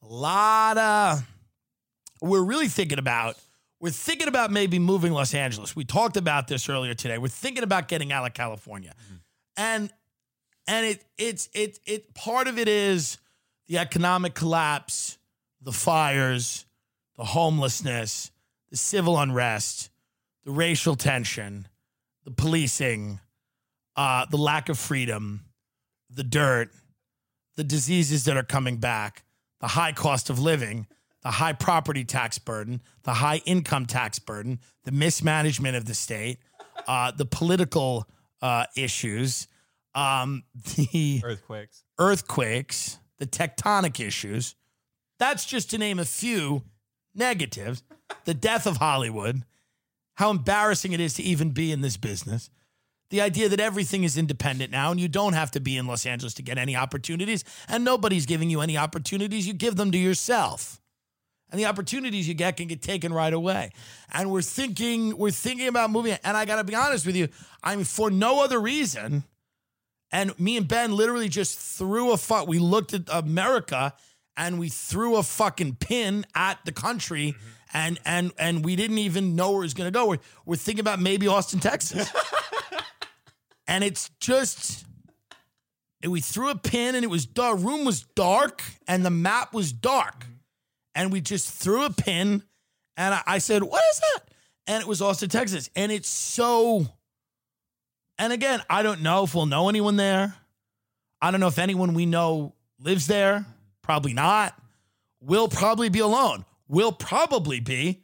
A 0.03 0.05
lot 0.05 0.77
of, 0.77 1.27
we're 2.21 2.43
really 2.43 2.67
thinking 2.67 2.99
about, 2.99 3.37
we're 3.79 3.89
thinking 3.89 4.27
about 4.27 4.51
maybe 4.51 4.77
moving 4.77 5.13
Los 5.13 5.33
Angeles. 5.33 5.75
We 5.75 5.83
talked 5.83 6.15
about 6.15 6.47
this 6.47 6.69
earlier 6.69 6.93
today. 6.93 7.17
We're 7.17 7.29
thinking 7.29 7.63
about 7.63 7.87
getting 7.87 8.11
out 8.11 8.23
of 8.27 8.35
California. 8.35 8.93
Mm-hmm. 9.03 9.15
And, 9.57 9.93
and 10.67 10.85
it, 10.85 11.03
it's, 11.17 11.49
it, 11.55 11.79
it, 11.87 12.13
part 12.13 12.47
of 12.47 12.59
it 12.59 12.67
is 12.67 13.17
the 13.67 13.79
economic 13.79 14.35
collapse, 14.35 15.17
the 15.59 15.71
fires, 15.71 16.67
the 17.17 17.23
homelessness, 17.23 18.29
the 18.69 18.77
civil 18.77 19.17
unrest, 19.17 19.89
the 20.45 20.51
racial 20.51 20.93
tension, 20.93 21.67
the 22.29 22.35
policing, 22.35 23.19
uh, 23.95 24.25
the 24.29 24.37
lack 24.37 24.69
of 24.69 24.77
freedom, 24.77 25.45
the 26.11 26.23
dirt, 26.23 26.69
the 27.55 27.63
diseases 27.63 28.25
that 28.25 28.37
are 28.37 28.43
coming 28.43 28.77
back, 28.77 29.23
the 29.61 29.69
high 29.69 29.91
cost 29.91 30.29
of 30.29 30.39
living, 30.39 30.85
the 31.23 31.31
high 31.31 31.53
property 31.53 32.05
tax 32.05 32.37
burden, 32.37 32.81
the 33.03 33.15
high 33.15 33.41
income 33.45 33.85
tax 33.87 34.19
burden, 34.19 34.59
the 34.83 34.91
mismanagement 34.91 35.75
of 35.75 35.85
the 35.85 35.95
state, 35.95 36.37
uh, 36.87 37.11
the 37.11 37.25
political 37.25 38.07
uh, 38.43 38.65
issues, 38.77 39.47
um, 39.95 40.43
the 40.75 41.21
Earthquakes. 41.23 41.83
earthquakes, 41.97 42.99
the 43.17 43.25
tectonic 43.25 43.99
issues. 43.99 44.55
That's 45.17 45.45
just 45.45 45.71
to 45.71 45.79
name 45.79 45.97
a 45.97 46.05
few 46.05 46.61
negatives. 47.15 47.81
The 48.25 48.35
death 48.35 48.67
of 48.67 48.77
Hollywood, 48.77 49.43
how 50.19 50.29
embarrassing 50.31 50.91
it 50.91 50.99
is 50.99 51.13
to 51.13 51.23
even 51.23 51.51
be 51.51 51.71
in 51.71 51.79
this 51.79 51.95
business. 51.95 52.49
The 53.09 53.21
idea 53.21 53.47
that 53.47 53.61
everything 53.61 54.03
is 54.03 54.17
independent 54.17 54.69
now 54.69 54.91
and 54.91 54.99
you 54.99 55.07
don't 55.07 55.31
have 55.31 55.49
to 55.51 55.61
be 55.61 55.77
in 55.77 55.87
Los 55.87 56.05
Angeles 56.05 56.33
to 56.33 56.41
get 56.41 56.57
any 56.57 56.75
opportunities, 56.75 57.45
and 57.69 57.85
nobody's 57.85 58.25
giving 58.25 58.49
you 58.49 58.59
any 58.59 58.77
opportunities. 58.77 59.47
You 59.47 59.53
give 59.53 59.77
them 59.77 59.93
to 59.93 59.97
yourself. 59.97 60.81
And 61.49 61.57
the 61.57 61.67
opportunities 61.67 62.27
you 62.27 62.33
get 62.33 62.57
can 62.57 62.67
get 62.67 62.81
taken 62.81 63.13
right 63.13 63.31
away. 63.31 63.71
And 64.11 64.29
we're 64.29 64.41
thinking, 64.41 65.17
we're 65.17 65.31
thinking 65.31 65.69
about 65.69 65.89
moving. 65.89 66.17
And 66.25 66.35
I 66.35 66.43
gotta 66.43 66.65
be 66.65 66.75
honest 66.75 67.05
with 67.05 67.15
you, 67.15 67.29
I 67.63 67.77
mean, 67.77 67.85
for 67.85 68.11
no 68.11 68.43
other 68.43 68.59
reason. 68.59 69.23
And 70.11 70.37
me 70.37 70.57
and 70.57 70.67
Ben 70.67 70.91
literally 70.91 71.29
just 71.29 71.57
threw 71.57 72.11
a 72.11 72.17
fuck. 72.17 72.45
We 72.45 72.59
looked 72.59 72.93
at 72.93 73.03
America 73.07 73.93
and 74.35 74.59
we 74.59 74.67
threw 74.67 75.15
a 75.15 75.23
fucking 75.23 75.77
pin 75.77 76.25
at 76.35 76.59
the 76.65 76.73
country, 76.73 77.35
mm-hmm. 77.37 77.49
And 77.73 77.99
and 78.05 78.31
and 78.37 78.65
we 78.65 78.75
didn't 78.75 78.97
even 78.97 79.35
know 79.35 79.51
where 79.51 79.61
it 79.61 79.65
was 79.65 79.73
gonna 79.73 79.91
go. 79.91 80.07
We're, 80.09 80.19
we're 80.45 80.55
thinking 80.55 80.81
about 80.81 80.99
maybe 80.99 81.27
Austin, 81.27 81.59
Texas. 81.59 82.09
and 83.67 83.83
it's 83.83 84.09
just 84.19 84.85
and 86.01 86.11
we 86.11 86.21
threw 86.21 86.49
a 86.49 86.55
pin 86.55 86.95
and 86.95 87.03
it 87.03 87.09
was 87.09 87.25
the 87.27 87.53
room 87.53 87.85
was 87.85 88.01
dark 88.01 88.63
and 88.87 89.05
the 89.05 89.09
map 89.09 89.53
was 89.53 89.71
dark. 89.71 90.25
And 90.95 91.11
we 91.11 91.21
just 91.21 91.53
threw 91.53 91.85
a 91.85 91.91
pin 91.91 92.43
and 92.97 93.13
I, 93.13 93.21
I 93.25 93.37
said 93.37 93.63
what 93.63 93.83
is 93.91 93.99
that? 93.99 94.33
And 94.67 94.81
it 94.81 94.87
was 94.87 95.01
austin 95.01 95.29
texas. 95.29 95.69
And 95.75 95.91
it's 95.91 96.09
so 96.09 96.87
and 98.17 98.33
again 98.33 98.61
i 98.69 98.81
don't 98.81 99.01
know 99.01 99.23
if 99.23 99.35
we'll 99.35 99.45
know 99.45 99.69
anyone 99.69 99.95
there. 99.95 100.35
I 101.21 101.31
don't 101.31 101.41
know 101.41 101.47
if 101.47 101.59
anyone 101.59 101.93
we 101.93 102.05
know 102.05 102.53
lives 102.79 103.05
there. 103.05 103.45
Probably 103.81 104.13
not. 104.13 104.57
We'll 105.21 105.49
probably 105.49 105.89
be 105.89 105.99
alone 105.99 106.45
we'll 106.69 106.93
probably 106.93 107.59
be 107.59 108.03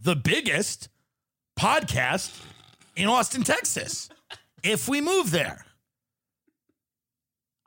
the 0.00 0.16
biggest 0.16 0.88
podcast 1.58 2.42
in 2.96 3.06
austin 3.06 3.44
texas 3.44 4.08
if 4.64 4.88
we 4.88 5.00
move 5.00 5.30
there 5.30 5.66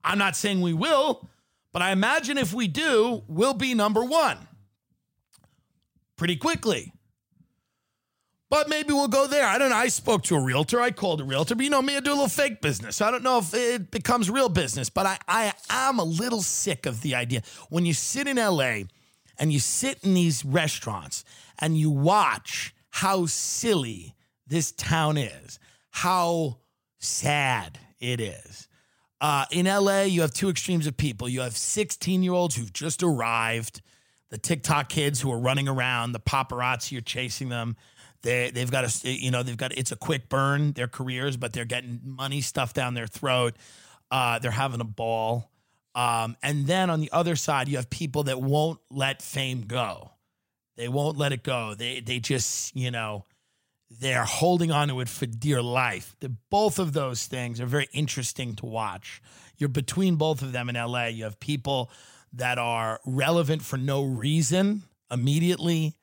I'm 0.04 0.18
not 0.18 0.36
saying 0.36 0.62
we 0.62 0.74
will, 0.74 1.28
but 1.72 1.82
I 1.82 1.92
imagine 1.92 2.38
if 2.38 2.54
we 2.54 2.68
do, 2.68 3.24
we'll 3.28 3.54
be 3.54 3.74
number 3.74 4.04
one 4.04 4.38
pretty 6.18 6.36
quickly. 6.36 6.94
But 8.50 8.68
maybe 8.68 8.94
we'll 8.94 9.08
go 9.08 9.28
there. 9.28 9.46
I 9.46 9.60
don't 9.60 9.70
know. 9.70 9.76
I 9.76 9.90
spoke 9.90 10.24
to 10.24 10.36
a 10.36 10.42
realtor. 10.42 10.82
I 10.82 10.90
called 10.90 11.22
a 11.22 11.24
realtor, 11.24 11.54
but 11.54 11.64
you 11.64 11.70
know 11.70 11.84
me, 11.84 11.96
I 11.96 12.00
do 12.00 12.10
a 12.10 12.14
little 12.14 12.28
fake 12.28 12.62
business. 12.62 13.00
I 13.00 13.12
don't 13.12 13.22
know 13.22 13.38
if 13.38 13.54
it 13.54 13.92
becomes 13.92 14.32
real 14.32 14.50
business, 14.50 14.90
but 14.90 15.06
I, 15.06 15.20
I 15.28 15.54
am 15.70 16.00
a 16.00 16.04
little 16.04 16.42
sick 16.42 16.88
of 16.88 17.02
the 17.02 17.14
idea. 17.14 17.44
When 17.70 17.86
you 17.86 17.94
sit 17.94 18.28
in 18.28 18.38
LA 18.38 18.86
and 19.40 19.54
you 19.54 19.60
sit 19.60 20.04
in 20.04 20.14
these 20.14 20.44
restaurants 20.44 21.24
and 21.60 21.78
you 21.78 21.90
watch 21.90 22.76
how 22.90 23.26
silly 23.26 24.16
this 24.46 24.72
town 24.72 25.18
is, 25.18 25.60
how 25.92 26.58
sad 27.00 27.80
it 28.00 28.20
is. 28.20 28.68
Uh, 29.22 29.46
in 29.52 29.66
LA, 29.66 30.04
you 30.04 30.22
have 30.22 30.34
two 30.34 30.50
extremes 30.50 30.88
of 30.88 30.96
people. 30.98 31.28
You 31.28 31.42
have 31.42 31.58
16 31.58 32.24
year 32.24 32.34
olds 32.34 32.56
who've 32.56 32.72
just 32.72 33.04
arrived, 33.04 33.82
the 34.30 34.38
TikTok 34.38 34.90
kids 34.90 35.22
who 35.22 35.32
are 35.32 35.40
running 35.40 35.68
around, 35.68 36.12
the 36.12 36.20
paparazzi 36.20 36.98
are 36.98 37.02
chasing 37.02 37.50
them. 37.50 37.76
They, 38.22 38.52
they've 38.52 38.70
got 38.70 38.84
a, 38.86 39.10
you 39.10 39.32
know, 39.32 39.44
they've 39.44 39.58
got, 39.58 39.78
it's 39.78 39.92
a 39.92 39.96
quick 39.96 40.30
burn, 40.30 40.74
their 40.74 40.88
careers, 40.88 41.38
but 41.38 41.54
they're 41.54 41.66
getting 41.66 42.02
money 42.04 42.42
stuffed 42.42 42.76
down 42.76 42.94
their 42.94 43.08
throat. 43.08 43.56
Uh, 44.12 44.40
they're 44.40 44.52
having 44.52 44.82
a 44.82 44.86
ball. 44.86 45.52
Um, 46.00 46.38
and 46.42 46.66
then 46.66 46.90
on 46.90 47.02
the 47.02 47.12
other 47.12 47.36
side, 47.36 47.68
you 47.68 47.76
have 47.76 47.90
people 47.90 48.24
that 48.24 48.42
won't 48.42 48.80
let 48.90 49.22
fame 49.22 49.64
go. 49.68 50.12
They 50.78 50.88
won't 50.88 51.18
let 51.18 51.34
it 51.34 51.44
go. 51.44 51.74
They, 51.76 52.00
they 52.00 52.20
just, 52.20 52.74
you 52.74 52.90
know, 52.90 53.26
they're 54.00 54.24
holding 54.24 54.72
on 54.72 54.88
to 54.88 55.02
it 55.02 55.10
for 55.10 55.26
dear 55.26 55.62
life. 55.62 56.16
The, 56.22 56.30
both 56.30 56.80
of 56.80 56.94
those 56.94 57.26
things 57.26 57.60
are 57.60 57.66
very 57.66 57.90
interesting 57.92 58.56
to 58.56 58.66
watch. 58.66 59.22
You're 59.58 59.68
between 59.68 60.16
both 60.16 60.42
of 60.42 60.54
them 60.54 60.70
in 60.70 60.76
LA. 60.76 61.08
You 61.08 61.26
have 61.26 61.38
people 61.38 61.92
that 62.32 62.58
are 62.58 63.02
relevant 63.06 63.62
for 63.62 63.76
no 63.76 64.02
reason 64.06 64.84
immediately, 65.12 65.98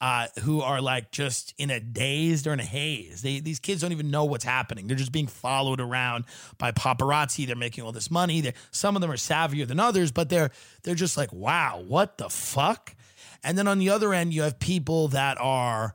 uh, 0.00 0.26
who 0.42 0.60
are 0.60 0.80
like 0.80 1.10
just 1.10 1.54
in 1.56 1.70
a 1.70 1.80
daze 1.80 2.46
or 2.46 2.52
in 2.52 2.60
a 2.60 2.64
haze. 2.64 3.22
They, 3.22 3.40
these 3.40 3.58
kids 3.58 3.80
don't 3.80 3.92
even 3.92 4.10
know 4.10 4.24
what's 4.24 4.44
happening. 4.44 4.86
They're 4.86 4.96
just 4.96 5.12
being 5.12 5.26
followed 5.26 5.80
around 5.80 6.24
by 6.58 6.72
paparazzi. 6.72 7.46
They're 7.46 7.56
making 7.56 7.84
all 7.84 7.92
this 7.92 8.10
money. 8.10 8.40
They're, 8.40 8.54
some 8.70 8.94
of 8.94 9.00
them 9.00 9.10
are 9.10 9.16
savvier 9.16 9.66
than 9.66 9.80
others, 9.80 10.12
but 10.12 10.28
they're 10.28 10.50
they're 10.82 10.94
just 10.94 11.16
like, 11.16 11.32
wow, 11.32 11.82
what 11.86 12.18
the 12.18 12.28
fuck? 12.28 12.94
And 13.42 13.56
then 13.56 13.68
on 13.68 13.78
the 13.78 13.90
other 13.90 14.12
end, 14.12 14.34
you 14.34 14.42
have 14.42 14.58
people 14.58 15.08
that 15.08 15.38
are 15.40 15.94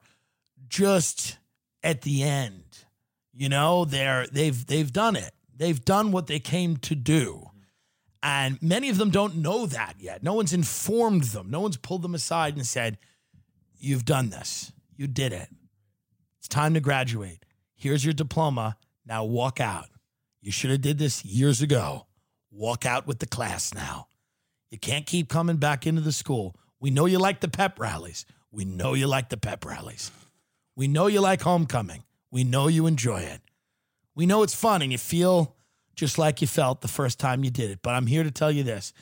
just 0.68 1.38
at 1.84 2.02
the 2.02 2.24
end. 2.24 2.64
You 3.34 3.50
know, 3.50 3.86
they're 3.86 4.26
they've 4.28 4.66
they've 4.66 4.92
done 4.92 5.16
it. 5.16 5.34
They've 5.56 5.84
done 5.84 6.12
what 6.12 6.28
they 6.28 6.40
came 6.40 6.78
to 6.78 6.96
do. 6.96 7.50
And 8.24 8.62
many 8.62 8.90
of 8.90 8.98
them 8.98 9.10
don't 9.10 9.38
know 9.38 9.66
that 9.66 9.96
yet. 10.00 10.22
No 10.24 10.34
one's 10.34 10.54
informed 10.54 11.24
them. 11.26 11.50
No 11.50 11.60
one's 11.60 11.78
pulled 11.78 12.04
them 12.04 12.14
aside 12.14 12.56
and 12.56 12.66
said, 12.66 12.98
"You've 13.82 14.06
done 14.06 14.30
this. 14.30 14.72
You 14.96 15.08
did 15.08 15.34
it. 15.34 15.50
It's 16.40 16.48
time 16.48 16.74
to 16.76 16.80
graduate. 16.80 17.46
Here's 17.76 18.06
your 18.06 18.14
diploma. 18.14 18.78
Now 19.06 19.24
walk 19.24 19.60
out. 19.60 19.88
You 20.42 20.52
should 20.52 20.72
have 20.72 20.82
did 20.82 20.98
this 20.98 21.26
years 21.26 21.62
ago. 21.62 22.08
Walk 22.52 22.86
out 22.86 23.08
with 23.08 23.20
the 23.20 23.26
class 23.26 23.74
now. 23.74 24.08
You 24.70 24.78
can't 24.78 25.06
keep 25.06 25.30
coming 25.30 25.58
back 25.58 25.86
into 25.86 26.02
the 26.02 26.12
school. 26.12 26.56
We 26.80 26.90
know 26.90 27.06
you 27.06 27.20
like 27.20 27.42
the 27.42 27.48
pep 27.48 27.80
rallies. 27.80 28.26
We 28.52 28.66
know 28.66 28.94
you 28.94 29.08
like 29.08 29.30
the 29.30 29.38
pep 29.38 29.66
rallies. 29.66 30.12
We 30.76 30.88
know 30.88 31.08
you 31.08 31.22
like 31.22 31.42
homecoming. 31.42 32.04
We 32.32 32.44
know 32.44 32.68
you 32.68 32.88
enjoy 32.88 33.22
it. 33.22 33.42
We 34.16 34.26
know 34.26 34.44
it's 34.44 34.56
fun 34.56 34.82
and 34.82 34.92
you 34.92 34.98
feel 34.98 35.56
just 35.96 36.18
like 36.18 36.42
you 36.42 36.48
felt 36.48 36.82
the 36.82 36.88
first 36.88 37.20
time 37.20 37.44
you 37.44 37.52
did 37.52 37.70
it. 37.70 37.80
But 37.82 37.92
I'm 37.96 38.08
here 38.08 38.24
to 38.24 38.32
tell 38.32 38.52
you 38.52 38.64
this 38.64 38.94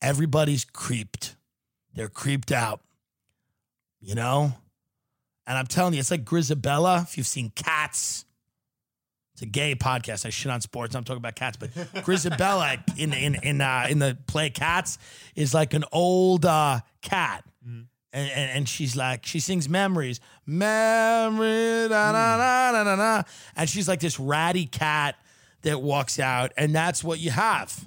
everybody's 0.00 0.64
creeped. 0.64 1.36
They're 1.94 2.08
creeped 2.08 2.52
out, 2.52 2.80
you 4.00 4.14
know? 4.14 4.52
And 5.46 5.56
I'm 5.56 5.66
telling 5.66 5.94
you, 5.94 6.00
it's 6.00 6.10
like 6.10 6.24
Grizabella. 6.24 7.02
If 7.04 7.16
you've 7.16 7.26
seen 7.26 7.50
Cats, 7.54 8.26
it's 9.38 9.42
a 9.44 9.46
gay 9.46 9.76
podcast. 9.76 10.26
I 10.26 10.30
shit 10.30 10.50
on 10.50 10.60
sports. 10.60 10.96
I'm 10.96 11.04
talking 11.04 11.18
about 11.18 11.36
cats, 11.36 11.56
but 11.56 11.70
Grizabella 12.04 12.82
in 12.98 13.12
in 13.12 13.36
in 13.36 13.60
uh, 13.60 13.86
in 13.88 14.00
the 14.00 14.18
play 14.26 14.50
Cats 14.50 14.98
is 15.36 15.54
like 15.54 15.74
an 15.74 15.84
old 15.92 16.44
uh, 16.44 16.80
cat, 17.02 17.44
and, 17.64 17.86
and 18.12 18.50
and 18.50 18.68
she's 18.68 18.96
like 18.96 19.24
she 19.24 19.38
sings 19.38 19.68
memories, 19.68 20.18
memory, 20.44 21.86
da, 21.88 22.10
da, 22.10 22.36
da, 22.36 22.72
da, 22.72 22.84
da, 22.84 22.96
da. 22.96 23.22
and 23.54 23.70
she's 23.70 23.86
like 23.86 24.00
this 24.00 24.18
ratty 24.18 24.66
cat 24.66 25.14
that 25.62 25.80
walks 25.80 26.18
out, 26.18 26.52
and 26.56 26.74
that's 26.74 27.04
what 27.04 27.20
you 27.20 27.30
have 27.30 27.86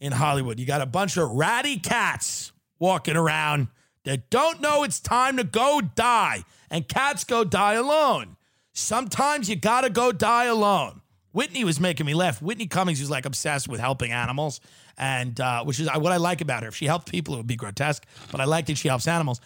in 0.00 0.10
Hollywood. 0.10 0.58
You 0.58 0.66
got 0.66 0.80
a 0.80 0.86
bunch 0.86 1.16
of 1.16 1.30
ratty 1.30 1.78
cats 1.78 2.50
walking 2.80 3.14
around 3.14 3.68
that 4.04 4.30
don't 4.30 4.60
know 4.60 4.82
it's 4.82 5.00
time 5.00 5.36
to 5.36 5.44
go 5.44 5.80
die, 5.80 6.44
and 6.70 6.88
cats 6.88 7.24
go 7.24 7.44
die 7.44 7.74
alone. 7.74 8.36
Sometimes 8.72 9.48
you 9.48 9.56
gotta 9.56 9.90
go 9.90 10.12
die 10.12 10.44
alone. 10.44 11.02
Whitney 11.32 11.64
was 11.64 11.80
making 11.80 12.06
me 12.06 12.14
laugh. 12.14 12.42
Whitney 12.42 12.66
Cummings 12.66 13.00
is 13.00 13.10
like 13.10 13.24
obsessed 13.24 13.68
with 13.68 13.80
helping 13.80 14.12
animals, 14.12 14.60
and 14.98 15.38
uh, 15.40 15.64
which 15.64 15.80
is 15.80 15.88
what 15.88 16.12
I 16.12 16.16
like 16.16 16.40
about 16.40 16.62
her. 16.62 16.68
If 16.68 16.76
she 16.76 16.86
helped 16.86 17.10
people, 17.10 17.34
it 17.34 17.38
would 17.38 17.46
be 17.46 17.56
grotesque, 17.56 18.04
but 18.30 18.40
I 18.40 18.44
like 18.44 18.66
that 18.66 18.78
she 18.78 18.88
helps 18.88 19.08
animals. 19.08 19.40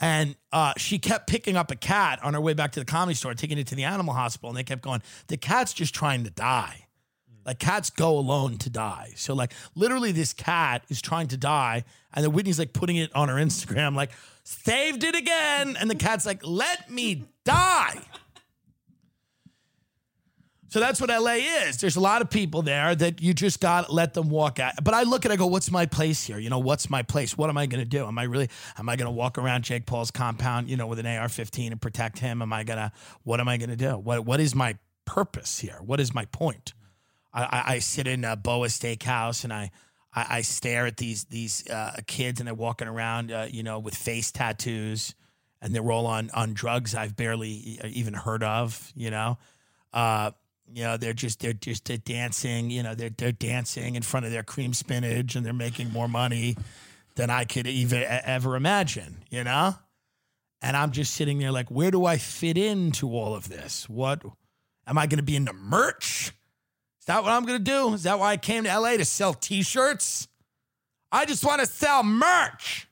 And 0.00 0.34
uh, 0.52 0.72
she 0.76 0.98
kept 0.98 1.28
picking 1.28 1.56
up 1.56 1.70
a 1.70 1.76
cat 1.76 2.18
on 2.24 2.34
her 2.34 2.40
way 2.40 2.52
back 2.52 2.72
to 2.72 2.80
the 2.80 2.86
comedy 2.86 3.14
store, 3.14 3.34
taking 3.34 3.58
it 3.58 3.68
to 3.68 3.74
the 3.76 3.84
animal 3.84 4.12
hospital, 4.12 4.50
and 4.50 4.58
they 4.58 4.64
kept 4.64 4.82
going, 4.82 5.02
"The 5.28 5.36
cat's 5.36 5.72
just 5.72 5.94
trying 5.94 6.24
to 6.24 6.30
die." 6.30 6.83
Like 7.44 7.58
cats 7.58 7.90
go 7.90 8.18
alone 8.18 8.58
to 8.58 8.70
die. 8.70 9.12
So 9.16 9.34
like 9.34 9.52
literally 9.74 10.12
this 10.12 10.32
cat 10.32 10.84
is 10.88 11.02
trying 11.02 11.28
to 11.28 11.36
die 11.36 11.84
and 12.12 12.24
then 12.24 12.32
Whitney's 12.32 12.58
like 12.58 12.72
putting 12.72 12.96
it 12.96 13.14
on 13.14 13.28
her 13.28 13.36
Instagram 13.36 13.94
like 13.94 14.10
saved 14.44 15.04
it 15.04 15.14
again 15.14 15.76
and 15.78 15.90
the 15.90 15.94
cat's 15.94 16.26
like 16.26 16.40
let 16.44 16.90
me 16.90 17.24
die. 17.44 18.00
So 20.74 20.80
that's 20.80 21.00
what 21.00 21.08
LA 21.08 21.34
is. 21.68 21.76
There's 21.76 21.94
a 21.94 22.00
lot 22.00 22.20
of 22.20 22.30
people 22.30 22.62
there 22.62 22.96
that 22.96 23.22
you 23.22 23.32
just 23.32 23.60
got 23.60 23.92
let 23.92 24.12
them 24.12 24.28
walk 24.28 24.58
out. 24.58 24.72
But 24.82 24.92
I 24.92 25.04
look 25.04 25.24
at 25.24 25.30
it, 25.30 25.34
I 25.34 25.36
go, 25.36 25.46
what's 25.46 25.70
my 25.70 25.86
place 25.86 26.24
here? 26.24 26.36
You 26.36 26.50
know, 26.50 26.58
what's 26.58 26.90
my 26.90 27.02
place? 27.04 27.38
What 27.38 27.48
am 27.48 27.56
I 27.56 27.66
going 27.66 27.80
to 27.80 27.88
do? 27.88 28.04
Am 28.04 28.18
I 28.18 28.24
really, 28.24 28.48
am 28.76 28.88
I 28.88 28.96
going 28.96 29.06
to 29.06 29.12
walk 29.12 29.38
around 29.38 29.62
Jake 29.62 29.86
Paul's 29.86 30.10
compound, 30.10 30.68
you 30.68 30.76
know, 30.76 30.88
with 30.88 30.98
an 30.98 31.06
AR 31.06 31.28
15 31.28 31.70
and 31.70 31.80
protect 31.80 32.18
him? 32.18 32.42
Am 32.42 32.52
I 32.52 32.64
going 32.64 32.80
to, 32.80 32.90
what 33.22 33.38
am 33.38 33.46
I 33.46 33.56
going 33.56 33.70
to 33.70 33.76
do? 33.76 33.90
What, 33.90 34.24
what 34.24 34.40
is 34.40 34.56
my 34.56 34.76
purpose 35.04 35.60
here? 35.60 35.78
What 35.80 36.00
is 36.00 36.12
my 36.12 36.24
point? 36.24 36.74
I, 37.34 37.62
I, 37.66 37.78
sit 37.80 38.06
in 38.06 38.24
a 38.24 38.36
Boa 38.36 38.68
Steakhouse 38.68 39.42
and 39.42 39.52
I, 39.52 39.72
I, 40.14 40.26
I 40.30 40.40
stare 40.42 40.86
at 40.86 40.96
these 40.96 41.24
these 41.24 41.68
uh, 41.68 41.96
kids 42.06 42.40
and 42.40 42.46
they're 42.46 42.54
walking 42.54 42.88
around, 42.88 43.32
uh, 43.32 43.48
you 43.50 43.62
know, 43.62 43.78
with 43.78 43.94
face 43.94 44.30
tattoos, 44.30 45.14
and 45.60 45.74
they're 45.74 45.90
all 45.90 46.06
on 46.06 46.30
on 46.30 46.54
drugs 46.54 46.94
I've 46.94 47.16
barely 47.16 47.50
e- 47.50 47.80
even 47.92 48.14
heard 48.14 48.42
of, 48.42 48.92
you 48.94 49.10
know. 49.10 49.38
Uh, 49.92 50.30
you 50.72 50.84
know, 50.84 50.96
they're 50.96 51.12
just 51.12 51.40
they're 51.40 51.52
just 51.52 51.84
they're 51.86 51.96
dancing, 51.96 52.70
you 52.70 52.82
know, 52.82 52.94
they're 52.94 53.10
they're 53.10 53.32
dancing 53.32 53.96
in 53.96 54.02
front 54.02 54.26
of 54.26 54.32
their 54.32 54.42
cream 54.42 54.72
spinach 54.72 55.34
and 55.34 55.44
they're 55.44 55.52
making 55.52 55.90
more 55.90 56.08
money 56.08 56.56
than 57.16 57.30
I 57.30 57.44
could 57.44 57.66
even 57.66 58.02
ever 58.02 58.56
imagine, 58.56 59.24
you 59.30 59.44
know. 59.44 59.74
And 60.62 60.76
I'm 60.76 60.92
just 60.92 61.14
sitting 61.14 61.38
there 61.38 61.52
like, 61.52 61.70
where 61.70 61.90
do 61.90 62.06
I 62.06 62.16
fit 62.16 62.56
into 62.56 63.10
all 63.10 63.34
of 63.34 63.48
this? 63.48 63.88
What 63.88 64.22
am 64.86 64.96
I 64.96 65.06
going 65.06 65.18
to 65.18 65.24
be 65.24 65.36
into 65.36 65.52
merch? 65.52 66.32
Is 67.04 67.06
that 67.08 67.22
what 67.22 67.32
I'm 67.32 67.44
going 67.44 67.62
to 67.62 67.70
do? 67.70 67.92
Is 67.92 68.04
that 68.04 68.18
why 68.18 68.32
I 68.32 68.38
came 68.38 68.64
to 68.64 68.78
LA 68.78 68.96
to 68.96 69.04
sell 69.04 69.34
t 69.34 69.62
shirts? 69.62 70.26
I 71.12 71.26
just 71.26 71.44
want 71.44 71.60
to 71.60 71.66
sell 71.66 72.02
merch. 72.02 72.88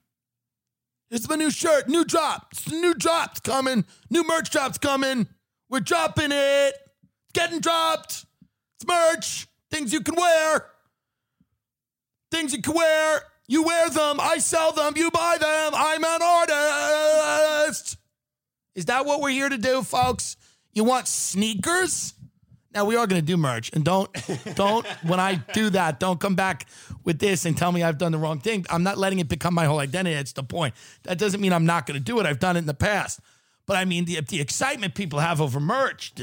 It's 1.11 1.27
my 1.31 1.37
new 1.37 1.51
shirt, 1.51 1.89
new 1.89 2.05
drop. 2.05 2.53
New 2.71 2.93
drop's 2.93 3.41
coming. 3.41 3.87
New 4.11 4.23
merch 4.23 4.51
drop's 4.51 4.77
coming. 4.77 5.29
We're 5.71 5.81
dropping 5.81 6.31
it. 6.31 6.75
It's 6.75 7.33
getting 7.33 7.61
dropped. 7.61 8.27
It's 8.77 8.87
merch. 8.87 9.49
Things 9.71 9.95
you 9.95 10.03
can 10.03 10.15
wear. 10.15 10.67
Things 12.31 12.53
you 12.53 12.61
can 12.61 12.75
wear. 12.75 13.23
You 13.49 13.63
wear 13.63 13.89
them. 13.89 14.19
I 14.21 14.37
sell 14.41 14.73
them. 14.73 14.93
You 14.95 15.11
buy 15.11 15.39
them. 15.41 15.73
I'm 15.75 16.05
an 16.05 16.21
artist. 16.23 17.97
Is 18.75 18.85
that 18.85 19.07
what 19.07 19.23
we're 19.23 19.31
here 19.31 19.49
to 19.49 19.57
do, 19.57 19.83
folks? 19.83 20.37
You 20.75 20.85
want 20.85 21.09
sneakers? 21.09 22.13
Now 22.75 22.87
we 22.87 22.97
are 22.97 23.07
going 23.07 23.21
to 23.21 23.27
do 23.27 23.37
merch, 23.37 23.71
and 23.75 23.85
don't, 23.85 24.11
don't. 24.55 24.87
when 25.03 25.21
I 25.21 25.35
do 25.53 25.71
that, 25.71 26.01
don't 26.01 26.19
come 26.19 26.35
back 26.35 26.67
with 27.05 27.19
this 27.19 27.45
and 27.45 27.57
tell 27.57 27.71
me 27.71 27.83
I've 27.83 27.99
done 27.99 28.13
the 28.13 28.19
wrong 28.19 28.41
thing. 28.41 28.65
I'm 28.71 28.83
not 28.83 28.97
letting 28.97 29.19
it 29.19 29.29
become 29.29 29.53
my 29.53 29.67
whole 29.67 29.79
identity. 29.79 30.15
That's 30.15 30.33
the 30.33 30.43
point. 30.43 30.75
That 31.03 31.19
doesn't 31.19 31.41
mean 31.41 31.53
I'm 31.53 31.67
not 31.67 31.87
going 31.87 31.99
to 31.99 32.05
do 32.05 32.19
it. 32.19 32.27
I've 32.27 32.39
done 32.39 32.57
it 32.57 32.61
in 32.61 32.67
the 32.67 32.75
past, 32.75 33.21
but 33.67 33.77
I 33.77 33.85
mean 33.85 34.07
the 34.07 34.21
the 34.21 34.41
excitement 34.41 34.95
people 34.95 35.19
have 35.19 35.41
over 35.41 35.61
merch. 35.61 36.15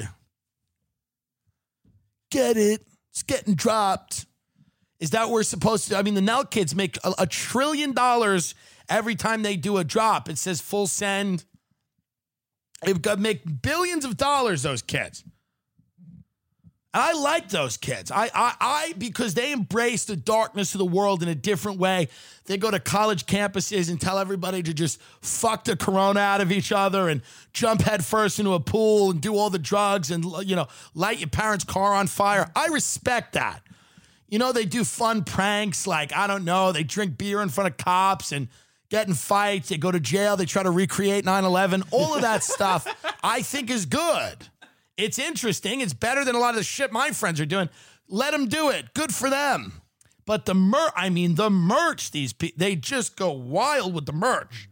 Get 2.32 2.58
it? 2.58 2.82
It's 3.12 3.24
getting 3.24 3.56
dropped. 3.56 4.26
Is 5.00 5.12
that 5.12 5.26
what 5.26 5.32
we're 5.32 5.44
supposed 5.44 5.88
to? 5.88 5.98
I 5.98 6.02
mean, 6.02 6.14
the 6.14 6.22
Nelk 6.22 6.52
kids 6.52 6.76
make 6.76 6.98
a, 7.04 7.14
a 7.20 7.28
trillion 7.28 7.94
dollars 7.94 8.54
every 8.90 9.16
time 9.16 9.44
they 9.44 9.56
do 9.56 9.78
a 9.78 9.84
drop. 9.84 10.30
It 10.30 10.38
says 10.38 10.62
full 10.62 10.88
send. 10.88 11.46
They've 12.84 13.02
got 13.02 13.20
make 13.20 13.62
billions 13.62 14.06
of 14.06 14.18
dollars. 14.18 14.64
Those 14.64 14.82
kids. 14.82 15.24
I 16.94 17.14
like 17.14 17.50
those 17.50 17.78
kids. 17.78 18.10
I, 18.10 18.32
I, 18.34 18.56
I, 18.60 18.94
because 18.98 19.36
they 19.36 19.52
embrace 19.52 20.06
the 20.06 20.16
darkness 20.16 20.74
of 20.74 20.80
the 20.80 20.86
world 20.86 21.22
in 21.22 21.30
a 21.30 21.36
different 21.36 21.78
way. 21.78 22.08
They 22.46 22.58
go 22.58 22.72
to 22.72 22.80
college 22.80 23.28
campuses 23.28 23.92
and 23.92 24.02
tell 24.02 24.18
everybody 24.18 24.64
to 24.64 24.74
just 24.74 25.00
fuck 25.22 25.66
the 25.66 25.76
corona 25.76 26.20
out 26.20 26.42
of 26.42 26.52
each 26.52 26.72
other 26.72 27.08
and 27.08 27.22
jump 27.54 27.82
headfirst 27.82 28.40
into 28.40 28.54
a 28.54 28.60
pool 28.60 29.12
and 29.12 29.22
do 29.22 29.36
all 29.36 29.52
the 29.52 29.60
drugs 29.60 30.10
and 30.10 30.26
you 30.48 30.56
know 30.56 30.68
light 30.96 31.20
your 31.20 31.30
parents' 31.30 31.64
car 31.64 31.94
on 31.94 32.08
fire. 32.08 32.50
I 32.56 32.68
respect 32.68 33.34
that. 33.34 33.62
You 34.28 34.40
know, 34.40 34.52
they 34.52 34.66
do 34.66 34.84
fun 34.84 35.24
pranks 35.24 35.86
like 35.86 36.16
I 36.16 36.26
don't 36.26 36.44
know. 36.44 36.72
They 36.72 36.84
drink 36.84 37.20
beer 37.20 37.42
in 37.42 37.50
front 37.50 37.70
of 37.70 37.78
cops 37.78 38.32
and 38.32 38.48
get 38.90 39.08
in 39.08 39.14
fights. 39.14 39.70
They 39.70 39.78
go 39.78 39.92
to 39.92 40.00
jail. 40.00 40.38
They 40.38 40.46
try 40.46 40.64
to 40.64 40.72
recreate 40.72 41.24
9/11. 41.24 41.84
All 41.92 42.16
of 42.16 42.24
that 42.24 42.44
stuff 42.44 42.88
I 43.24 43.44
think 43.44 43.70
is 43.70 43.86
good. 43.86 44.48
It's 45.00 45.18
interesting. 45.18 45.80
It's 45.80 45.94
better 45.94 46.26
than 46.26 46.36
a 46.36 46.40
lot 46.40 46.50
of 46.50 46.58
the 46.58 46.64
shit 46.64 46.92
my 46.92 47.12
friends 47.12 47.40
are 47.40 47.46
doing. 47.46 47.70
Let 48.10 48.32
them 48.32 48.48
do 48.48 48.70
it. 48.70 48.94
Good 48.94 49.16
for 49.16 49.30
them. 49.30 49.82
But 50.26 50.46
the 50.46 50.54
mer 50.54 50.90
I 50.94 51.10
mean 51.10 51.36
the 51.36 51.50
merch 51.50 52.12
these 52.12 52.34
people 52.34 52.58
they 52.60 52.76
just 52.76 53.16
go 53.16 53.32
wild 53.32 53.94
with 53.94 54.06
the 54.06 54.12
merch. 54.12 54.70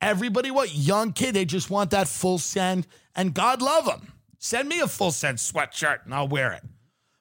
Everybody 0.00 0.50
what 0.50 0.74
young 0.74 1.12
kid 1.12 1.34
they 1.34 1.44
just 1.44 1.68
want 1.68 1.90
that 1.90 2.08
full 2.08 2.38
send 2.38 2.86
and 3.14 3.34
God 3.34 3.60
love 3.60 3.84
them. 3.84 4.12
Send 4.38 4.70
me 4.70 4.80
a 4.80 4.88
full 4.88 5.10
send 5.10 5.36
sweatshirt 5.36 6.06
and 6.06 6.14
I'll 6.14 6.28
wear 6.28 6.52
it. 6.52 6.62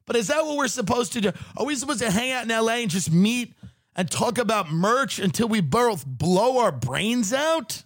But 0.05 0.15
is 0.15 0.27
that 0.27 0.45
what 0.45 0.55
we're 0.55 0.69
supposed 0.69 1.11
to 1.13 1.21
do? 1.21 1.33
Are 1.57 1.65
we 1.65 1.75
supposed 1.75 1.99
to 1.99 2.09
hang 2.09 2.31
out 2.31 2.43
in 2.43 2.49
LA 2.49 2.75
and 2.75 2.89
just 2.89 3.11
meet 3.11 3.55
and 3.93 4.09
talk 4.09 4.37
about 4.37 4.71
merch 4.71 5.19
until 5.19 5.49
we 5.49 5.59
both 5.59 6.05
blow 6.05 6.59
our 6.59 6.71
brains 6.71 7.33
out? 7.33 7.83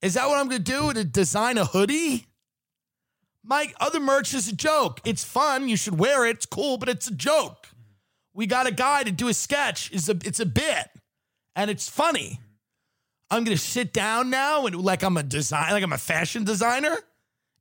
Is 0.00 0.14
that 0.14 0.28
what 0.28 0.38
I'm 0.38 0.48
going 0.48 0.62
to 0.62 0.72
do? 0.72 0.92
To 0.92 1.02
design 1.02 1.58
a 1.58 1.64
hoodie? 1.64 2.27
My 3.48 3.72
other 3.80 3.98
merch 3.98 4.34
is 4.34 4.46
a 4.46 4.54
joke. 4.54 5.00
It's 5.06 5.24
fun. 5.24 5.70
You 5.70 5.76
should 5.78 5.98
wear 5.98 6.26
it. 6.26 6.36
It's 6.36 6.46
cool, 6.46 6.76
but 6.76 6.90
it's 6.90 7.06
a 7.08 7.14
joke. 7.14 7.68
We 8.34 8.46
got 8.46 8.66
a 8.66 8.70
guy 8.70 9.02
to 9.04 9.10
do 9.10 9.28
a 9.28 9.34
sketch. 9.34 9.90
It's 9.90 10.08
a 10.10 10.18
it's 10.22 10.38
a 10.38 10.44
bit, 10.46 10.88
and 11.56 11.70
it's 11.70 11.88
funny. 11.88 12.40
I'm 13.30 13.44
gonna 13.44 13.56
sit 13.56 13.94
down 13.94 14.28
now 14.28 14.66
and 14.66 14.76
like 14.76 15.02
I'm 15.02 15.16
a 15.16 15.22
design, 15.22 15.72
like 15.72 15.82
I'm 15.82 15.94
a 15.94 15.98
fashion 15.98 16.44
designer, 16.44 16.98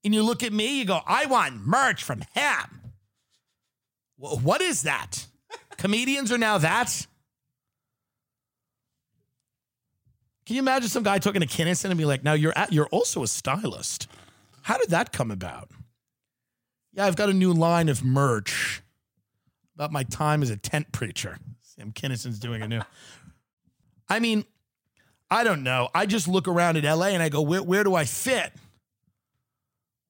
and 0.04 0.14
you 0.14 0.24
look 0.24 0.44
at 0.44 0.52
me, 0.52 0.78
you 0.80 0.86
go, 0.86 1.00
I 1.08 1.26
want 1.26 1.66
merch 1.66 2.04
from 2.04 2.22
him. 2.34 2.92
Wh- 4.18 4.44
What 4.44 4.62
is 4.62 4.82
that? 4.82 5.26
Comedians 5.78 6.34
are 6.34 6.38
now 6.38 6.58
that. 6.58 7.08
Can 10.46 10.56
you 10.58 10.62
imagine 10.62 10.90
some 10.90 11.04
guy 11.04 11.20
talking 11.20 11.42
to 11.42 11.48
Kinnison 11.48 11.92
and 11.92 11.98
be 11.98 12.06
like, 12.06 12.24
"Now 12.26 12.34
you're 12.34 12.58
at, 12.58 12.74
you're 12.74 12.88
also 12.88 13.24
a 13.24 13.28
stylist." 13.28 14.08
How 14.68 14.78
did 14.78 14.90
that 14.90 15.14
come 15.14 15.32
about? 15.32 15.72
Yeah, 16.92 17.06
I've 17.06 17.16
got 17.16 17.30
a 17.30 17.34
new 17.34 17.54
line 17.54 17.88
of 17.88 18.04
merch 18.04 18.82
about 19.76 19.94
my 19.94 20.04
time 20.04 20.44
as 20.44 20.50
a 20.50 20.58
tent 20.58 20.92
preacher. 20.92 21.38
Sam 21.62 21.94
Kinnison's 21.94 22.38
doing 22.38 22.62
a 22.62 22.68
new. 22.68 22.82
I 24.10 24.20
mean, 24.20 24.44
I 25.32 25.46
don't 25.46 25.64
know. 25.64 25.88
I 25.96 26.06
just 26.06 26.28
look 26.28 26.50
around 26.50 26.76
at 26.76 26.84
LA 26.84 27.06
and 27.06 27.24
I 27.24 27.30
go, 27.30 27.42
where, 27.42 27.64
where 27.64 27.86
do 27.86 27.96
I 27.96 28.04
fit? 28.04 28.52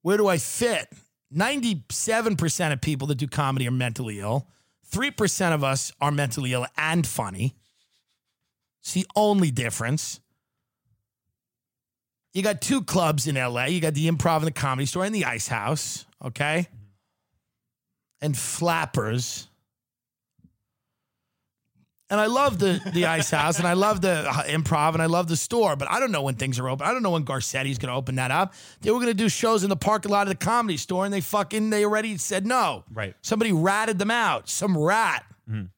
Where 0.02 0.18
do 0.18 0.28
I 0.28 0.40
fit? 0.40 0.92
97% 1.32 2.74
of 2.74 2.82
people 2.82 3.06
that 3.10 3.20
do 3.20 3.28
comedy 3.28 3.68
are 3.68 3.72
mentally 3.72 4.20
ill. 4.20 4.48
3% 4.92 5.54
of 5.54 5.64
us 5.64 5.92
are 6.02 6.10
mentally 6.10 6.54
ill 6.54 6.66
and 6.76 7.06
funny. 7.06 7.54
It's 8.82 8.94
the 8.94 9.06
only 9.16 9.52
difference. 9.52 10.20
You 12.34 12.44
got 12.44 12.62
two 12.62 12.84
clubs 12.84 13.28
in 13.28 13.36
LA. 13.36 13.66
You 13.66 13.82
got 13.82 13.94
the 13.94 14.08
improv 14.10 14.38
and 14.38 14.48
the 14.48 14.52
comedy 14.52 14.86
store 14.86 15.04
and 15.06 15.14
the 15.16 15.26
ice 15.26 15.48
house, 15.48 16.06
okay? 16.24 16.68
And 18.22 18.38
flappers. 18.38 19.48
And 22.10 22.22
I 22.22 22.28
love 22.28 22.58
the 22.58 22.80
the 22.94 23.06
Ice 23.06 23.32
House, 23.32 23.58
and 23.60 23.68
I 23.68 23.74
love 23.74 24.00
the 24.00 24.30
uh, 24.30 24.44
Improv, 24.44 24.94
and 24.94 25.02
I 25.02 25.08
love 25.08 25.28
the 25.28 25.36
store. 25.36 25.76
But 25.76 25.92
I 25.92 26.00
don't 26.00 26.14
know 26.14 26.22
when 26.22 26.36
things 26.36 26.58
are 26.58 26.70
open. 26.70 26.88
I 26.88 26.94
don't 26.94 27.04
know 27.04 27.12
when 27.12 27.26
Garcetti's 27.26 27.78
going 27.78 27.90
to 27.92 27.98
open 27.98 28.16
that 28.16 28.32
up. 28.32 28.54
They 28.80 28.92
were 28.92 28.98
going 29.00 29.08
to 29.08 29.14
do 29.14 29.28
shows 29.28 29.66
in 29.66 29.70
the 29.70 29.76
parking 29.76 30.10
lot 30.10 30.22
of 30.22 30.30
the 30.30 30.38
Comedy 30.38 30.78
Store, 30.78 31.04
and 31.04 31.14
they 31.14 31.20
fucking 31.20 31.70
they 31.70 31.84
already 31.84 32.18
said 32.18 32.46
no. 32.46 32.86
Right. 32.94 33.14
Somebody 33.24 33.52
ratted 33.52 34.00
them 34.00 34.10
out. 34.10 34.48
Some 34.48 34.78
rat. 34.78 35.26
Mhm. 35.52 35.70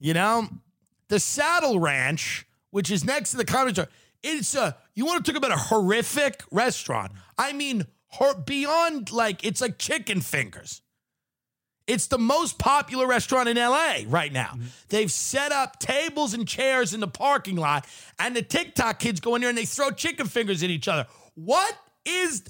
You 0.00 0.12
know, 0.14 0.48
the 1.08 1.20
Saddle 1.20 1.78
Ranch, 1.78 2.46
which 2.72 2.90
is 2.90 3.04
next 3.04 3.30
to 3.30 3.36
the 3.36 3.44
Comedy 3.44 3.74
Store, 3.74 3.88
it's 4.24 4.54
a. 4.54 4.76
You 4.94 5.06
want 5.06 5.24
to 5.24 5.30
talk 5.30 5.38
about 5.38 5.52
a 5.52 5.60
horrific 5.60 6.42
restaurant? 6.50 7.12
I 7.38 7.52
mean, 7.52 7.86
beyond 8.46 9.12
like 9.12 9.44
it's 9.44 9.60
like 9.60 9.78
chicken 9.78 10.20
fingers. 10.20 10.80
It's 11.86 12.06
the 12.06 12.18
most 12.18 12.58
popular 12.58 13.06
restaurant 13.06 13.48
in 13.48 13.58
LA 13.58 13.96
right 14.06 14.32
now. 14.32 14.52
Mm-hmm. 14.54 14.64
They've 14.88 15.12
set 15.12 15.52
up 15.52 15.78
tables 15.78 16.32
and 16.32 16.48
chairs 16.48 16.94
in 16.94 17.00
the 17.00 17.08
parking 17.08 17.56
lot, 17.56 17.86
and 18.18 18.34
the 18.34 18.40
TikTok 18.40 18.98
kids 18.98 19.20
go 19.20 19.34
in 19.34 19.42
there 19.42 19.50
and 19.50 19.58
they 19.58 19.66
throw 19.66 19.90
chicken 19.90 20.26
fingers 20.26 20.62
at 20.62 20.70
each 20.70 20.88
other. 20.88 21.06
What 21.34 21.76
is, 22.06 22.42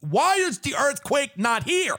why 0.00 0.36
is 0.36 0.60
the 0.60 0.74
earthquake 0.76 1.36
not 1.36 1.64
here? 1.64 1.96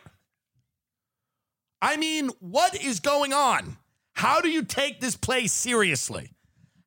I 1.83 1.97
mean, 1.97 2.29
what 2.39 2.81
is 2.81 2.99
going 2.99 3.31
on? 3.31 3.77
How 4.13 4.41
do 4.41 4.49
you 4.49 4.63
take 4.63 5.01
this 5.01 5.15
place 5.15 5.53
seriously? 5.53 6.31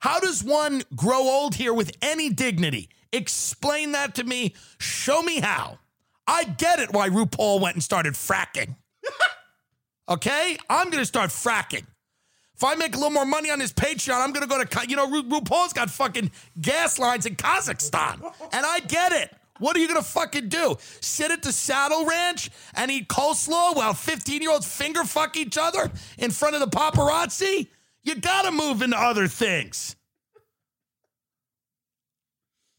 How 0.00 0.20
does 0.20 0.44
one 0.44 0.82
grow 0.94 1.20
old 1.20 1.54
here 1.54 1.74
with 1.74 1.96
any 2.02 2.30
dignity? 2.30 2.88
Explain 3.12 3.92
that 3.92 4.14
to 4.16 4.24
me. 4.24 4.54
Show 4.78 5.22
me 5.22 5.40
how. 5.40 5.78
I 6.26 6.44
get 6.44 6.78
it 6.78 6.92
why 6.92 7.08
RuPaul 7.08 7.60
went 7.60 7.74
and 7.76 7.82
started 7.82 8.14
fracking. 8.14 8.76
Okay? 10.08 10.56
I'm 10.70 10.88
going 10.90 11.02
to 11.02 11.06
start 11.06 11.28
fracking. 11.28 11.84
If 12.56 12.64
I 12.64 12.74
make 12.74 12.94
a 12.94 12.98
little 12.98 13.12
more 13.12 13.26
money 13.26 13.50
on 13.50 13.58
this 13.58 13.72
Patreon, 13.72 14.20
I'm 14.24 14.32
going 14.32 14.42
to 14.42 14.48
go 14.48 14.64
to, 14.64 14.88
you 14.88 14.96
know, 14.96 15.08
Ru- 15.08 15.22
RuPaul's 15.24 15.72
got 15.74 15.90
fucking 15.90 16.30
gas 16.60 16.98
lines 16.98 17.26
in 17.26 17.36
Kazakhstan. 17.36 18.22
And 18.52 18.66
I 18.66 18.80
get 18.80 19.12
it. 19.12 19.32
What 19.58 19.76
are 19.76 19.80
you 19.80 19.86
going 19.86 20.00
to 20.00 20.08
fucking 20.08 20.48
do? 20.48 20.76
Sit 21.00 21.30
at 21.30 21.42
the 21.42 21.52
Saddle 21.52 22.06
Ranch 22.06 22.50
and 22.74 22.90
eat 22.90 23.08
coleslaw 23.08 23.76
while 23.76 23.92
15 23.92 24.40
year 24.40 24.50
olds 24.50 24.66
finger 24.66 25.04
fuck 25.04 25.36
each 25.36 25.58
other 25.58 25.90
in 26.16 26.30
front 26.30 26.54
of 26.54 26.60
the 26.60 26.68
paparazzi? 26.68 27.68
You 28.08 28.14
got 28.14 28.46
to 28.46 28.50
move 28.50 28.80
into 28.80 28.98
other 28.98 29.28
things. 29.28 29.94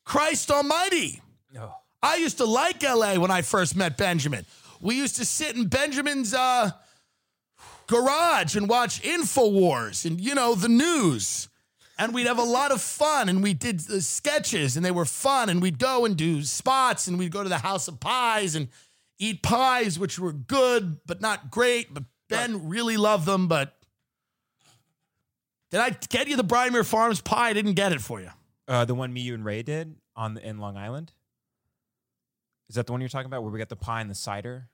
Christ 0.04 0.50
Almighty. 0.50 1.22
I 2.02 2.16
used 2.16 2.38
to 2.40 2.46
like 2.46 2.82
LA 2.82 3.14
when 3.20 3.30
I 3.30 3.44
first 3.44 3.76
met 3.76 3.96
Benjamin. 3.96 4.48
We 4.82 4.96
used 4.96 5.18
to 5.18 5.26
sit 5.26 5.56
in 5.56 5.68
Benjamin's 5.68 6.34
uh, 6.34 6.72
garage 7.86 8.56
and 8.56 8.68
watch 8.68 9.04
InfoWars 9.04 10.04
and, 10.04 10.20
you 10.20 10.34
know, 10.34 10.56
the 10.56 10.68
news. 10.68 11.48
And 12.00 12.12
we'd 12.12 12.26
have 12.26 12.40
a 12.40 12.44
lot 12.44 12.72
of 12.72 12.82
fun 12.82 13.30
and 13.30 13.44
we 13.44 13.54
did 13.54 13.82
the 13.82 14.02
sketches 14.02 14.76
and 14.76 14.84
they 14.84 14.90
were 14.90 15.06
fun. 15.06 15.50
And 15.50 15.62
we'd 15.62 15.78
go 15.78 16.06
and 16.06 16.18
do 16.18 16.42
spots 16.42 17.08
and 17.08 17.20
we'd 17.20 17.32
go 17.32 17.44
to 17.44 17.50
the 17.50 17.60
House 17.60 17.88
of 17.88 18.00
Pies 18.00 18.56
and 18.56 18.70
eat 19.20 19.44
pies, 19.44 20.00
which 20.00 20.18
were 20.18 20.34
good, 20.34 20.98
but 21.06 21.22
not 21.22 21.52
great. 21.52 21.94
But 21.94 22.06
Ben 22.30 22.68
really 22.68 22.98
loved 22.98 23.28
them. 23.28 23.48
But 23.48 23.76
did 25.72 25.80
I 25.80 25.92
get 26.10 26.28
you 26.28 26.36
the 26.36 26.44
Briermere 26.44 26.86
Farms 26.86 27.22
pie? 27.22 27.50
I 27.50 27.54
didn't 27.54 27.74
get 27.74 27.92
it 27.92 28.02
for 28.02 28.20
you. 28.20 28.30
Uh, 28.68 28.86
the 28.86 28.96
one 28.96 29.12
me, 29.12 29.22
you, 29.22 29.34
and 29.34 29.44
Ray 29.44 29.64
did 29.64 29.96
on 30.16 30.36
the, 30.36 30.48
in 30.48 30.60
Long 30.60 30.78
Island. 30.78 31.12
Is 32.70 32.76
that 32.76 32.86
the 32.86 32.92
one 32.92 33.02
you're 33.02 33.10
talking 33.10 33.26
about 33.26 33.42
where 33.42 33.52
we 33.52 33.58
got 33.58 33.70
the 33.70 33.76
pie 33.76 34.02
and 34.02 34.10
the 34.10 34.16
cider? 34.16 34.70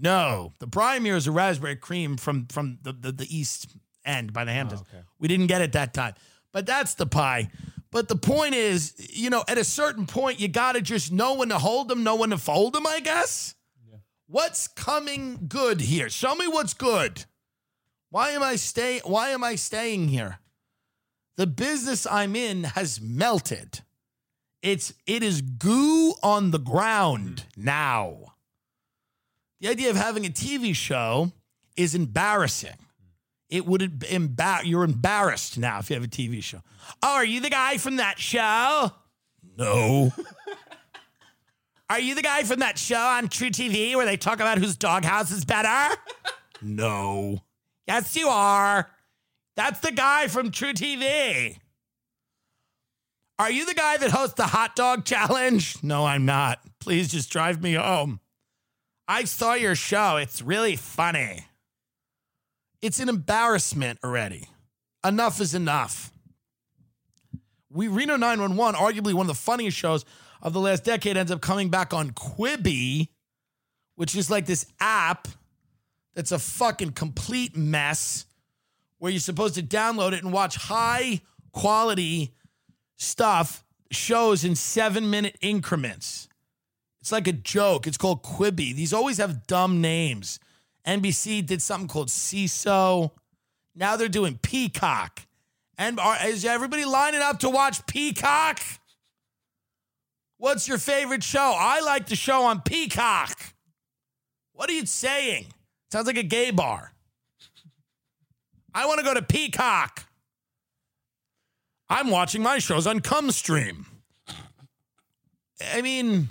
No, 0.00 0.52
the 0.60 0.68
Brymere 0.68 1.16
is 1.16 1.26
a 1.26 1.32
raspberry 1.32 1.74
cream 1.74 2.16
from 2.16 2.46
from 2.46 2.78
the, 2.82 2.92
the, 2.92 3.10
the 3.10 3.36
east 3.36 3.76
end 4.04 4.32
by 4.32 4.44
the 4.44 4.52
Hamptons. 4.52 4.82
okay. 4.82 5.02
We 5.18 5.26
didn't 5.26 5.48
get 5.48 5.60
it 5.60 5.72
that 5.72 5.92
time, 5.92 6.14
but 6.52 6.66
that's 6.66 6.94
the 6.94 7.06
pie. 7.06 7.50
But 7.90 8.06
the 8.06 8.16
point 8.16 8.54
is, 8.54 8.94
you 9.12 9.30
know, 9.30 9.42
at 9.48 9.58
a 9.58 9.64
certain 9.64 10.06
point, 10.06 10.38
you 10.38 10.46
got 10.46 10.72
to 10.72 10.82
just 10.82 11.10
know 11.10 11.34
when 11.34 11.48
to 11.48 11.58
hold 11.58 11.88
them, 11.88 12.04
know 12.04 12.14
when 12.16 12.30
to 12.30 12.38
fold 12.38 12.74
them. 12.74 12.86
I 12.86 13.00
guess. 13.00 13.54
What's 14.30 14.68
coming 14.68 15.46
good 15.48 15.80
here? 15.80 16.10
Show 16.10 16.34
me 16.34 16.46
what's 16.46 16.74
good. 16.74 17.24
Why 18.10 18.30
am 18.30 18.42
I 18.42 18.56
stay? 18.56 19.00
Why 19.04 19.30
am 19.30 19.44
I 19.44 19.54
staying 19.54 20.08
here? 20.08 20.38
The 21.36 21.46
business 21.46 22.06
I'm 22.06 22.34
in 22.34 22.64
has 22.64 23.00
melted. 23.00 23.80
It's 24.62 24.92
it 25.06 25.22
is 25.22 25.40
goo 25.40 26.14
on 26.22 26.50
the 26.50 26.58
ground 26.58 27.44
now. 27.56 28.34
The 29.60 29.68
idea 29.68 29.90
of 29.90 29.96
having 29.96 30.24
a 30.24 30.30
TV 30.30 30.74
show 30.74 31.32
is 31.76 31.94
embarrassing. 31.94 32.76
It 33.48 33.66
would 33.66 34.00
embar- 34.00 34.64
you're 34.64 34.84
embarrassed 34.84 35.58
now 35.58 35.78
if 35.78 35.90
you 35.90 35.94
have 35.94 36.04
a 36.04 36.08
TV 36.08 36.42
show. 36.42 36.60
Oh, 37.02 37.14
are 37.14 37.24
you 37.24 37.40
the 37.40 37.50
guy 37.50 37.78
from 37.78 37.96
that 37.96 38.18
show? 38.18 38.92
No. 39.56 40.12
are 41.90 42.00
you 42.00 42.14
the 42.14 42.22
guy 42.22 42.42
from 42.42 42.60
that 42.60 42.78
show 42.78 42.96
on 42.96 43.28
truTV 43.28 43.96
where 43.96 44.04
they 44.04 44.16
talk 44.16 44.34
about 44.34 44.58
whose 44.58 44.76
doghouse 44.76 45.30
is 45.30 45.44
better? 45.44 45.96
no. 46.62 47.40
Yes, 47.88 48.14
you 48.16 48.28
are. 48.28 48.90
That's 49.56 49.80
the 49.80 49.92
guy 49.92 50.28
from 50.28 50.50
truTV. 50.50 51.56
Are 53.38 53.50
you 53.50 53.64
the 53.64 53.74
guy 53.74 53.96
that 53.96 54.10
hosts 54.10 54.34
the 54.34 54.46
hot 54.46 54.76
dog 54.76 55.06
challenge? 55.06 55.82
No, 55.82 56.04
I'm 56.04 56.26
not. 56.26 56.60
Please 56.80 57.10
just 57.10 57.30
drive 57.30 57.62
me 57.62 57.74
home. 57.74 58.20
I 59.08 59.24
saw 59.24 59.54
your 59.54 59.74
show. 59.74 60.16
It's 60.16 60.42
really 60.42 60.76
funny. 60.76 61.46
It's 62.82 63.00
an 63.00 63.08
embarrassment 63.08 64.00
already. 64.04 64.48
Enough 65.04 65.40
is 65.40 65.54
enough. 65.54 66.12
We 67.70 67.88
Reno 67.88 68.16
911, 68.16 68.78
arguably 68.78 69.14
one 69.14 69.24
of 69.24 69.28
the 69.28 69.34
funniest 69.34 69.78
shows 69.78 70.04
of 70.42 70.52
the 70.52 70.60
last 70.60 70.84
decade, 70.84 71.16
ends 71.16 71.32
up 71.32 71.40
coming 71.40 71.70
back 71.70 71.94
on 71.94 72.10
Quibi, 72.10 73.08
which 73.96 74.14
is 74.14 74.30
like 74.30 74.44
this 74.46 74.66
app 74.78 75.26
that's 76.14 76.32
a 76.32 76.38
fucking 76.38 76.92
complete 76.92 77.56
mess 77.56 78.26
where 78.98 79.12
you're 79.12 79.20
supposed 79.20 79.54
to 79.54 79.62
download 79.62 80.12
it 80.12 80.22
and 80.22 80.32
watch 80.32 80.56
high 80.56 81.20
quality 81.52 82.34
stuff, 82.96 83.64
shows 83.90 84.44
in 84.44 84.54
seven 84.54 85.08
minute 85.10 85.36
increments. 85.40 86.28
It's 87.00 87.12
like 87.12 87.28
a 87.28 87.32
joke. 87.32 87.86
It's 87.86 87.96
called 87.96 88.22
Quibi. 88.22 88.74
These 88.74 88.92
always 88.92 89.18
have 89.18 89.46
dumb 89.46 89.80
names. 89.80 90.40
NBC 90.86 91.46
did 91.46 91.62
something 91.62 91.88
called 91.88 92.08
Seeso. 92.08 93.12
Now 93.74 93.96
they're 93.96 94.08
doing 94.08 94.38
Peacock. 94.42 95.22
And 95.76 96.00
are, 96.00 96.16
is 96.26 96.44
everybody 96.44 96.84
lining 96.84 97.20
up 97.20 97.38
to 97.40 97.48
watch 97.48 97.86
Peacock? 97.86 98.60
What's 100.36 100.68
your 100.68 100.78
favorite 100.78 101.22
show? 101.22 101.54
I 101.56 101.80
like 101.80 102.06
the 102.06 102.16
show 102.16 102.44
on 102.44 102.60
Peacock. 102.62 103.54
What 104.52 104.68
are 104.68 104.72
you 104.72 104.86
saying? 104.86 105.46
Sounds 105.90 106.06
like 106.06 106.18
a 106.18 106.22
gay 106.22 106.50
bar. 106.50 106.92
I 108.74 108.86
want 108.86 108.98
to 108.98 109.04
go 109.04 109.14
to 109.14 109.22
Peacock. 109.22 110.04
I'm 111.88 112.10
watching 112.10 112.42
my 112.42 112.58
shows 112.58 112.86
on 112.86 113.00
Cumstream. 113.00 113.86
I 115.72 115.80
mean, 115.80 116.30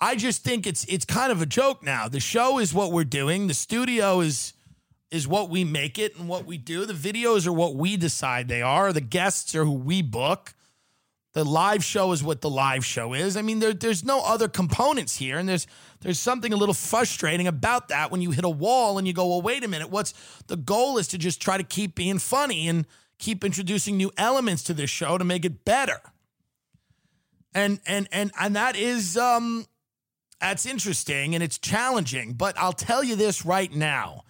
I 0.00 0.16
just 0.16 0.42
think 0.42 0.66
it's 0.66 0.84
it's 0.86 1.04
kind 1.04 1.30
of 1.30 1.40
a 1.42 1.46
joke 1.46 1.82
now. 1.82 2.08
The 2.08 2.20
show 2.20 2.58
is 2.58 2.74
what 2.74 2.90
we're 2.90 3.04
doing. 3.04 3.46
The 3.46 3.54
studio 3.54 4.20
is 4.20 4.54
is 5.10 5.28
what 5.28 5.48
we 5.50 5.62
make 5.62 5.98
it 5.98 6.18
and 6.18 6.28
what 6.28 6.46
we 6.46 6.58
do. 6.58 6.84
The 6.84 6.92
videos 6.92 7.46
are 7.46 7.52
what 7.52 7.76
we 7.76 7.96
decide 7.96 8.48
they 8.48 8.62
are. 8.62 8.92
The 8.92 9.00
guests 9.00 9.54
are 9.54 9.64
who 9.64 9.72
we 9.72 10.02
book. 10.02 10.54
The 11.36 11.44
live 11.44 11.84
show 11.84 12.12
is 12.12 12.22
what 12.22 12.40
the 12.40 12.48
live 12.48 12.82
show 12.82 13.12
is. 13.12 13.36
I 13.36 13.42
mean, 13.42 13.58
there, 13.58 13.74
there's 13.74 14.02
no 14.02 14.22
other 14.24 14.48
components 14.48 15.16
here, 15.16 15.36
and 15.36 15.46
there's 15.46 15.66
there's 16.00 16.18
something 16.18 16.50
a 16.50 16.56
little 16.56 16.72
frustrating 16.72 17.46
about 17.46 17.88
that 17.88 18.10
when 18.10 18.22
you 18.22 18.30
hit 18.30 18.46
a 18.46 18.48
wall 18.48 18.96
and 18.96 19.06
you 19.06 19.12
go, 19.12 19.26
well, 19.26 19.42
wait 19.42 19.62
a 19.62 19.68
minute. 19.68 19.90
What's 19.90 20.14
the 20.46 20.56
goal 20.56 20.96
is 20.96 21.08
to 21.08 21.18
just 21.18 21.42
try 21.42 21.58
to 21.58 21.62
keep 21.62 21.94
being 21.94 22.18
funny 22.18 22.68
and 22.68 22.86
keep 23.18 23.44
introducing 23.44 23.98
new 23.98 24.10
elements 24.16 24.62
to 24.62 24.72
this 24.72 24.88
show 24.88 25.18
to 25.18 25.24
make 25.24 25.44
it 25.44 25.62
better. 25.66 26.00
And 27.52 27.80
and 27.84 28.08
and 28.10 28.32
and 28.40 28.56
that 28.56 28.74
is 28.74 29.18
um 29.18 29.66
that's 30.40 30.64
interesting 30.64 31.34
and 31.34 31.44
it's 31.44 31.58
challenging. 31.58 32.32
But 32.32 32.56
I'll 32.56 32.72
tell 32.72 33.04
you 33.04 33.14
this 33.14 33.44
right 33.44 33.74
now. 33.74 34.24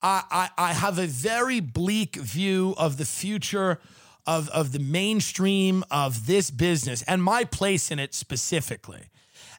I, 0.00 0.22
I, 0.30 0.70
I 0.70 0.72
have 0.72 0.98
a 0.98 1.06
very 1.06 1.60
bleak 1.60 2.16
view 2.16 2.74
of 2.78 2.96
the 2.96 3.04
future 3.04 3.78
of, 4.26 4.48
of 4.50 4.72
the 4.72 4.78
mainstream 4.78 5.84
of 5.90 6.26
this 6.26 6.50
business 6.50 7.02
and 7.02 7.22
my 7.22 7.44
place 7.44 7.90
in 7.90 7.98
it 7.98 8.14
specifically. 8.14 9.04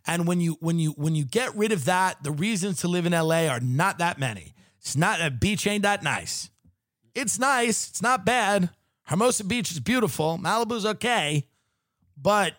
And 0.06 0.26
when 0.26 0.40
you 0.40 0.58
when 0.62 0.80
you 0.80 0.92
when 0.92 1.16
you 1.16 1.26
get 1.26 1.54
rid 1.56 1.72
of 1.72 1.86
that, 1.86 2.24
the 2.24 2.32
reasons 2.32 2.80
to 2.82 2.88
live 2.88 3.06
in 3.06 3.12
LA 3.12 3.48
are 3.48 3.60
not 3.60 3.98
that 3.98 4.18
many. 4.18 4.54
It's 4.80 4.96
not 4.96 5.22
a 5.22 5.30
beach 5.30 5.68
ain't 5.68 5.84
that 5.84 6.02
nice. 6.02 6.50
It's 7.14 7.38
nice. 7.38 7.90
It's 7.90 8.02
not 8.02 8.26
bad. 8.26 8.70
Hermosa 9.08 9.44
Beach 9.44 9.72
is 9.72 9.80
beautiful. 9.80 10.38
Malibu's 10.38 10.86
okay. 10.86 11.48
But 12.16 12.54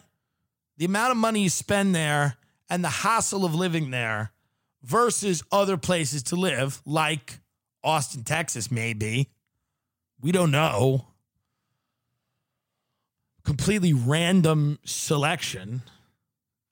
the 0.76 0.84
amount 0.84 1.12
of 1.12 1.16
money 1.16 1.42
you 1.42 1.50
spend 1.50 1.94
there 1.94 2.36
and 2.68 2.84
the 2.84 2.88
hassle 2.88 3.44
of 3.44 3.54
living 3.54 3.90
there 3.90 4.32
versus 4.82 5.42
other 5.52 5.76
places 5.76 6.22
to 6.24 6.36
live, 6.36 6.82
like 6.84 7.40
Austin, 7.82 8.24
Texas, 8.24 8.70
maybe. 8.70 9.30
We 10.20 10.32
don't 10.32 10.50
know. 10.50 11.06
Completely 13.48 13.94
random 13.94 14.78
selection. 14.84 15.80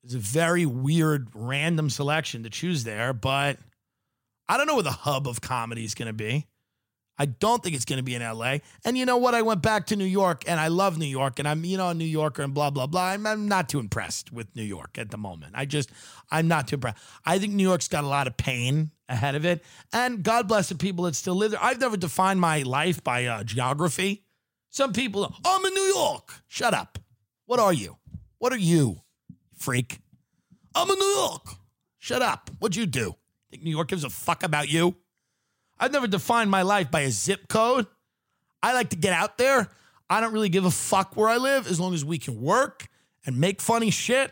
It's 0.03 0.13
a 0.13 0.19
very 0.19 0.63
weird 0.67 1.29
random 1.33 1.89
selection 1.89 2.43
to 2.43 2.51
choose 2.51 2.83
there, 2.83 3.13
but 3.13 3.57
I 4.47 4.57
don't 4.57 4.67
know 4.67 4.75
where 4.75 4.83
the 4.83 4.91
hub 4.91 5.27
of 5.27 5.41
comedy 5.41 5.85
is 5.85 5.95
going 5.95 6.05
to 6.05 6.13
be. 6.13 6.45
I 7.17 7.25
don't 7.25 7.63
think 7.63 7.75
it's 7.75 7.83
going 7.83 7.97
to 7.97 8.03
be 8.03 8.13
in 8.13 8.21
LA. 8.21 8.57
And 8.85 8.95
you 8.95 9.07
know 9.07 9.17
what? 9.17 9.33
I 9.33 9.41
went 9.41 9.63
back 9.63 9.87
to 9.87 9.95
New 9.95 10.05
York 10.05 10.43
and 10.45 10.59
I 10.59 10.67
love 10.67 10.99
New 10.99 11.07
York 11.07 11.39
and 11.39 11.47
I'm, 11.47 11.65
you 11.65 11.77
know, 11.77 11.89
a 11.89 11.95
New 11.95 12.05
Yorker 12.05 12.43
and 12.43 12.53
blah, 12.53 12.69
blah, 12.69 12.85
blah. 12.85 13.05
I'm, 13.05 13.25
I'm 13.25 13.47
not 13.47 13.69
too 13.69 13.79
impressed 13.79 14.31
with 14.31 14.55
New 14.55 14.61
York 14.61 14.99
at 14.99 15.09
the 15.09 15.17
moment. 15.17 15.53
I 15.55 15.65
just, 15.65 15.89
I'm 16.29 16.47
not 16.47 16.67
too 16.67 16.75
impressed. 16.75 16.99
I 17.25 17.39
think 17.39 17.53
New 17.53 17.63
York's 17.63 17.87
got 17.87 18.03
a 18.03 18.07
lot 18.07 18.27
of 18.27 18.37
pain 18.37 18.91
ahead 19.09 19.33
of 19.33 19.47
it. 19.47 19.63
And 19.91 20.21
God 20.21 20.47
bless 20.47 20.69
the 20.69 20.75
people 20.75 21.05
that 21.05 21.15
still 21.15 21.33
live 21.33 21.49
there. 21.49 21.63
I've 21.63 21.81
never 21.81 21.97
defined 21.97 22.39
my 22.39 22.61
life 22.61 23.03
by 23.03 23.25
uh, 23.25 23.43
geography. 23.43 24.26
Some 24.77 24.93
people, 24.93 25.33
I'm 25.43 25.65
in 25.65 25.73
New 25.73 25.91
York. 25.95 26.43
Shut 26.45 26.75
up. 26.75 26.99
What 27.47 27.59
are 27.59 27.73
you? 27.73 27.97
What 28.37 28.53
are 28.53 28.59
you, 28.59 29.01
freak? 29.55 29.97
I'm 30.75 30.87
in 30.87 30.99
New 30.99 31.15
York. 31.15 31.47
Shut 31.97 32.21
up. 32.21 32.51
What'd 32.59 32.75
you 32.75 32.85
do? 32.85 33.15
Think 33.49 33.63
New 33.63 33.71
York 33.71 33.87
gives 33.87 34.03
a 34.03 34.09
fuck 34.11 34.43
about 34.43 34.69
you? 34.69 34.95
I've 35.79 35.91
never 35.91 36.05
defined 36.05 36.51
my 36.51 36.61
life 36.61 36.91
by 36.91 36.99
a 36.99 37.09
zip 37.09 37.47
code. 37.47 37.87
I 38.61 38.75
like 38.75 38.91
to 38.91 38.95
get 38.95 39.13
out 39.13 39.39
there. 39.39 39.67
I 40.11 40.21
don't 40.21 40.31
really 40.31 40.47
give 40.47 40.65
a 40.65 40.69
fuck 40.69 41.17
where 41.17 41.27
I 41.27 41.37
live 41.37 41.65
as 41.65 41.79
long 41.79 41.95
as 41.95 42.05
we 42.05 42.19
can 42.19 42.39
work 42.39 42.87
and 43.25 43.39
make 43.39 43.61
funny 43.61 43.89
shit. 43.89 44.31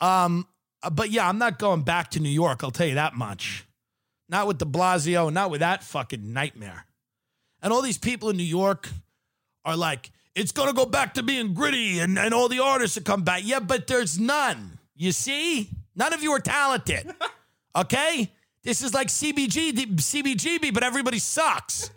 Um, 0.00 0.48
but 0.90 1.10
yeah, 1.10 1.28
I'm 1.28 1.36
not 1.36 1.58
going 1.58 1.82
back 1.82 2.12
to 2.12 2.20
New 2.20 2.30
York. 2.30 2.64
I'll 2.64 2.70
tell 2.70 2.86
you 2.86 2.94
that 2.94 3.12
much. 3.12 3.66
Not 4.30 4.46
with 4.46 4.56
De 4.56 4.64
Blasio, 4.64 5.30
not 5.30 5.50
with 5.50 5.60
that 5.60 5.84
fucking 5.84 6.32
nightmare. 6.32 6.86
And 7.60 7.74
all 7.74 7.82
these 7.82 7.98
people 7.98 8.30
in 8.30 8.38
New 8.38 8.42
York 8.42 8.88
are 9.68 9.76
like, 9.76 10.10
it's 10.34 10.52
gonna 10.52 10.72
go 10.72 10.86
back 10.86 11.14
to 11.14 11.22
being 11.22 11.52
gritty, 11.52 11.98
and, 11.98 12.18
and 12.18 12.32
all 12.32 12.48
the 12.48 12.60
artists 12.60 12.94
that 12.94 13.04
come 13.04 13.22
back. 13.22 13.42
Yeah, 13.44 13.60
but 13.60 13.86
there's 13.86 14.18
none. 14.18 14.78
You 14.96 15.12
see, 15.12 15.70
none 15.94 16.12
of 16.12 16.22
you 16.22 16.32
are 16.32 16.40
talented. 16.40 17.12
Okay, 17.76 18.32
this 18.64 18.82
is 18.82 18.92
like 18.92 19.06
CBG, 19.06 19.72
CBGB, 19.72 20.74
but 20.74 20.82
everybody 20.82 21.20
sucks. 21.20 21.90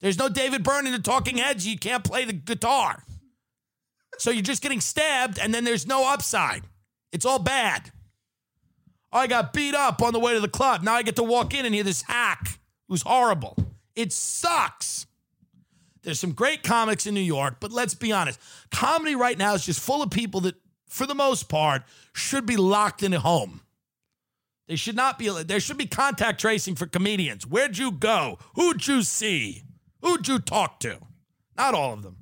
There's 0.00 0.16
no 0.16 0.30
David 0.30 0.62
Byrne 0.62 0.86
in 0.86 0.92
the 0.92 1.00
Talking 1.00 1.36
Heads. 1.36 1.66
You 1.66 1.76
can't 1.76 2.02
play 2.02 2.24
the 2.24 2.32
guitar. 2.32 3.02
So 4.16 4.30
you're 4.30 4.42
just 4.42 4.62
getting 4.62 4.80
stabbed, 4.80 5.38
and 5.38 5.52
then 5.52 5.64
there's 5.64 5.86
no 5.86 6.10
upside. 6.10 6.62
It's 7.10 7.26
all 7.26 7.40
bad. 7.40 7.90
I 9.12 9.26
got 9.26 9.52
beat 9.52 9.74
up 9.74 10.00
on 10.00 10.14
the 10.14 10.18
way 10.18 10.32
to 10.32 10.40
the 10.40 10.48
club. 10.48 10.82
Now 10.82 10.94
I 10.94 11.02
get 11.02 11.16
to 11.16 11.24
walk 11.24 11.52
in 11.52 11.66
and 11.66 11.74
hear 11.74 11.84
this 11.84 12.02
hack 12.02 12.58
who's 12.88 13.02
horrible. 13.02 13.56
It 13.94 14.12
sucks. 14.12 15.06
There's 16.02 16.18
some 16.18 16.32
great 16.32 16.62
comics 16.62 17.06
in 17.06 17.14
New 17.14 17.20
York, 17.20 17.56
but 17.60 17.70
let's 17.72 17.94
be 17.94 18.12
honest. 18.12 18.40
Comedy 18.70 19.14
right 19.14 19.38
now 19.38 19.54
is 19.54 19.64
just 19.64 19.80
full 19.80 20.02
of 20.02 20.10
people 20.10 20.40
that, 20.40 20.56
for 20.88 21.06
the 21.06 21.14
most 21.14 21.48
part, 21.48 21.82
should 22.12 22.44
be 22.44 22.56
locked 22.56 23.02
in 23.02 23.12
a 23.12 23.20
home. 23.20 23.60
They 24.66 24.76
should 24.76 24.96
not 24.96 25.18
be, 25.18 25.28
there 25.44 25.60
should 25.60 25.78
be 25.78 25.86
contact 25.86 26.40
tracing 26.40 26.74
for 26.74 26.86
comedians. 26.86 27.46
Where'd 27.46 27.78
you 27.78 27.92
go? 27.92 28.38
Who'd 28.54 28.86
you 28.86 29.02
see? 29.02 29.62
Who'd 30.00 30.26
you 30.26 30.38
talk 30.38 30.80
to? 30.80 30.98
Not 31.56 31.74
all 31.74 31.92
of 31.92 32.02
them, 32.02 32.16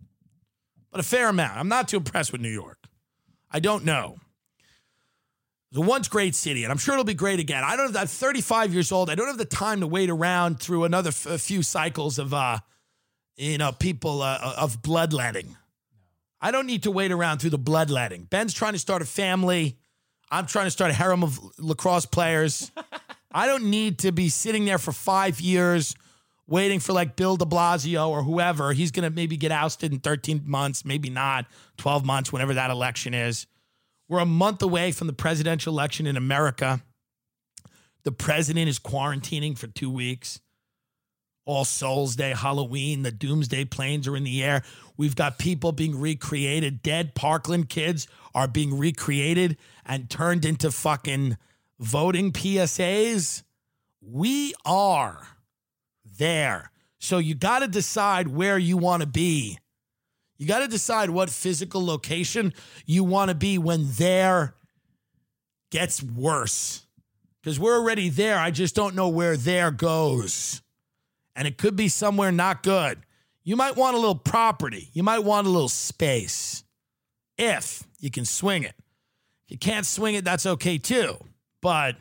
but 0.90 1.00
a 1.00 1.04
fair 1.04 1.28
amount. 1.28 1.58
I'm 1.58 1.68
not 1.68 1.88
too 1.88 1.98
impressed 1.98 2.32
with 2.32 2.40
New 2.40 2.50
York. 2.50 2.88
I 3.50 3.60
don't 3.60 3.84
know. 3.84 4.16
It 5.72 5.78
was 5.78 5.86
a 5.86 5.88
once 5.88 6.08
great 6.08 6.34
city, 6.34 6.64
and 6.64 6.72
I'm 6.72 6.78
sure 6.78 6.94
it'll 6.94 7.04
be 7.04 7.14
great 7.14 7.38
again. 7.38 7.62
I 7.64 7.76
don't. 7.76 7.96
I'm 7.96 8.08
35 8.08 8.74
years 8.74 8.90
old. 8.90 9.08
I 9.08 9.14
don't 9.14 9.28
have 9.28 9.38
the 9.38 9.44
time 9.44 9.80
to 9.80 9.86
wait 9.86 10.10
around 10.10 10.60
through 10.60 10.84
another 10.84 11.12
few 11.12 11.62
cycles 11.62 12.18
of, 12.18 12.34
uh, 12.34 12.58
you 13.40 13.58
know, 13.58 13.72
people 13.72 14.22
uh, 14.22 14.54
of 14.58 14.82
bloodletting. 14.82 15.56
I 16.40 16.50
don't 16.50 16.66
need 16.66 16.82
to 16.84 16.90
wait 16.90 17.10
around 17.10 17.38
through 17.38 17.50
the 17.50 17.58
bloodletting. 17.58 18.24
Ben's 18.24 18.52
trying 18.52 18.74
to 18.74 18.78
start 18.78 19.02
a 19.02 19.06
family. 19.06 19.78
I'm 20.30 20.46
trying 20.46 20.66
to 20.66 20.70
start 20.70 20.90
a 20.90 20.94
harem 20.94 21.22
of 21.22 21.38
lacrosse 21.58 22.06
players. 22.06 22.70
I 23.32 23.46
don't 23.46 23.70
need 23.70 24.00
to 24.00 24.12
be 24.12 24.28
sitting 24.28 24.64
there 24.64 24.78
for 24.78 24.92
five 24.92 25.40
years 25.40 25.94
waiting 26.46 26.80
for 26.80 26.92
like 26.92 27.16
Bill 27.16 27.36
de 27.36 27.44
Blasio 27.44 28.08
or 28.08 28.22
whoever. 28.22 28.72
He's 28.72 28.90
going 28.90 29.08
to 29.08 29.14
maybe 29.14 29.36
get 29.36 29.52
ousted 29.52 29.92
in 29.92 30.00
13 30.00 30.42
months, 30.44 30.84
maybe 30.84 31.08
not, 31.08 31.46
12 31.78 32.04
months, 32.04 32.32
whenever 32.32 32.54
that 32.54 32.70
election 32.70 33.14
is. 33.14 33.46
We're 34.08 34.18
a 34.18 34.26
month 34.26 34.60
away 34.60 34.90
from 34.90 35.06
the 35.06 35.12
presidential 35.12 35.72
election 35.72 36.06
in 36.06 36.16
America. 36.16 36.82
The 38.02 38.12
president 38.12 38.68
is 38.68 38.80
quarantining 38.80 39.56
for 39.56 39.68
two 39.68 39.90
weeks. 39.90 40.40
All 41.50 41.64
Souls 41.64 42.14
Day, 42.14 42.30
Halloween, 42.30 43.02
the 43.02 43.10
doomsday 43.10 43.64
planes 43.64 44.06
are 44.06 44.16
in 44.16 44.22
the 44.22 44.40
air. 44.40 44.62
We've 44.96 45.16
got 45.16 45.36
people 45.36 45.72
being 45.72 45.98
recreated. 45.98 46.80
Dead 46.80 47.16
Parkland 47.16 47.68
kids 47.68 48.06
are 48.36 48.46
being 48.46 48.78
recreated 48.78 49.56
and 49.84 50.08
turned 50.08 50.44
into 50.44 50.70
fucking 50.70 51.36
voting 51.80 52.30
PSAs. 52.30 53.42
We 54.00 54.54
are 54.64 55.26
there. 56.18 56.70
So 57.00 57.18
you 57.18 57.34
got 57.34 57.58
to 57.58 57.66
decide 57.66 58.28
where 58.28 58.56
you 58.56 58.76
want 58.76 59.00
to 59.00 59.08
be. 59.08 59.58
You 60.38 60.46
got 60.46 60.60
to 60.60 60.68
decide 60.68 61.10
what 61.10 61.30
physical 61.30 61.84
location 61.84 62.54
you 62.86 63.02
want 63.02 63.30
to 63.30 63.34
be 63.34 63.58
when 63.58 63.88
there 63.90 64.54
gets 65.72 66.00
worse. 66.00 66.86
Because 67.42 67.58
we're 67.58 67.76
already 67.76 68.08
there. 68.08 68.38
I 68.38 68.52
just 68.52 68.76
don't 68.76 68.94
know 68.94 69.08
where 69.08 69.36
there 69.36 69.72
goes. 69.72 70.62
And 71.36 71.46
it 71.46 71.58
could 71.58 71.76
be 71.76 71.88
somewhere 71.88 72.32
not 72.32 72.62
good. 72.62 72.98
You 73.42 73.56
might 73.56 73.76
want 73.76 73.96
a 73.96 73.98
little 73.98 74.14
property. 74.14 74.90
You 74.92 75.02
might 75.02 75.20
want 75.20 75.46
a 75.46 75.50
little 75.50 75.68
space 75.68 76.64
if 77.38 77.84
you 77.98 78.10
can 78.10 78.24
swing 78.24 78.64
it. 78.64 78.74
If 79.46 79.52
you 79.52 79.58
can't 79.58 79.86
swing 79.86 80.14
it, 80.14 80.24
that's 80.24 80.46
okay 80.46 80.78
too. 80.78 81.16
But 81.62 81.96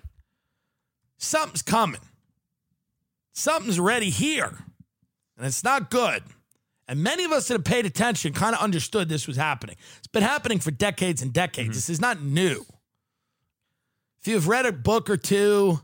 something's 1.17 1.61
coming. 1.61 2.01
Something's 3.33 3.79
ready 3.79 4.09
here. 4.09 4.57
And 5.37 5.47
it's 5.47 5.63
not 5.63 5.89
good. 5.89 6.23
And 6.87 7.01
many 7.01 7.23
of 7.23 7.31
us 7.31 7.47
that 7.47 7.53
have 7.53 7.63
paid 7.63 7.85
attention 7.85 8.33
kind 8.33 8.55
of 8.55 8.61
understood 8.61 9.09
this 9.09 9.27
was 9.27 9.37
happening. 9.37 9.75
It's 9.99 10.07
been 10.07 10.23
happening 10.23 10.59
for 10.59 10.71
decades 10.71 11.21
and 11.21 11.31
decades. 11.31 11.69
Mm-hmm. 11.69 11.75
This 11.75 11.89
is 11.89 12.01
not 12.01 12.21
new. 12.21 12.65
If 14.21 14.27
you've 14.27 14.47
read 14.47 14.65
a 14.65 14.71
book 14.71 15.09
or 15.09 15.15
two 15.15 15.79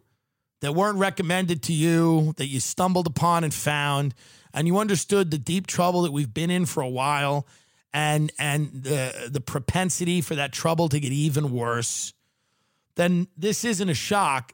that 0.61 0.73
weren't 0.73 0.97
recommended 0.97 1.61
to 1.63 1.73
you, 1.73 2.33
that 2.37 2.47
you 2.47 2.59
stumbled 2.59 3.07
upon 3.07 3.43
and 3.43 3.53
found, 3.53 4.15
and 4.53 4.67
you 4.67 4.77
understood 4.77 5.31
the 5.31 5.37
deep 5.37 5.67
trouble 5.67 6.01
that 6.03 6.11
we've 6.11 6.33
been 6.33 6.49
in 6.49 6.65
for 6.65 6.81
a 6.81 6.89
while 6.89 7.45
and 7.95 8.29
and 8.37 8.83
the 8.83 9.29
the 9.31 9.39
propensity 9.39 10.19
for 10.19 10.35
that 10.35 10.51
trouble 10.51 10.89
to 10.89 10.99
get 10.99 11.13
even 11.13 11.51
worse, 11.51 12.13
then 12.95 13.27
this 13.37 13.63
isn't 13.63 13.87
a 13.87 13.93
shock. 13.93 14.53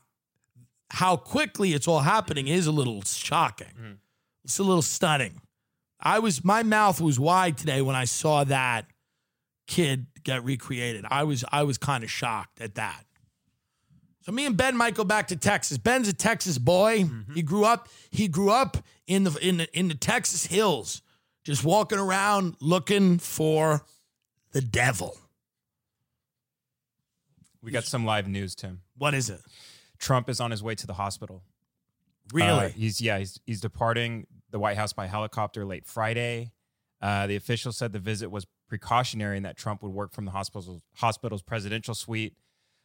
How 0.92 1.18
quickly 1.18 1.74
it's 1.74 1.88
all 1.88 2.02
happening 2.02 2.48
is 2.48 2.68
a 2.68 2.72
little 2.72 3.02
shocking. 3.02 3.68
Mm-hmm. 3.68 3.94
It's 4.44 4.60
a 4.60 4.64
little 4.64 4.84
stunning. 4.84 5.42
I 6.00 6.20
was 6.20 6.44
my 6.44 6.62
mouth 6.62 7.02
was 7.02 7.20
wide 7.20 7.58
today 7.58 7.82
when 7.82 7.96
I 7.96 8.06
saw 8.06 8.44
that 8.44 8.86
kid 9.66 10.06
get 10.24 10.44
recreated. 10.44 11.06
I 11.10 11.24
was 11.24 11.44
I 11.52 11.64
was 11.64 11.80
kind 11.80 12.04
of 12.04 12.12
shocked 12.12 12.62
at 12.62 12.76
that. 12.76 13.06
So 14.22 14.32
me 14.32 14.46
and 14.46 14.56
Ben 14.56 14.78
might 14.78 14.94
go 14.94 15.04
back 15.04 15.28
to 15.30 15.36
Texas. 15.36 15.78
Ben's 15.78 16.08
a 16.08 16.14
Texas 16.14 16.58
boy. 16.58 17.10
He 17.34 17.42
grew 17.42 17.66
up 17.66 17.90
he 18.10 18.28
grew 18.28 18.52
up 18.52 18.78
in 19.08 19.24
the 19.24 19.36
in 19.42 19.58
the 19.58 19.78
in 19.78 19.88
the 19.88 19.96
Texas 19.96 20.46
hills, 20.46 21.02
just 21.44 21.64
walking 21.64 21.98
around 21.98 22.56
looking 22.60 23.18
for 23.18 23.82
the 24.52 24.62
devil. 24.62 25.18
We 27.64 27.72
got 27.72 27.84
some 27.84 28.06
live 28.06 28.28
news, 28.28 28.56
Tim. 28.56 28.82
What 28.98 29.14
is 29.14 29.30
it? 29.30 29.42
Trump 29.98 30.30
is 30.30 30.40
on 30.40 30.52
his 30.52 30.64
way 30.64 30.76
to 30.76 30.88
the 30.88 30.94
hospital. 30.94 31.44
Really? 32.34 32.66
Uh, 32.66 32.70
he's 32.70 33.02
yeah, 33.02 33.20
he's 33.20 33.40
he's 33.46 33.62
departing 33.62 34.28
the 34.52 34.60
White 34.60 34.78
House 34.78 34.94
by 34.94 35.08
helicopter 35.08 35.66
late 35.66 35.86
Friday. 35.86 36.52
Uh, 37.02 37.26
the 37.26 37.36
official 37.36 37.72
said 37.72 37.94
the 37.94 38.00
visit 38.00 38.30
was 38.30 38.46
precautionary 38.68 39.38
and 39.38 39.46
that 39.46 39.58
Trump 39.58 39.82
would 39.82 39.92
work 39.92 40.14
from 40.14 40.26
the 40.26 40.32
hospital's 40.32 40.82
hospital's 40.96 41.42
presidential 41.42 41.96
suite. 41.96 42.36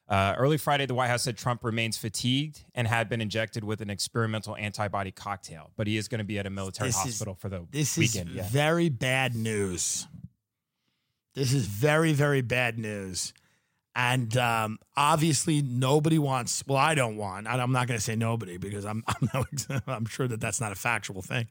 Uh, 0.09 0.35
early 0.39 0.57
Friday, 0.57 0.87
the 0.87 0.95
White 0.95 1.09
House 1.09 1.25
said 1.25 1.37
Trump 1.37 1.65
remains 1.65 1.97
fatigued 1.99 2.63
and 2.75 2.87
had 2.87 3.09
been 3.09 3.21
injected 3.21 3.65
with 3.65 3.81
an 3.81 3.91
experimental 3.91 4.55
antibody 4.57 5.11
cocktail, 5.11 5.71
but 5.77 5.87
he 5.89 5.97
is 5.97 6.07
going 6.07 6.19
to 6.21 6.25
be 6.25 6.39
at 6.39 6.47
a 6.47 6.51
military 6.51 6.89
This 6.91 6.97
is- 6.99 7.03
hospital 7.03 7.35
for 7.35 7.49
the 7.49 7.67
This 7.73 7.97
weekend. 7.99 8.31
is 8.31 8.37
yeah. 8.37 8.49
very 8.49 8.89
bad 8.89 9.35
news. 9.35 10.07
This 11.35 11.53
is 11.53 11.67
very, 11.67 12.13
very 12.13 12.41
bad 12.41 12.79
news. 12.79 13.33
And 13.95 14.37
um, 14.37 14.79
obviously, 14.97 15.63
nobody 15.63 16.19
wants. 16.19 16.63
Well, 16.67 16.77
I 16.79 16.95
don't 16.95 17.17
want. 17.17 17.47
and 17.47 17.61
I'm 17.63 17.73
not 17.73 17.87
going 17.89 17.99
to 17.99 18.05
say 18.05 18.15
nobody 18.15 18.59
because 18.59 18.85
I'm. 18.85 19.03
I'm, 19.09 19.29
not, 19.33 19.83
I'm 19.87 20.05
sure 20.07 20.29
that 20.29 20.39
that's 20.41 20.61
not 20.61 20.71
a 20.71 20.75
factual 20.75 21.23
thing. 21.23 21.47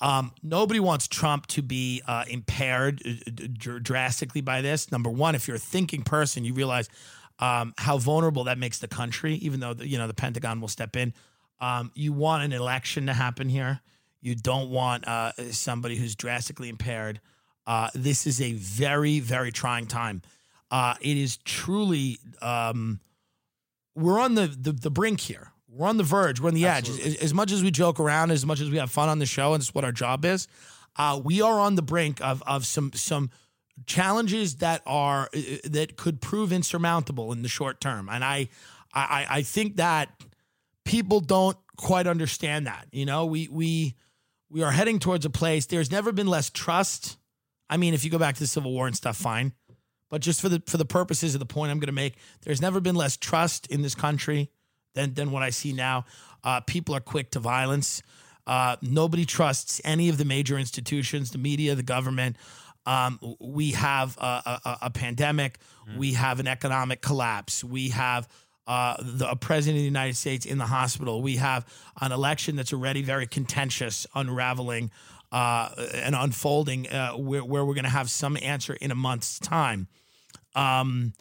Um, 0.00 0.32
nobody 0.42 0.80
wants 0.80 1.06
Trump 1.06 1.46
to 1.48 1.62
be 1.62 2.02
uh, 2.06 2.24
impaired 2.28 3.00
uh, 3.06 3.10
uh, 3.10 3.46
dr- 3.52 3.82
drastically 3.84 4.40
by 4.40 4.60
this. 4.60 4.90
Number 4.90 5.08
one, 5.10 5.36
if 5.36 5.46
you're 5.46 5.56
a 5.56 5.60
thinking 5.60 6.02
person, 6.02 6.44
you 6.44 6.52
realize 6.52 6.88
um, 7.38 7.74
how 7.76 7.98
vulnerable 7.98 8.44
that 8.44 8.58
makes 8.58 8.78
the 8.78 8.88
country. 8.88 9.34
Even 9.34 9.60
though 9.60 9.74
the, 9.74 9.88
you 9.88 9.98
know 9.98 10.06
the 10.06 10.14
Pentagon 10.14 10.60
will 10.60 10.68
step 10.68 10.96
in, 10.96 11.12
Um, 11.60 11.90
you 11.94 12.12
want 12.12 12.44
an 12.44 12.52
election 12.52 13.06
to 13.06 13.12
happen 13.12 13.48
here. 13.48 13.80
You 14.20 14.34
don't 14.36 14.70
want 14.70 15.06
uh, 15.08 15.32
somebody 15.50 15.96
who's 15.96 16.14
drastically 16.16 16.68
impaired. 16.68 17.20
Uh, 17.66 17.88
this 17.94 18.26
is 18.26 18.40
a 18.40 18.52
very, 18.54 19.20
very 19.20 19.50
trying 19.50 19.88
time. 19.88 20.22
Uh, 20.70 20.94
it 21.00 21.16
is 21.16 21.38
truly, 21.44 22.18
um, 22.40 23.00
we're 23.94 24.20
on 24.20 24.34
the, 24.34 24.46
the 24.46 24.72
the 24.72 24.90
brink 24.90 25.20
here. 25.20 25.52
We're 25.68 25.88
on 25.88 25.96
the 25.96 26.04
verge. 26.04 26.40
We're 26.40 26.48
on 26.48 26.54
the 26.54 26.66
edge. 26.66 26.88
As, 26.88 27.16
as 27.22 27.32
much 27.32 27.52
as 27.52 27.62
we 27.62 27.70
joke 27.70 28.00
around, 28.00 28.30
as 28.30 28.44
much 28.44 28.60
as 28.60 28.70
we 28.70 28.78
have 28.78 28.90
fun 28.90 29.08
on 29.08 29.18
the 29.18 29.26
show, 29.26 29.54
and 29.54 29.62
it's 29.62 29.74
what 29.74 29.84
our 29.84 29.92
job 29.92 30.24
is, 30.24 30.48
uh, 30.96 31.20
we 31.24 31.42
are 31.42 31.58
on 31.60 31.74
the 31.74 31.82
brink 31.82 32.20
of 32.20 32.42
of 32.46 32.64
some 32.64 32.90
some 32.94 33.30
challenges 33.86 34.56
that 34.56 34.82
are 34.86 35.28
uh, 35.34 35.40
that 35.64 35.96
could 35.96 36.20
prove 36.20 36.52
insurmountable 36.52 37.32
in 37.32 37.42
the 37.42 37.48
short 37.48 37.80
term. 37.80 38.08
And 38.08 38.24
I 38.24 38.48
I 38.92 39.26
I 39.28 39.42
think 39.42 39.76
that 39.76 40.10
people 40.84 41.20
don't 41.20 41.56
quite 41.76 42.06
understand 42.06 42.66
that. 42.66 42.86
You 42.92 43.06
know, 43.06 43.26
we 43.26 43.48
we 43.48 43.94
we 44.50 44.62
are 44.62 44.72
heading 44.72 44.98
towards 44.98 45.24
a 45.24 45.30
place. 45.30 45.66
There's 45.66 45.90
never 45.90 46.12
been 46.12 46.26
less 46.26 46.50
trust. 46.50 47.18
I 47.70 47.76
mean, 47.76 47.94
if 47.94 48.04
you 48.04 48.10
go 48.10 48.18
back 48.18 48.34
to 48.34 48.40
the 48.40 48.46
Civil 48.46 48.72
War 48.72 48.86
and 48.86 48.96
stuff, 48.96 49.16
fine. 49.16 49.52
But 50.10 50.22
just 50.22 50.40
for 50.40 50.48
the 50.48 50.62
for 50.66 50.76
the 50.76 50.86
purposes 50.86 51.34
of 51.34 51.38
the 51.38 51.46
point 51.46 51.70
I'm 51.70 51.78
going 51.78 51.86
to 51.86 51.92
make, 51.92 52.16
there's 52.42 52.60
never 52.60 52.80
been 52.80 52.94
less 52.94 53.16
trust 53.16 53.66
in 53.68 53.82
this 53.82 53.94
country 53.94 54.50
than 54.94 55.14
than 55.14 55.30
what 55.30 55.42
I 55.42 55.50
see 55.50 55.72
now. 55.72 56.06
Uh, 56.42 56.60
people 56.60 56.94
are 56.94 57.00
quick 57.00 57.30
to 57.32 57.40
violence. 57.40 58.02
Uh, 58.46 58.76
nobody 58.80 59.26
trusts 59.26 59.80
any 59.84 60.08
of 60.08 60.16
the 60.16 60.24
major 60.24 60.56
institutions, 60.58 61.30
the 61.32 61.38
media, 61.38 61.74
the 61.74 61.82
government. 61.82 62.36
Um, 62.88 63.36
we 63.38 63.72
have 63.72 64.16
a, 64.16 64.60
a, 64.64 64.78
a 64.82 64.90
pandemic. 64.90 65.58
Mm-hmm. 65.86 65.98
We 65.98 66.12
have 66.14 66.40
an 66.40 66.46
economic 66.46 67.02
collapse. 67.02 67.62
We 67.62 67.90
have 67.90 68.26
uh, 68.66 68.96
the 68.98 69.34
president 69.36 69.76
of 69.76 69.82
the 69.82 69.84
United 69.84 70.16
States 70.16 70.46
in 70.46 70.56
the 70.56 70.64
hospital. 70.64 71.20
We 71.20 71.36
have 71.36 71.66
an 72.00 72.12
election 72.12 72.56
that's 72.56 72.72
already 72.72 73.02
very 73.02 73.26
contentious, 73.26 74.06
unraveling 74.14 74.90
uh, 75.30 75.68
and 75.96 76.14
unfolding, 76.14 76.88
uh, 76.88 77.12
where, 77.12 77.44
where, 77.44 77.62
we're 77.62 77.74
going 77.74 77.84
to 77.84 77.90
have 77.90 78.08
some 78.08 78.38
answer 78.40 78.72
in 78.80 78.90
a 78.90 78.94
month's 78.94 79.38
time. 79.38 79.86
Um, 80.54 81.12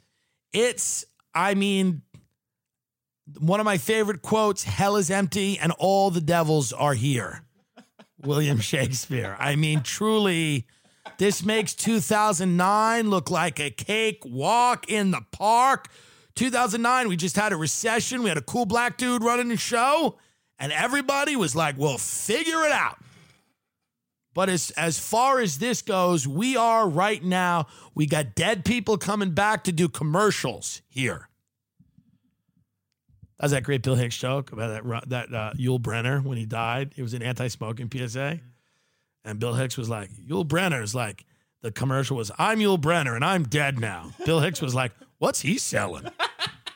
it's, 0.54 1.04
I 1.36 1.54
mean, 1.54 2.02
one 3.40 3.60
of 3.60 3.66
my 3.66 3.78
favorite 3.78 4.22
quotes 4.22 4.64
hell 4.64 4.96
is 4.96 5.12
empty 5.12 5.60
and 5.60 5.74
all 5.74 6.12
the 6.12 6.22
devils 6.22 6.72
are 6.72 6.94
here. 6.94 7.42
William 8.24 8.60
Shakespeare. 8.62 9.36
I 9.38 9.58
mean, 9.58 9.84
truly, 9.84 10.66
this 11.18 11.44
makes 11.44 11.74
2009 11.74 13.10
look 13.10 13.30
like 13.30 13.60
a 13.60 13.70
cake 13.70 14.22
walk 14.26 14.90
in 14.90 15.12
the 15.12 15.22
park. 15.32 15.88
2009, 16.36 17.08
we 17.08 17.18
just 17.18 17.36
had 17.36 17.52
a 17.52 17.58
recession. 17.58 18.24
We 18.24 18.30
had 18.30 18.38
a 18.38 18.42
cool 18.44 18.66
black 18.66 18.98
dude 18.98 19.24
running 19.24 19.50
the 19.50 19.58
show, 19.58 20.18
and 20.60 20.72
everybody 20.72 21.36
was 21.36 21.56
like, 21.56 21.78
well, 21.78 21.98
figure 21.98 22.64
it 22.64 22.72
out. 22.72 22.98
But 24.34 24.50
as, 24.50 24.70
as 24.72 25.00
far 25.00 25.40
as 25.40 25.58
this 25.58 25.82
goes, 25.82 26.28
we 26.28 26.56
are 26.56 26.88
right 26.88 27.24
now, 27.24 27.66
we 27.96 28.06
got 28.06 28.36
dead 28.36 28.66
people 28.66 28.98
coming 29.00 29.32
back 29.32 29.64
to 29.64 29.72
do 29.72 29.90
commercials 29.90 30.84
here. 30.88 31.28
That 33.40 33.46
was 33.46 33.52
that 33.52 33.64
great 33.64 33.82
Bill 33.82 33.96
Hicks 33.96 34.18
joke 34.18 34.52
about 34.52 34.84
that 34.84 35.10
that 35.10 35.34
uh, 35.34 35.54
Yul 35.54 35.80
Brynner 35.80 36.24
when 36.24 36.38
he 36.38 36.46
died. 36.46 36.94
It 36.96 37.02
was 37.02 37.16
an 37.16 37.24
anti-smoking 37.24 37.90
PSA, 37.92 38.40
and 39.28 39.40
Bill 39.40 39.54
Hicks 39.54 39.78
was 39.78 39.90
like, 39.90 40.10
"Yul 40.12 40.46
Brynner 40.48 40.82
is 40.82 40.96
like." 40.96 41.26
The 41.62 41.72
commercial 41.72 42.16
was, 42.18 42.32
"I'm 42.38 42.60
Yul 42.60 42.80
Brynner 42.80 43.16
and 43.16 43.26
I'm 43.26 43.44
dead 43.44 43.80
now." 43.80 44.12
Bill 44.26 44.40
Hicks 44.42 44.62
was 44.62 44.74
like, 44.76 44.92
"What's 45.18 45.42
he 45.42 45.58
selling?" 45.58 46.06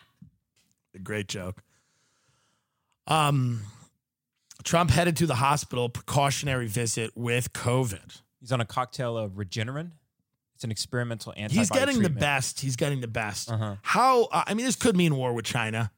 a 0.95 0.99
great 0.99 1.27
joke. 1.27 1.63
Um, 3.07 3.61
Trump 4.63 4.89
headed 4.91 5.17
to 5.17 5.25
the 5.27 5.35
hospital, 5.35 5.89
precautionary 5.89 6.67
visit 6.67 7.11
with 7.15 7.53
COVID. 7.53 8.21
He's 8.39 8.51
on 8.51 8.61
a 8.61 8.65
cocktail 8.65 9.17
of 9.17 9.33
Regeneron. 9.33 9.91
It's 10.55 10.63
an 10.63 10.71
experimental 10.71 11.33
antibody. 11.35 11.57
He's 11.59 11.69
getting 11.69 11.95
treatment. 11.95 12.15
the 12.15 12.19
best. 12.19 12.59
He's 12.59 12.75
getting 12.75 13.01
the 13.01 13.07
best. 13.07 13.51
Uh-huh. 13.51 13.75
How? 13.81 14.25
Uh, 14.25 14.43
I 14.47 14.53
mean, 14.53 14.65
this 14.65 14.75
could 14.75 14.95
mean 14.95 15.15
war 15.15 15.33
with 15.33 15.45
China. 15.45 15.91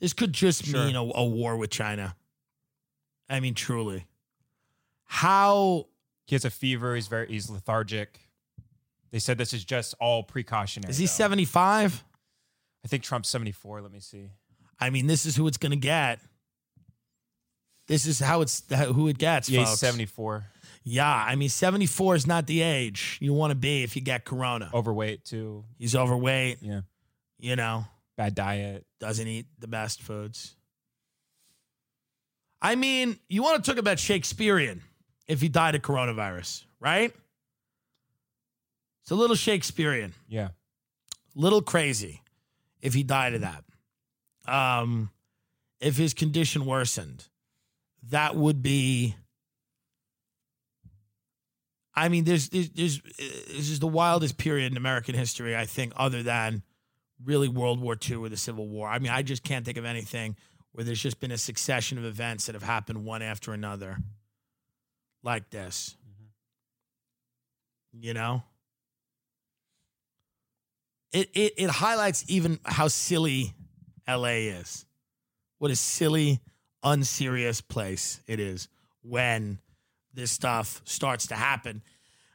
This 0.00 0.12
could 0.12 0.32
just 0.32 0.64
Sure. 0.64 0.84
mean 0.84 0.96
a, 0.96 1.02
a 1.02 1.24
war 1.24 1.56
with 1.56 1.70
China. 1.70 2.14
I 3.28 3.40
mean, 3.40 3.54
truly. 3.54 4.06
How? 5.04 5.86
He 6.26 6.34
has 6.34 6.44
a 6.44 6.50
fever. 6.50 6.94
He's 6.94 7.08
very. 7.08 7.26
He's 7.28 7.50
lethargic. 7.50 8.18
They 9.10 9.18
said 9.18 9.38
this 9.38 9.52
is 9.52 9.64
just 9.64 9.94
all 10.00 10.22
precautionary. 10.22 10.90
Is 10.90 10.98
he 10.98 11.04
though. 11.06 11.10
75? 11.10 12.02
I 12.84 12.88
think 12.88 13.02
Trump's 13.02 13.28
74. 13.28 13.82
Let 13.82 13.92
me 13.92 14.00
see. 14.00 14.30
I 14.80 14.90
mean, 14.90 15.06
this 15.06 15.24
is 15.26 15.36
who 15.36 15.46
it's 15.46 15.56
going 15.56 15.70
to 15.70 15.76
get. 15.76 16.20
This 17.86 18.06
is 18.06 18.18
how 18.18 18.40
it's 18.40 18.62
who 18.72 19.08
it 19.08 19.18
gets. 19.18 19.48
Yeah, 19.48 19.60
he's 19.60 19.68
folks. 19.68 19.80
74. 19.80 20.46
Yeah, 20.82 21.06
I 21.14 21.34
mean, 21.36 21.48
74 21.48 22.14
is 22.16 22.26
not 22.26 22.46
the 22.46 22.60
age 22.62 23.18
you 23.20 23.32
want 23.32 23.50
to 23.52 23.54
be 23.54 23.82
if 23.82 23.94
you 23.96 24.02
get 24.02 24.24
corona. 24.24 24.70
Overweight 24.74 25.24
too. 25.24 25.64
He's 25.78 25.94
overweight, 25.94 26.58
Yeah. 26.60 26.80
you 27.38 27.56
know, 27.56 27.84
Bad 28.16 28.34
diet. 28.34 28.84
doesn't 29.00 29.26
eat 29.26 29.46
the 29.58 29.66
best 29.68 30.02
foods. 30.02 30.56
I 32.60 32.74
mean, 32.74 33.18
you 33.28 33.42
want 33.42 33.62
to 33.62 33.70
talk 33.70 33.78
about 33.78 33.98
Shakespearean 33.98 34.82
if 35.26 35.40
he 35.40 35.48
died 35.48 35.74
of 35.74 35.82
coronavirus, 35.82 36.64
right? 36.80 37.12
It's 39.02 39.10
a 39.10 39.14
little 39.14 39.36
Shakespearean, 39.36 40.14
Yeah. 40.28 40.48
little 41.34 41.62
crazy 41.62 42.22
if 42.80 42.94
he 42.94 43.02
died 43.02 43.34
of 43.34 43.40
that. 43.42 43.64
Um, 44.46 45.10
if 45.80 45.96
his 45.96 46.14
condition 46.14 46.64
worsened, 46.66 47.26
that 48.10 48.36
would 48.36 48.62
be. 48.62 49.14
I 51.94 52.08
mean, 52.08 52.24
there's, 52.24 52.48
there's, 52.48 52.70
there's 52.70 53.00
this 53.02 53.70
is 53.70 53.78
the 53.78 53.86
wildest 53.86 54.36
period 54.36 54.72
in 54.72 54.76
American 54.76 55.14
history, 55.14 55.56
I 55.56 55.64
think, 55.64 55.92
other 55.96 56.22
than 56.22 56.62
really 57.24 57.48
World 57.48 57.80
War 57.80 57.96
II 58.08 58.16
or 58.16 58.28
the 58.28 58.36
Civil 58.36 58.66
War. 58.68 58.88
I 58.88 58.98
mean, 58.98 59.12
I 59.12 59.22
just 59.22 59.44
can't 59.44 59.64
think 59.64 59.78
of 59.78 59.84
anything 59.84 60.36
where 60.72 60.84
there's 60.84 61.00
just 61.00 61.20
been 61.20 61.30
a 61.30 61.38
succession 61.38 61.96
of 61.98 62.04
events 62.04 62.46
that 62.46 62.54
have 62.54 62.64
happened 62.64 63.04
one 63.04 63.22
after 63.22 63.52
another 63.52 63.98
like 65.24 65.50
this. 65.50 65.96
Mm-hmm. 66.08 68.04
You 68.04 68.14
know? 68.14 68.42
It, 71.12 71.30
it 71.32 71.54
it 71.56 71.70
highlights 71.70 72.24
even 72.28 72.58
how 72.64 72.88
silly 72.88 73.54
LA 74.08 74.48
is. 74.50 74.84
What 75.58 75.70
a 75.70 75.76
silly, 75.76 76.40
unserious 76.82 77.60
place 77.60 78.20
it 78.26 78.40
is 78.40 78.68
when 79.02 79.58
this 80.12 80.30
stuff 80.32 80.82
starts 80.84 81.28
to 81.28 81.34
happen. 81.36 81.82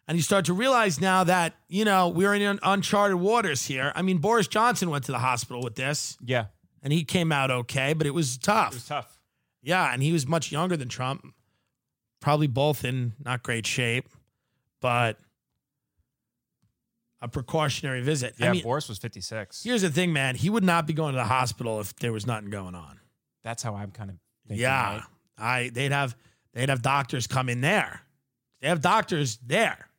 And 0.08 0.18
you 0.18 0.24
start 0.24 0.46
to 0.46 0.54
realize 0.54 1.00
now 1.00 1.24
that, 1.26 1.54
you 1.68 1.86
know, 1.86 2.08
we're 2.08 2.34
in 2.34 2.42
un- 2.42 2.60
uncharted 2.64 3.18
waters 3.20 3.68
here. 3.68 3.92
I 3.96 4.02
mean, 4.02 4.18
Boris 4.18 4.48
Johnson 4.48 4.90
went 4.90 5.04
to 5.06 5.12
the 5.12 5.20
hospital 5.20 5.62
with 5.62 5.76
this 5.76 6.18
Yeah. 6.26 6.46
and 6.82 6.92
he 6.92 7.04
came 7.04 7.32
out 7.32 7.52
okay, 7.52 7.94
but 7.94 8.08
it 8.08 8.14
was 8.14 8.38
tough. 8.38 8.72
It 8.72 8.76
was 8.76 8.86
tough. 8.88 9.20
Yeah, 9.62 9.94
and 9.94 10.02
he 10.02 10.12
was 10.12 10.26
much 10.26 10.52
younger 10.52 10.76
than 10.78 10.88
Trump. 10.90 11.26
Probably 12.20 12.48
both 12.48 12.84
in 12.84 13.14
not 13.24 13.44
great 13.44 13.66
shape, 13.66 14.10
but 14.82 15.18
a 17.22 17.28
precautionary 17.28 18.02
visit. 18.02 18.36
Yeah. 18.38 18.50
I 18.50 18.52
mean, 18.54 18.64
Boris 18.64 18.90
was 18.90 18.98
56. 18.98 19.64
here's 19.64 19.82
the 19.82 19.90
thing, 19.90 20.14
man. 20.14 20.36
He 20.36 20.50
would 20.50 20.64
not 20.64 20.88
be 20.88 20.94
going 20.94 21.14
to 21.14 21.18
the 21.18 21.26
hospital 21.26 21.80
if 21.80 21.96
there 21.98 22.14
was 22.14 22.26
nothing 22.26 22.50
going 22.50 22.76
on. 22.76 23.00
That's 23.44 23.64
how 23.64 23.76
I'm 23.76 23.92
kind 23.92 24.10
of 24.10 24.18
thinking. 24.48 24.64
yeah, 24.64 24.94
right? 24.94 25.04
I 25.38 25.72
they'd 25.74 25.92
have 25.92 26.16
they'd 26.54 26.70
have 26.70 26.82
doctors 26.82 27.28
come 27.28 27.50
in 27.50 27.62
there. 27.62 28.02
They 28.62 28.68
have 28.68 28.82
doctors 28.82 29.38
there 29.46 29.90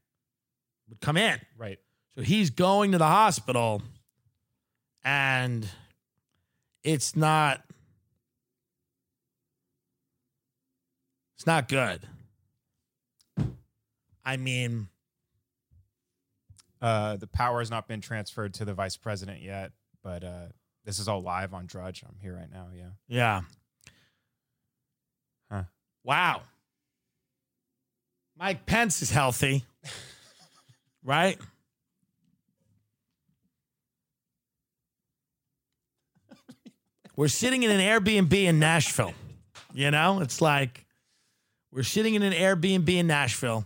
would 0.89 1.01
come 1.01 1.17
in. 1.17 1.39
Right. 1.57 1.79
So 2.15 2.23
he's 2.23 2.51
going 2.51 2.93
to 2.93 2.99
the 2.99 3.07
hospital, 3.07 3.83
and 5.05 5.67
it's 6.85 7.17
not. 7.17 7.63
It's 11.41 11.47
not 11.47 11.69
good. 11.69 12.03
I 14.27 14.37
mean, 14.37 14.89
Uh, 16.83 17.17
the 17.17 17.27
power 17.27 17.61
has 17.61 17.71
not 17.71 17.89
been 17.89 18.03
transferred 18.03 18.53
to 18.53 18.67
the 18.67 18.75
vice 18.75 18.99
president 18.99 19.41
yet, 19.41 19.73
but 20.03 20.23
uh, 20.23 20.49
this 20.85 20.99
is 20.99 21.09
all 21.09 21.23
live 21.23 21.55
on 21.55 21.65
Drudge. 21.65 22.03
I'm 22.07 22.19
here 22.21 22.37
right 22.37 22.51
now. 22.53 22.69
Yeah. 22.75 22.91
yeah. 23.09 23.41
Huh. 25.51 25.63
Wow. 26.05 26.43
Mike 28.39 28.67
Pence 28.67 29.01
is 29.01 29.11
healthy, 29.11 29.65
right? 31.05 31.39
We're 37.17 37.29
sitting 37.29 37.63
in 37.63 37.71
an 37.71 37.81
Airbnb 37.81 38.33
in 38.35 38.59
Nashville. 38.59 39.15
You 39.73 39.91
know, 39.91 40.21
it's 40.21 40.43
like 40.43 40.85
we're 41.73 41.83
sitting 41.83 42.15
in 42.15 42.23
an 42.23 42.33
Airbnb 42.33 42.89
in 42.89 43.07
Nashville. 43.07 43.65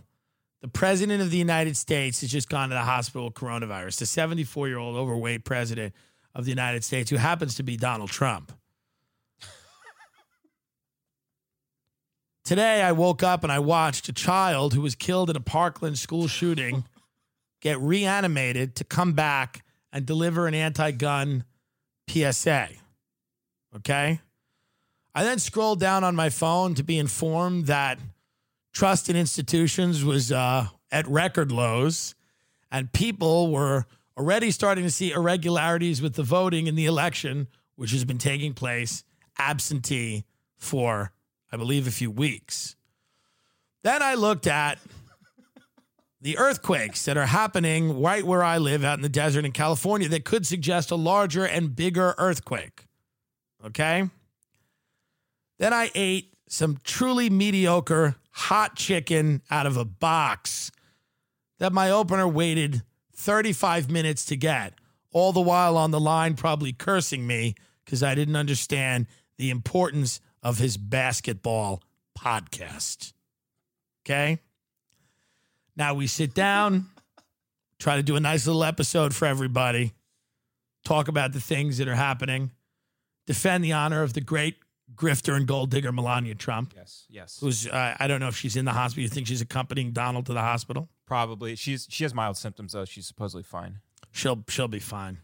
The 0.61 0.67
president 0.67 1.21
of 1.21 1.31
the 1.31 1.37
United 1.37 1.77
States 1.77 2.21
has 2.21 2.31
just 2.31 2.49
gone 2.49 2.69
to 2.69 2.75
the 2.75 2.81
hospital 2.81 3.25
with 3.25 3.35
coronavirus. 3.35 3.99
The 3.99 4.05
74 4.05 4.67
year 4.67 4.77
old 4.77 4.95
overweight 4.95 5.43
president 5.43 5.93
of 6.33 6.45
the 6.45 6.51
United 6.51 6.83
States, 6.83 7.09
who 7.09 7.17
happens 7.17 7.55
to 7.55 7.63
be 7.63 7.77
Donald 7.77 8.09
Trump. 8.09 8.51
Today, 12.43 12.83
I 12.83 12.91
woke 12.91 13.23
up 13.23 13.43
and 13.43 13.51
I 13.51 13.57
watched 13.59 14.07
a 14.07 14.13
child 14.13 14.75
who 14.75 14.81
was 14.81 14.93
killed 14.93 15.31
in 15.31 15.35
a 15.35 15.41
Parkland 15.41 15.97
school 15.97 16.27
shooting 16.27 16.83
get 17.61 17.79
reanimated 17.79 18.75
to 18.75 18.83
come 18.83 19.13
back 19.13 19.65
and 19.91 20.05
deliver 20.05 20.45
an 20.45 20.53
anti 20.53 20.91
gun 20.91 21.43
PSA. 22.07 22.69
Okay. 23.77 24.19
I 25.17 25.23
then 25.23 25.39
scrolled 25.39 25.79
down 25.79 26.03
on 26.03 26.13
my 26.13 26.29
phone 26.29 26.75
to 26.75 26.83
be 26.83 26.99
informed 26.99 27.67
that 27.67 27.99
trust 28.73 29.09
in 29.09 29.15
institutions 29.15 30.03
was 30.03 30.29
uh, 30.29 30.67
at 30.91 31.07
record 31.07 31.53
lows 31.53 32.15
and 32.69 32.91
people 32.91 33.49
were 33.49 33.85
already 34.17 34.51
starting 34.51 34.83
to 34.83 34.91
see 34.91 35.13
irregularities 35.13 36.01
with 36.01 36.15
the 36.15 36.23
voting 36.23 36.67
in 36.67 36.75
the 36.75 36.85
election, 36.85 37.47
which 37.77 37.91
has 37.91 38.03
been 38.03 38.17
taking 38.17 38.53
place 38.53 39.05
absentee 39.39 40.25
for, 40.57 41.13
I 41.49 41.55
believe, 41.55 41.87
a 41.87 41.91
few 41.91 42.11
weeks. 42.11 42.75
Then 43.83 44.03
I 44.03 44.15
looked 44.15 44.47
at 44.47 44.79
the 46.19 46.37
earthquakes 46.37 47.05
that 47.05 47.15
are 47.15 47.27
happening 47.27 48.01
right 48.01 48.25
where 48.25 48.43
I 48.43 48.57
live 48.57 48.83
out 48.83 48.97
in 48.97 49.01
the 49.01 49.09
desert 49.09 49.45
in 49.45 49.53
California 49.53 50.09
that 50.09 50.25
could 50.25 50.45
suggest 50.45 50.91
a 50.91 50.95
larger 50.95 51.45
and 51.45 51.73
bigger 51.73 52.15
earthquake. 52.17 52.87
Okay. 53.65 54.09
Then 55.57 55.73
I 55.73 55.91
ate 55.95 56.33
some 56.47 56.79
truly 56.83 57.29
mediocre 57.29 58.15
hot 58.31 58.75
chicken 58.75 59.41
out 59.49 59.65
of 59.65 59.77
a 59.77 59.85
box 59.85 60.71
that 61.59 61.73
my 61.73 61.89
opener 61.89 62.27
waited 62.27 62.83
35 63.15 63.89
minutes 63.89 64.25
to 64.25 64.35
get, 64.35 64.73
all 65.11 65.31
the 65.31 65.41
while 65.41 65.77
on 65.77 65.91
the 65.91 65.99
line, 65.99 66.35
probably 66.35 66.73
cursing 66.73 67.25
me 67.25 67.55
because 67.83 68.03
I 68.03 68.15
didn't 68.15 68.35
understand 68.35 69.07
the 69.37 69.49
importance 69.49 70.19
of 70.43 70.57
his 70.57 70.77
basketball 70.77 71.81
podcast. 72.17 73.13
Okay. 74.05 74.39
Now 75.77 75.93
we 75.93 76.07
sit 76.07 76.33
down, 76.33 76.87
try 77.79 77.95
to 77.95 78.03
do 78.03 78.15
a 78.15 78.19
nice 78.19 78.47
little 78.47 78.63
episode 78.63 79.15
for 79.15 79.25
everybody, 79.25 79.93
talk 80.83 81.07
about 81.07 81.33
the 81.33 81.41
things 81.41 81.77
that 81.77 81.87
are 81.87 81.95
happening, 81.95 82.51
defend 83.25 83.63
the 83.63 83.73
honor 83.73 84.03
of 84.03 84.13
the 84.13 84.21
great 84.21 84.55
grifter 84.95 85.35
and 85.35 85.47
gold 85.47 85.69
digger 85.71 85.91
Melania 85.91 86.35
Trump, 86.35 86.73
Yes, 86.75 87.05
yes. 87.09 87.37
who's, 87.41 87.67
uh, 87.67 87.95
I 87.99 88.07
don't 88.07 88.19
know 88.19 88.27
if 88.27 88.35
she's 88.37 88.55
in 88.55 88.65
the 88.65 88.71
hospital. 88.73 89.03
You 89.03 89.09
think 89.09 89.27
she's 89.27 89.41
accompanying 89.41 89.91
Donald 89.91 90.25
to 90.27 90.33
the 90.33 90.41
hospital? 90.41 90.89
Probably. 91.05 91.55
She's 91.55 91.87
she 91.89 92.03
has 92.03 92.13
mild 92.13 92.37
symptoms 92.37 92.73
though. 92.73 92.85
She's 92.85 93.05
supposedly 93.05 93.43
fine. 93.43 93.79
She'll, 94.11 94.43
she'll 94.47 94.67
be 94.67 94.79
fine. 94.79 95.17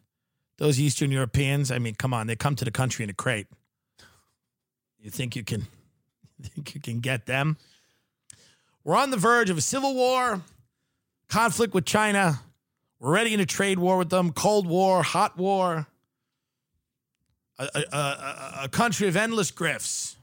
Those 0.57 0.80
Eastern 0.80 1.11
Europeans, 1.11 1.72
I 1.72 1.80
mean, 1.80 1.95
come 1.95 2.13
on, 2.13 2.28
they 2.28 2.36
come 2.36 2.55
to 2.57 2.65
the 2.65 2.72
country 2.72 3.03
in 3.03 3.09
a 3.09 3.13
crate. 3.13 3.47
You 4.99 5.09
think 5.09 5.36
you 5.36 5.43
can, 5.43 5.61
you 6.39 6.49
think 6.49 6.76
you 6.76 6.82
can 6.82 6.99
get 6.99 7.26
them? 7.26 7.57
We're 8.84 8.95
on 8.97 9.09
the 9.11 9.17
verge 9.17 9.49
of 9.49 9.57
a 9.57 9.61
civil 9.61 9.95
war, 9.95 10.41
conflict 11.30 11.74
with 11.74 11.86
China. 11.86 12.41
We're 12.99 13.11
ready 13.13 13.34
in 13.34 13.39
a 13.39 13.45
trade 13.45 13.80
war 13.80 13.97
with 13.97 14.09
them, 14.09 14.32
cold 14.32 14.67
war, 14.67 15.01
hot 15.01 15.38
war. 15.38 15.88
A, 17.62 17.70
a, 17.76 17.95
a, 17.95 18.59
a- 18.64 18.70
country 18.70 19.07
of 19.07 19.16
endless 19.16 19.51
grifts. 19.51 20.16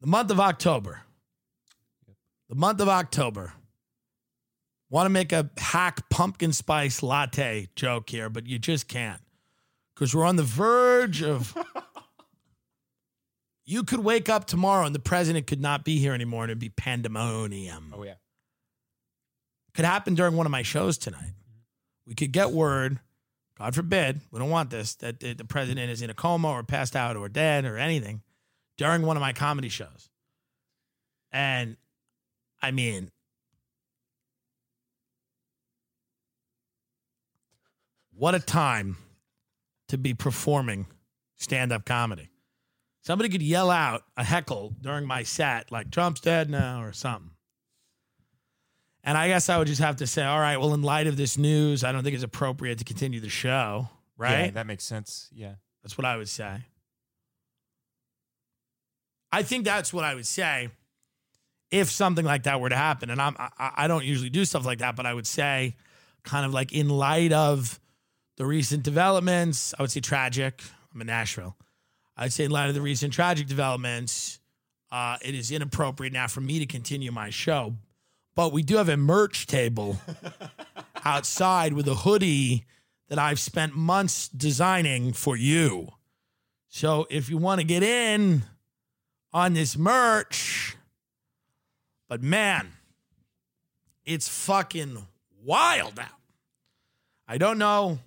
The 0.00 0.06
month 0.06 0.30
of 0.30 0.40
October. 0.40 1.02
The 2.48 2.54
month 2.54 2.80
of 2.80 2.88
October. 2.88 3.52
Want 4.88 5.06
to 5.06 5.10
make 5.10 5.32
a 5.32 5.50
hack 5.58 6.08
pumpkin 6.10 6.52
spice 6.52 7.02
latte 7.02 7.68
joke 7.76 8.08
here, 8.10 8.28
but 8.28 8.46
you 8.46 8.58
just 8.58 8.88
can't. 8.88 9.20
Because 9.94 10.14
we're 10.14 10.24
on 10.24 10.36
the 10.36 10.42
verge 10.42 11.22
of. 11.22 11.56
you 13.66 13.84
could 13.84 14.00
wake 14.00 14.28
up 14.28 14.46
tomorrow 14.46 14.86
and 14.86 14.94
the 14.94 15.00
president 15.00 15.46
could 15.46 15.60
not 15.60 15.84
be 15.84 15.98
here 15.98 16.14
anymore 16.14 16.44
and 16.44 16.50
it'd 16.50 16.58
be 16.58 16.68
pandemonium. 16.70 17.92
Oh 17.96 18.02
yeah. 18.02 18.14
Could 19.74 19.84
happen 19.84 20.14
during 20.14 20.36
one 20.36 20.46
of 20.46 20.52
my 20.52 20.62
shows 20.62 20.98
tonight. 20.98 21.32
We 22.06 22.14
could 22.14 22.32
get 22.32 22.50
word, 22.50 22.98
God 23.62 23.76
forbid, 23.76 24.20
we 24.32 24.40
don't 24.40 24.50
want 24.50 24.70
this, 24.70 24.96
that 24.96 25.20
the 25.20 25.44
president 25.44 25.88
is 25.88 26.02
in 26.02 26.10
a 26.10 26.14
coma 26.14 26.48
or 26.48 26.64
passed 26.64 26.96
out 26.96 27.16
or 27.16 27.28
dead 27.28 27.64
or 27.64 27.78
anything 27.78 28.20
during 28.76 29.02
one 29.02 29.16
of 29.16 29.20
my 29.20 29.32
comedy 29.32 29.68
shows. 29.68 30.10
And 31.30 31.76
I 32.60 32.72
mean, 32.72 33.12
what 38.12 38.34
a 38.34 38.40
time 38.40 38.96
to 39.86 39.96
be 39.96 40.12
performing 40.12 40.86
stand 41.36 41.70
up 41.70 41.84
comedy. 41.84 42.30
Somebody 43.02 43.28
could 43.28 43.42
yell 43.42 43.70
out 43.70 44.02
a 44.16 44.24
heckle 44.24 44.74
during 44.80 45.06
my 45.06 45.22
set, 45.22 45.70
like 45.70 45.92
Trump's 45.92 46.20
dead 46.20 46.50
now 46.50 46.82
or 46.82 46.92
something. 46.92 47.31
And 49.04 49.18
I 49.18 49.28
guess 49.28 49.48
I 49.48 49.58
would 49.58 49.66
just 49.66 49.80
have 49.80 49.96
to 49.96 50.06
say, 50.06 50.22
all 50.24 50.38
right, 50.38 50.56
well, 50.56 50.74
in 50.74 50.82
light 50.82 51.06
of 51.06 51.16
this 51.16 51.36
news, 51.36 51.82
I 51.82 51.90
don't 51.90 52.04
think 52.04 52.14
it's 52.14 52.22
appropriate 52.22 52.78
to 52.78 52.84
continue 52.84 53.18
the 53.18 53.28
show, 53.28 53.88
right? 54.16 54.44
Yeah, 54.46 54.50
that 54.52 54.66
makes 54.66 54.84
sense. 54.84 55.28
Yeah. 55.34 55.54
That's 55.82 55.98
what 55.98 56.04
I 56.04 56.16
would 56.16 56.28
say. 56.28 56.58
I 59.32 59.42
think 59.42 59.64
that's 59.64 59.92
what 59.92 60.04
I 60.04 60.14
would 60.14 60.26
say 60.26 60.68
if 61.70 61.90
something 61.90 62.24
like 62.24 62.44
that 62.44 62.60
were 62.60 62.68
to 62.68 62.76
happen. 62.76 63.10
And 63.10 63.20
I'm, 63.20 63.34
I, 63.38 63.72
I 63.76 63.88
don't 63.88 64.04
usually 64.04 64.30
do 64.30 64.44
stuff 64.44 64.64
like 64.64 64.78
that, 64.78 64.94
but 64.94 65.06
I 65.06 65.14
would 65.14 65.26
say, 65.26 65.74
kind 66.22 66.46
of 66.46 66.52
like 66.52 66.72
in 66.72 66.88
light 66.88 67.32
of 67.32 67.80
the 68.36 68.46
recent 68.46 68.82
developments, 68.84 69.74
I 69.78 69.82
would 69.82 69.90
say 69.90 70.00
tragic. 70.00 70.62
I'm 70.94 71.00
in 71.00 71.06
Nashville. 71.08 71.56
I'd 72.16 72.32
say 72.32 72.44
in 72.44 72.50
light 72.50 72.68
of 72.68 72.74
the 72.74 72.82
recent 72.82 73.12
tragic 73.12 73.46
developments, 73.46 74.38
uh, 74.92 75.16
it 75.22 75.34
is 75.34 75.50
inappropriate 75.50 76.12
now 76.12 76.28
for 76.28 76.42
me 76.42 76.58
to 76.58 76.66
continue 76.66 77.10
my 77.10 77.30
show. 77.30 77.74
But 78.34 78.52
we 78.52 78.62
do 78.62 78.76
have 78.76 78.88
a 78.88 78.96
merch 78.96 79.46
table 79.46 80.00
outside 81.04 81.72
with 81.72 81.86
a 81.88 81.94
hoodie 81.94 82.64
that 83.08 83.18
I've 83.18 83.40
spent 83.40 83.76
months 83.76 84.28
designing 84.28 85.12
for 85.12 85.36
you. 85.36 85.88
So 86.68 87.06
if 87.10 87.28
you 87.28 87.36
want 87.36 87.60
to 87.60 87.66
get 87.66 87.82
in 87.82 88.44
on 89.32 89.52
this 89.52 89.76
merch, 89.76 90.76
but 92.08 92.22
man, 92.22 92.72
it's 94.04 94.28
fucking 94.28 95.06
wild 95.44 95.98
out. 95.98 96.08
I 97.28 97.38
don't 97.38 97.58
know 97.58 97.98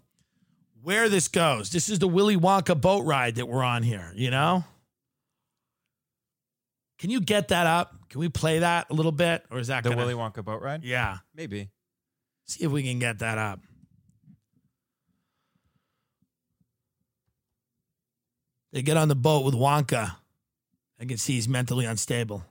where 0.81 1.09
this 1.09 1.27
goes. 1.27 1.69
This 1.69 1.89
is 1.89 1.99
the 1.99 2.07
Willy 2.07 2.37
Wonka 2.37 2.79
boat 2.79 3.05
ride 3.05 3.35
that 3.35 3.47
we're 3.47 3.63
on 3.63 3.83
here, 3.83 4.11
you 4.15 4.31
know? 4.31 4.63
Can 6.97 7.09
you 7.09 7.19
get 7.19 7.49
that 7.49 7.67
up? 7.67 7.93
Can 8.09 8.19
we 8.19 8.29
play 8.29 8.59
that 8.59 8.87
a 8.89 8.93
little 8.93 9.11
bit? 9.11 9.43
Or 9.51 9.59
is 9.59 9.67
that 9.67 9.83
The 9.83 9.89
gonna, 9.89 10.01
Willy 10.01 10.13
Wonka 10.13 10.43
boat 10.43 10.61
ride? 10.61 10.83
Yeah. 10.83 11.17
Maybe. 11.33 11.69
See 12.45 12.63
if 12.63 12.71
we 12.71 12.83
can 12.83 12.99
get 12.99 13.19
that 13.19 13.37
up. 13.37 13.59
They 18.71 18.81
get 18.81 18.97
on 18.97 19.07
the 19.07 19.15
boat 19.15 19.45
with 19.45 19.55
Wonka. 19.55 20.15
I 20.99 21.05
can 21.05 21.17
see 21.17 21.33
he's 21.33 21.47
mentally 21.47 21.85
unstable. 21.85 22.43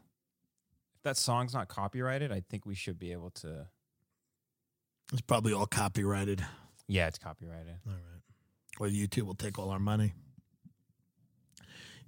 If 0.97 1.03
that 1.05 1.17
song's 1.17 1.55
not 1.55 1.69
copyrighted, 1.69 2.33
I 2.33 2.43
think 2.49 2.67
we 2.67 2.75
should 2.75 2.99
be 2.99 3.13
able 3.13 3.31
to. 3.31 3.67
It's 5.13 5.21
probably 5.21 5.53
all 5.53 5.67
copyrighted. 5.67 6.45
Yeah, 6.89 7.09
it's 7.09 7.19
copyrighted. 7.19 7.77
All 7.87 7.93
right. 7.93 8.01
Or 8.81 8.89
YouTube 8.89 9.23
will 9.23 9.35
take 9.35 9.59
all 9.59 9.71
our 9.71 9.79
money. 9.79 10.15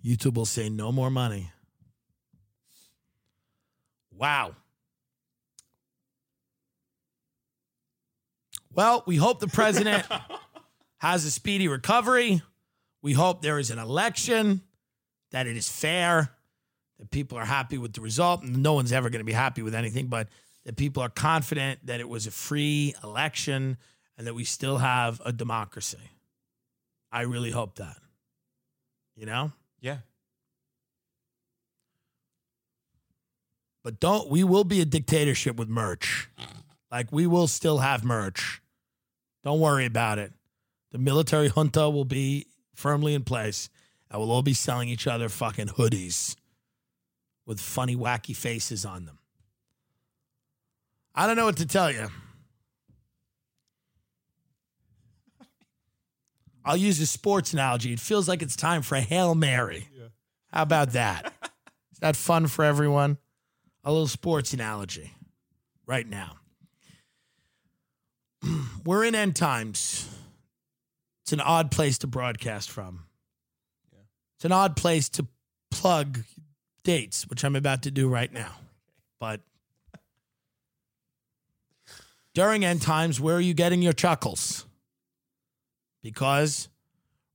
YouTube 0.04 0.34
will 0.34 0.46
say 0.46 0.68
no 0.68 0.92
more 0.92 1.10
money. 1.10 1.50
Wow. 4.16 4.54
Well, 8.72 9.02
we 9.06 9.16
hope 9.16 9.40
the 9.40 9.48
president 9.48 10.06
has 10.98 11.24
a 11.24 11.30
speedy 11.30 11.68
recovery. 11.68 12.42
We 13.02 13.12
hope 13.12 13.42
there 13.42 13.58
is 13.58 13.70
an 13.70 13.78
election, 13.78 14.62
that 15.30 15.46
it 15.46 15.56
is 15.56 15.68
fair, 15.68 16.30
that 16.98 17.10
people 17.10 17.38
are 17.38 17.44
happy 17.44 17.78
with 17.78 17.92
the 17.92 18.00
result. 18.00 18.42
No 18.42 18.74
one's 18.74 18.92
ever 18.92 19.10
going 19.10 19.20
to 19.20 19.24
be 19.24 19.32
happy 19.32 19.62
with 19.62 19.74
anything, 19.74 20.06
but 20.08 20.28
that 20.64 20.76
people 20.76 21.02
are 21.02 21.08
confident 21.08 21.86
that 21.86 22.00
it 22.00 22.08
was 22.08 22.26
a 22.26 22.30
free 22.30 22.94
election 23.04 23.76
and 24.18 24.26
that 24.26 24.34
we 24.34 24.44
still 24.44 24.78
have 24.78 25.20
a 25.24 25.32
democracy. 25.32 26.10
I 27.12 27.22
really 27.22 27.50
hope 27.50 27.76
that. 27.76 27.96
You 29.14 29.26
know? 29.26 29.52
Yeah. 29.80 29.98
But 33.86 34.00
don't 34.00 34.28
we 34.28 34.42
will 34.42 34.64
be 34.64 34.80
a 34.80 34.84
dictatorship 34.84 35.54
with 35.54 35.68
merch. 35.68 36.28
Like 36.90 37.12
we 37.12 37.28
will 37.28 37.46
still 37.46 37.78
have 37.78 38.02
merch. 38.02 38.60
Don't 39.44 39.60
worry 39.60 39.86
about 39.86 40.18
it. 40.18 40.32
The 40.90 40.98
military 40.98 41.50
junta 41.50 41.88
will 41.88 42.04
be 42.04 42.48
firmly 42.74 43.14
in 43.14 43.22
place 43.22 43.70
and 44.10 44.20
we'll 44.20 44.32
all 44.32 44.42
be 44.42 44.54
selling 44.54 44.88
each 44.88 45.06
other 45.06 45.28
fucking 45.28 45.68
hoodies 45.68 46.34
with 47.46 47.60
funny, 47.60 47.94
wacky 47.94 48.34
faces 48.34 48.84
on 48.84 49.04
them. 49.04 49.20
I 51.14 51.28
don't 51.28 51.36
know 51.36 51.44
what 51.44 51.58
to 51.58 51.66
tell 51.66 51.92
you. 51.92 52.08
I'll 56.64 56.76
use 56.76 56.98
a 56.98 57.06
sports 57.06 57.52
analogy. 57.52 57.92
It 57.92 58.00
feels 58.00 58.28
like 58.28 58.42
it's 58.42 58.56
time 58.56 58.82
for 58.82 58.96
a 58.96 59.00
Hail 59.00 59.36
Mary. 59.36 59.88
How 60.52 60.62
about 60.62 60.90
that? 60.90 61.32
Is 61.92 62.00
that 62.00 62.16
fun 62.16 62.48
for 62.48 62.64
everyone? 62.64 63.18
A 63.86 63.92
little 63.92 64.08
sports 64.08 64.52
analogy 64.52 65.12
right 65.86 66.06
now. 66.06 66.32
We're 68.84 69.04
in 69.04 69.14
end 69.14 69.36
times. 69.36 70.08
It's 71.22 71.32
an 71.32 71.40
odd 71.40 71.70
place 71.70 71.96
to 71.98 72.08
broadcast 72.08 72.70
from. 72.70 73.04
Yeah. 73.92 74.00
It's 74.36 74.44
an 74.44 74.52
odd 74.52 74.76
place 74.76 75.08
to 75.10 75.26
plug 75.70 76.24
dates, 76.82 77.28
which 77.28 77.44
I'm 77.44 77.54
about 77.56 77.84
to 77.84 77.90
do 77.92 78.08
right 78.08 78.32
now. 78.32 78.52
But 79.20 79.40
during 82.34 82.64
end 82.64 82.82
times, 82.82 83.20
where 83.20 83.36
are 83.36 83.40
you 83.40 83.54
getting 83.54 83.82
your 83.82 83.92
chuckles? 83.92 84.66
Because 86.02 86.68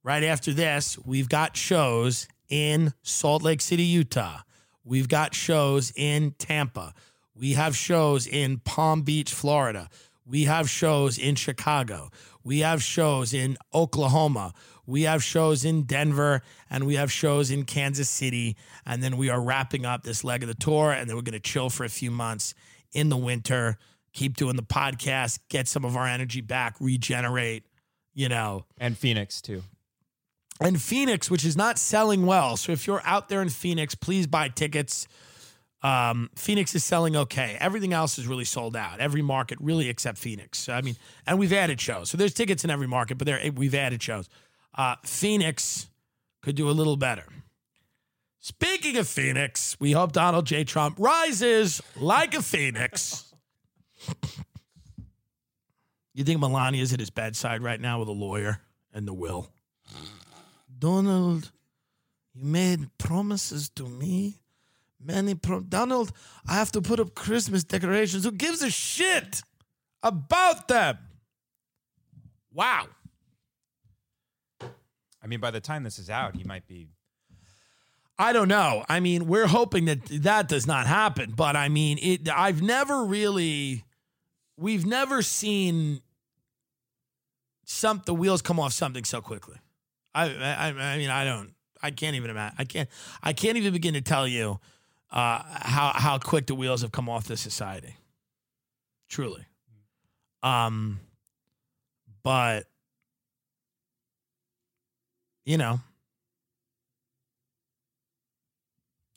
right 0.03 0.23
after 0.23 0.53
this, 0.53 0.97
we've 1.05 1.29
got 1.29 1.55
shows 1.57 2.27
in 2.49 2.93
Salt 3.03 3.41
Lake 3.41 3.61
City, 3.61 3.83
Utah. 3.83 4.41
We've 4.84 5.07
got 5.07 5.36
shows 5.36 5.91
in 5.95 6.32
Tampa. 6.38 6.93
We 7.36 7.53
have 7.53 7.75
shows 7.75 8.27
in 8.27 8.59
Palm 8.59 9.03
Beach, 9.03 9.34
Florida. 9.34 9.89
We 10.25 10.45
have 10.45 10.69
shows 10.69 11.17
in 11.17 11.36
Chicago. 11.36 12.09
We 12.43 12.59
have 12.59 12.82
shows 12.82 13.34
in 13.34 13.57
Oklahoma. 13.73 14.53
We 14.86 15.03
have 15.03 15.23
shows 15.23 15.63
in 15.63 15.84
Denver 15.84 16.41
and 16.69 16.86
we 16.86 16.95
have 16.95 17.11
shows 17.11 17.51
in 17.51 17.65
Kansas 17.65 18.09
City. 18.09 18.57
And 18.86 19.01
then 19.03 19.17
we 19.17 19.29
are 19.29 19.41
wrapping 19.41 19.86
up 19.86 20.03
this 20.03 20.23
leg 20.23 20.43
of 20.43 20.47
the 20.47 20.55
tour. 20.55 20.91
And 20.91 21.09
then 21.09 21.15
we're 21.15 21.21
going 21.21 21.34
to 21.34 21.39
chill 21.39 21.69
for 21.69 21.84
a 21.84 21.89
few 21.89 22.11
months 22.11 22.53
in 22.91 23.09
the 23.09 23.17
winter, 23.17 23.77
keep 24.13 24.36
doing 24.36 24.55
the 24.55 24.63
podcast, 24.63 25.39
get 25.49 25.67
some 25.67 25.86
of 25.86 25.95
our 25.95 26.07
energy 26.07 26.41
back, 26.41 26.75
regenerate, 26.79 27.65
you 28.13 28.27
know. 28.29 28.65
And 28.77 28.97
Phoenix 28.97 29.41
too. 29.41 29.63
And 30.62 30.80
Phoenix, 30.80 31.32
which 31.32 31.43
is 31.43 31.57
not 31.57 31.80
selling 31.80 32.26
well. 32.26 32.55
So 32.55 32.72
if 32.72 32.86
you're 32.86 33.01
out 33.03 33.30
there 33.30 33.41
in 33.41 33.49
Phoenix, 33.49 33.95
please 33.95 34.28
buy 34.28 34.47
tickets. 34.47 35.07
Um, 35.82 36.30
Phoenix 36.36 36.76
is 36.76 36.84
selling 36.84 37.16
okay. 37.16 37.57
Everything 37.59 37.93
else 37.93 38.20
is 38.20 38.28
really 38.28 38.45
sold 38.45 38.76
out. 38.76 38.99
Every 38.99 39.24
market, 39.24 39.57
really, 39.59 39.89
except 39.89 40.20
Phoenix. 40.20 40.70
I 40.70 40.82
mean, 40.82 40.95
and 41.26 41.39
we've 41.39 41.51
added 41.51 41.82
shows. 41.82 42.12
So 42.12 42.18
there's 42.18 42.36
tickets 42.36 42.64
in 42.64 42.70
every 42.70 42.88
market, 42.88 43.18
but 43.18 43.26
there 43.26 43.41
we've 43.55 43.74
added 43.74 44.03
shows. 44.03 44.30
Uh, 44.76 44.97
Phoenix 45.03 45.88
could 46.43 46.55
do 46.55 46.70
a 46.70 46.72
little 46.72 46.95
better. 46.95 47.26
Speaking 48.39 48.97
of 48.97 49.07
Phoenix, 49.07 49.76
we 49.80 49.91
hope 49.91 50.12
Donald 50.12 50.45
J. 50.45 50.64
Trump 50.64 50.95
rises 50.99 51.82
like 51.99 52.36
a 52.36 52.41
phoenix. 52.41 53.34
you 56.14 56.24
think 56.24 56.39
Melania 56.39 56.82
is 56.82 56.93
at 56.93 56.99
his 56.99 57.09
bedside 57.09 57.62
right 57.62 57.80
now 57.80 57.99
with 57.99 58.07
a 58.07 58.14
lawyer 58.14 58.62
and 58.93 59.07
the 59.07 59.14
will? 59.14 59.51
Donald, 60.82 61.51
you 62.34 62.43
made 62.43 62.97
promises 62.97 63.69
to 63.69 63.88
me. 63.88 64.41
Many 64.99 65.36
pro- 65.36 65.61
Donald, 65.61 66.11
I 66.47 66.55
have 66.55 66.71
to 66.71 66.82
put 66.82 66.99
up 66.99 67.13
Christmas 67.13 67.63
decorations. 67.63 68.23
Who 68.23 68.32
gives 68.32 68.63
a 68.63 68.71
shit 68.71 69.43
about 70.01 70.67
them? 70.67 70.97
Wow. 72.51 72.88
I 75.23 75.27
mean, 75.27 75.39
by 75.39 75.51
the 75.51 75.61
time 75.61 75.84
this 75.84 75.99
is 75.99 76.09
out, 76.09 76.36
he 76.36 76.43
might 76.43 76.67
be. 76.67 76.88
I 78.17 78.34
don't 78.34 78.47
know. 78.47 78.84
I 78.89 78.99
mean, 78.99 79.27
we're 79.27 79.47
hoping 79.47 79.86
that 79.86 80.05
that 80.05 80.47
does 80.49 80.65
not 80.65 80.88
happen, 80.88 81.34
but 81.36 81.55
I 81.55 81.69
mean, 81.69 81.99
it 82.01 82.27
I've 82.27 82.61
never 82.61 83.03
really 83.03 83.86
we've 84.57 84.86
never 84.86 85.21
seen 85.21 86.01
some 87.65 88.01
the 88.05 88.13
wheels 88.15 88.41
come 88.41 88.59
off 88.59 88.73
something 88.73 89.03
so 89.03 89.21
quickly. 89.21 89.57
I 90.14 90.26
I, 90.26 90.68
I 90.68 90.97
mean, 90.97 91.09
I 91.09 91.24
don't 91.24 91.53
I 91.82 91.91
can't 91.91 92.16
even 92.16 92.30
imagine. 92.30 92.55
I 92.59 92.64
can't 92.66 92.89
I 93.24 93.34
can't 93.34 93.57
even 93.57 93.74
begin 93.74 93.93
to 93.95 94.01
tell 94.01 94.28
you 94.28 94.59
uh, 95.12 95.41
how 95.45 95.91
how 95.95 96.18
quick 96.18 96.47
the 96.47 96.55
wheels 96.55 96.82
have 96.82 96.91
come 96.91 97.09
off 97.09 97.28
this 97.28 97.41
society. 97.41 97.95
Truly. 99.09 99.45
Um 100.43 100.99
but 102.24 102.66
you 105.45 105.57
know, 105.57 105.80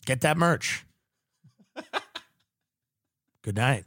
get 0.07 0.23
that 0.23 0.37
merch. 0.37 0.85
Good 3.43 3.57
night. 3.57 3.85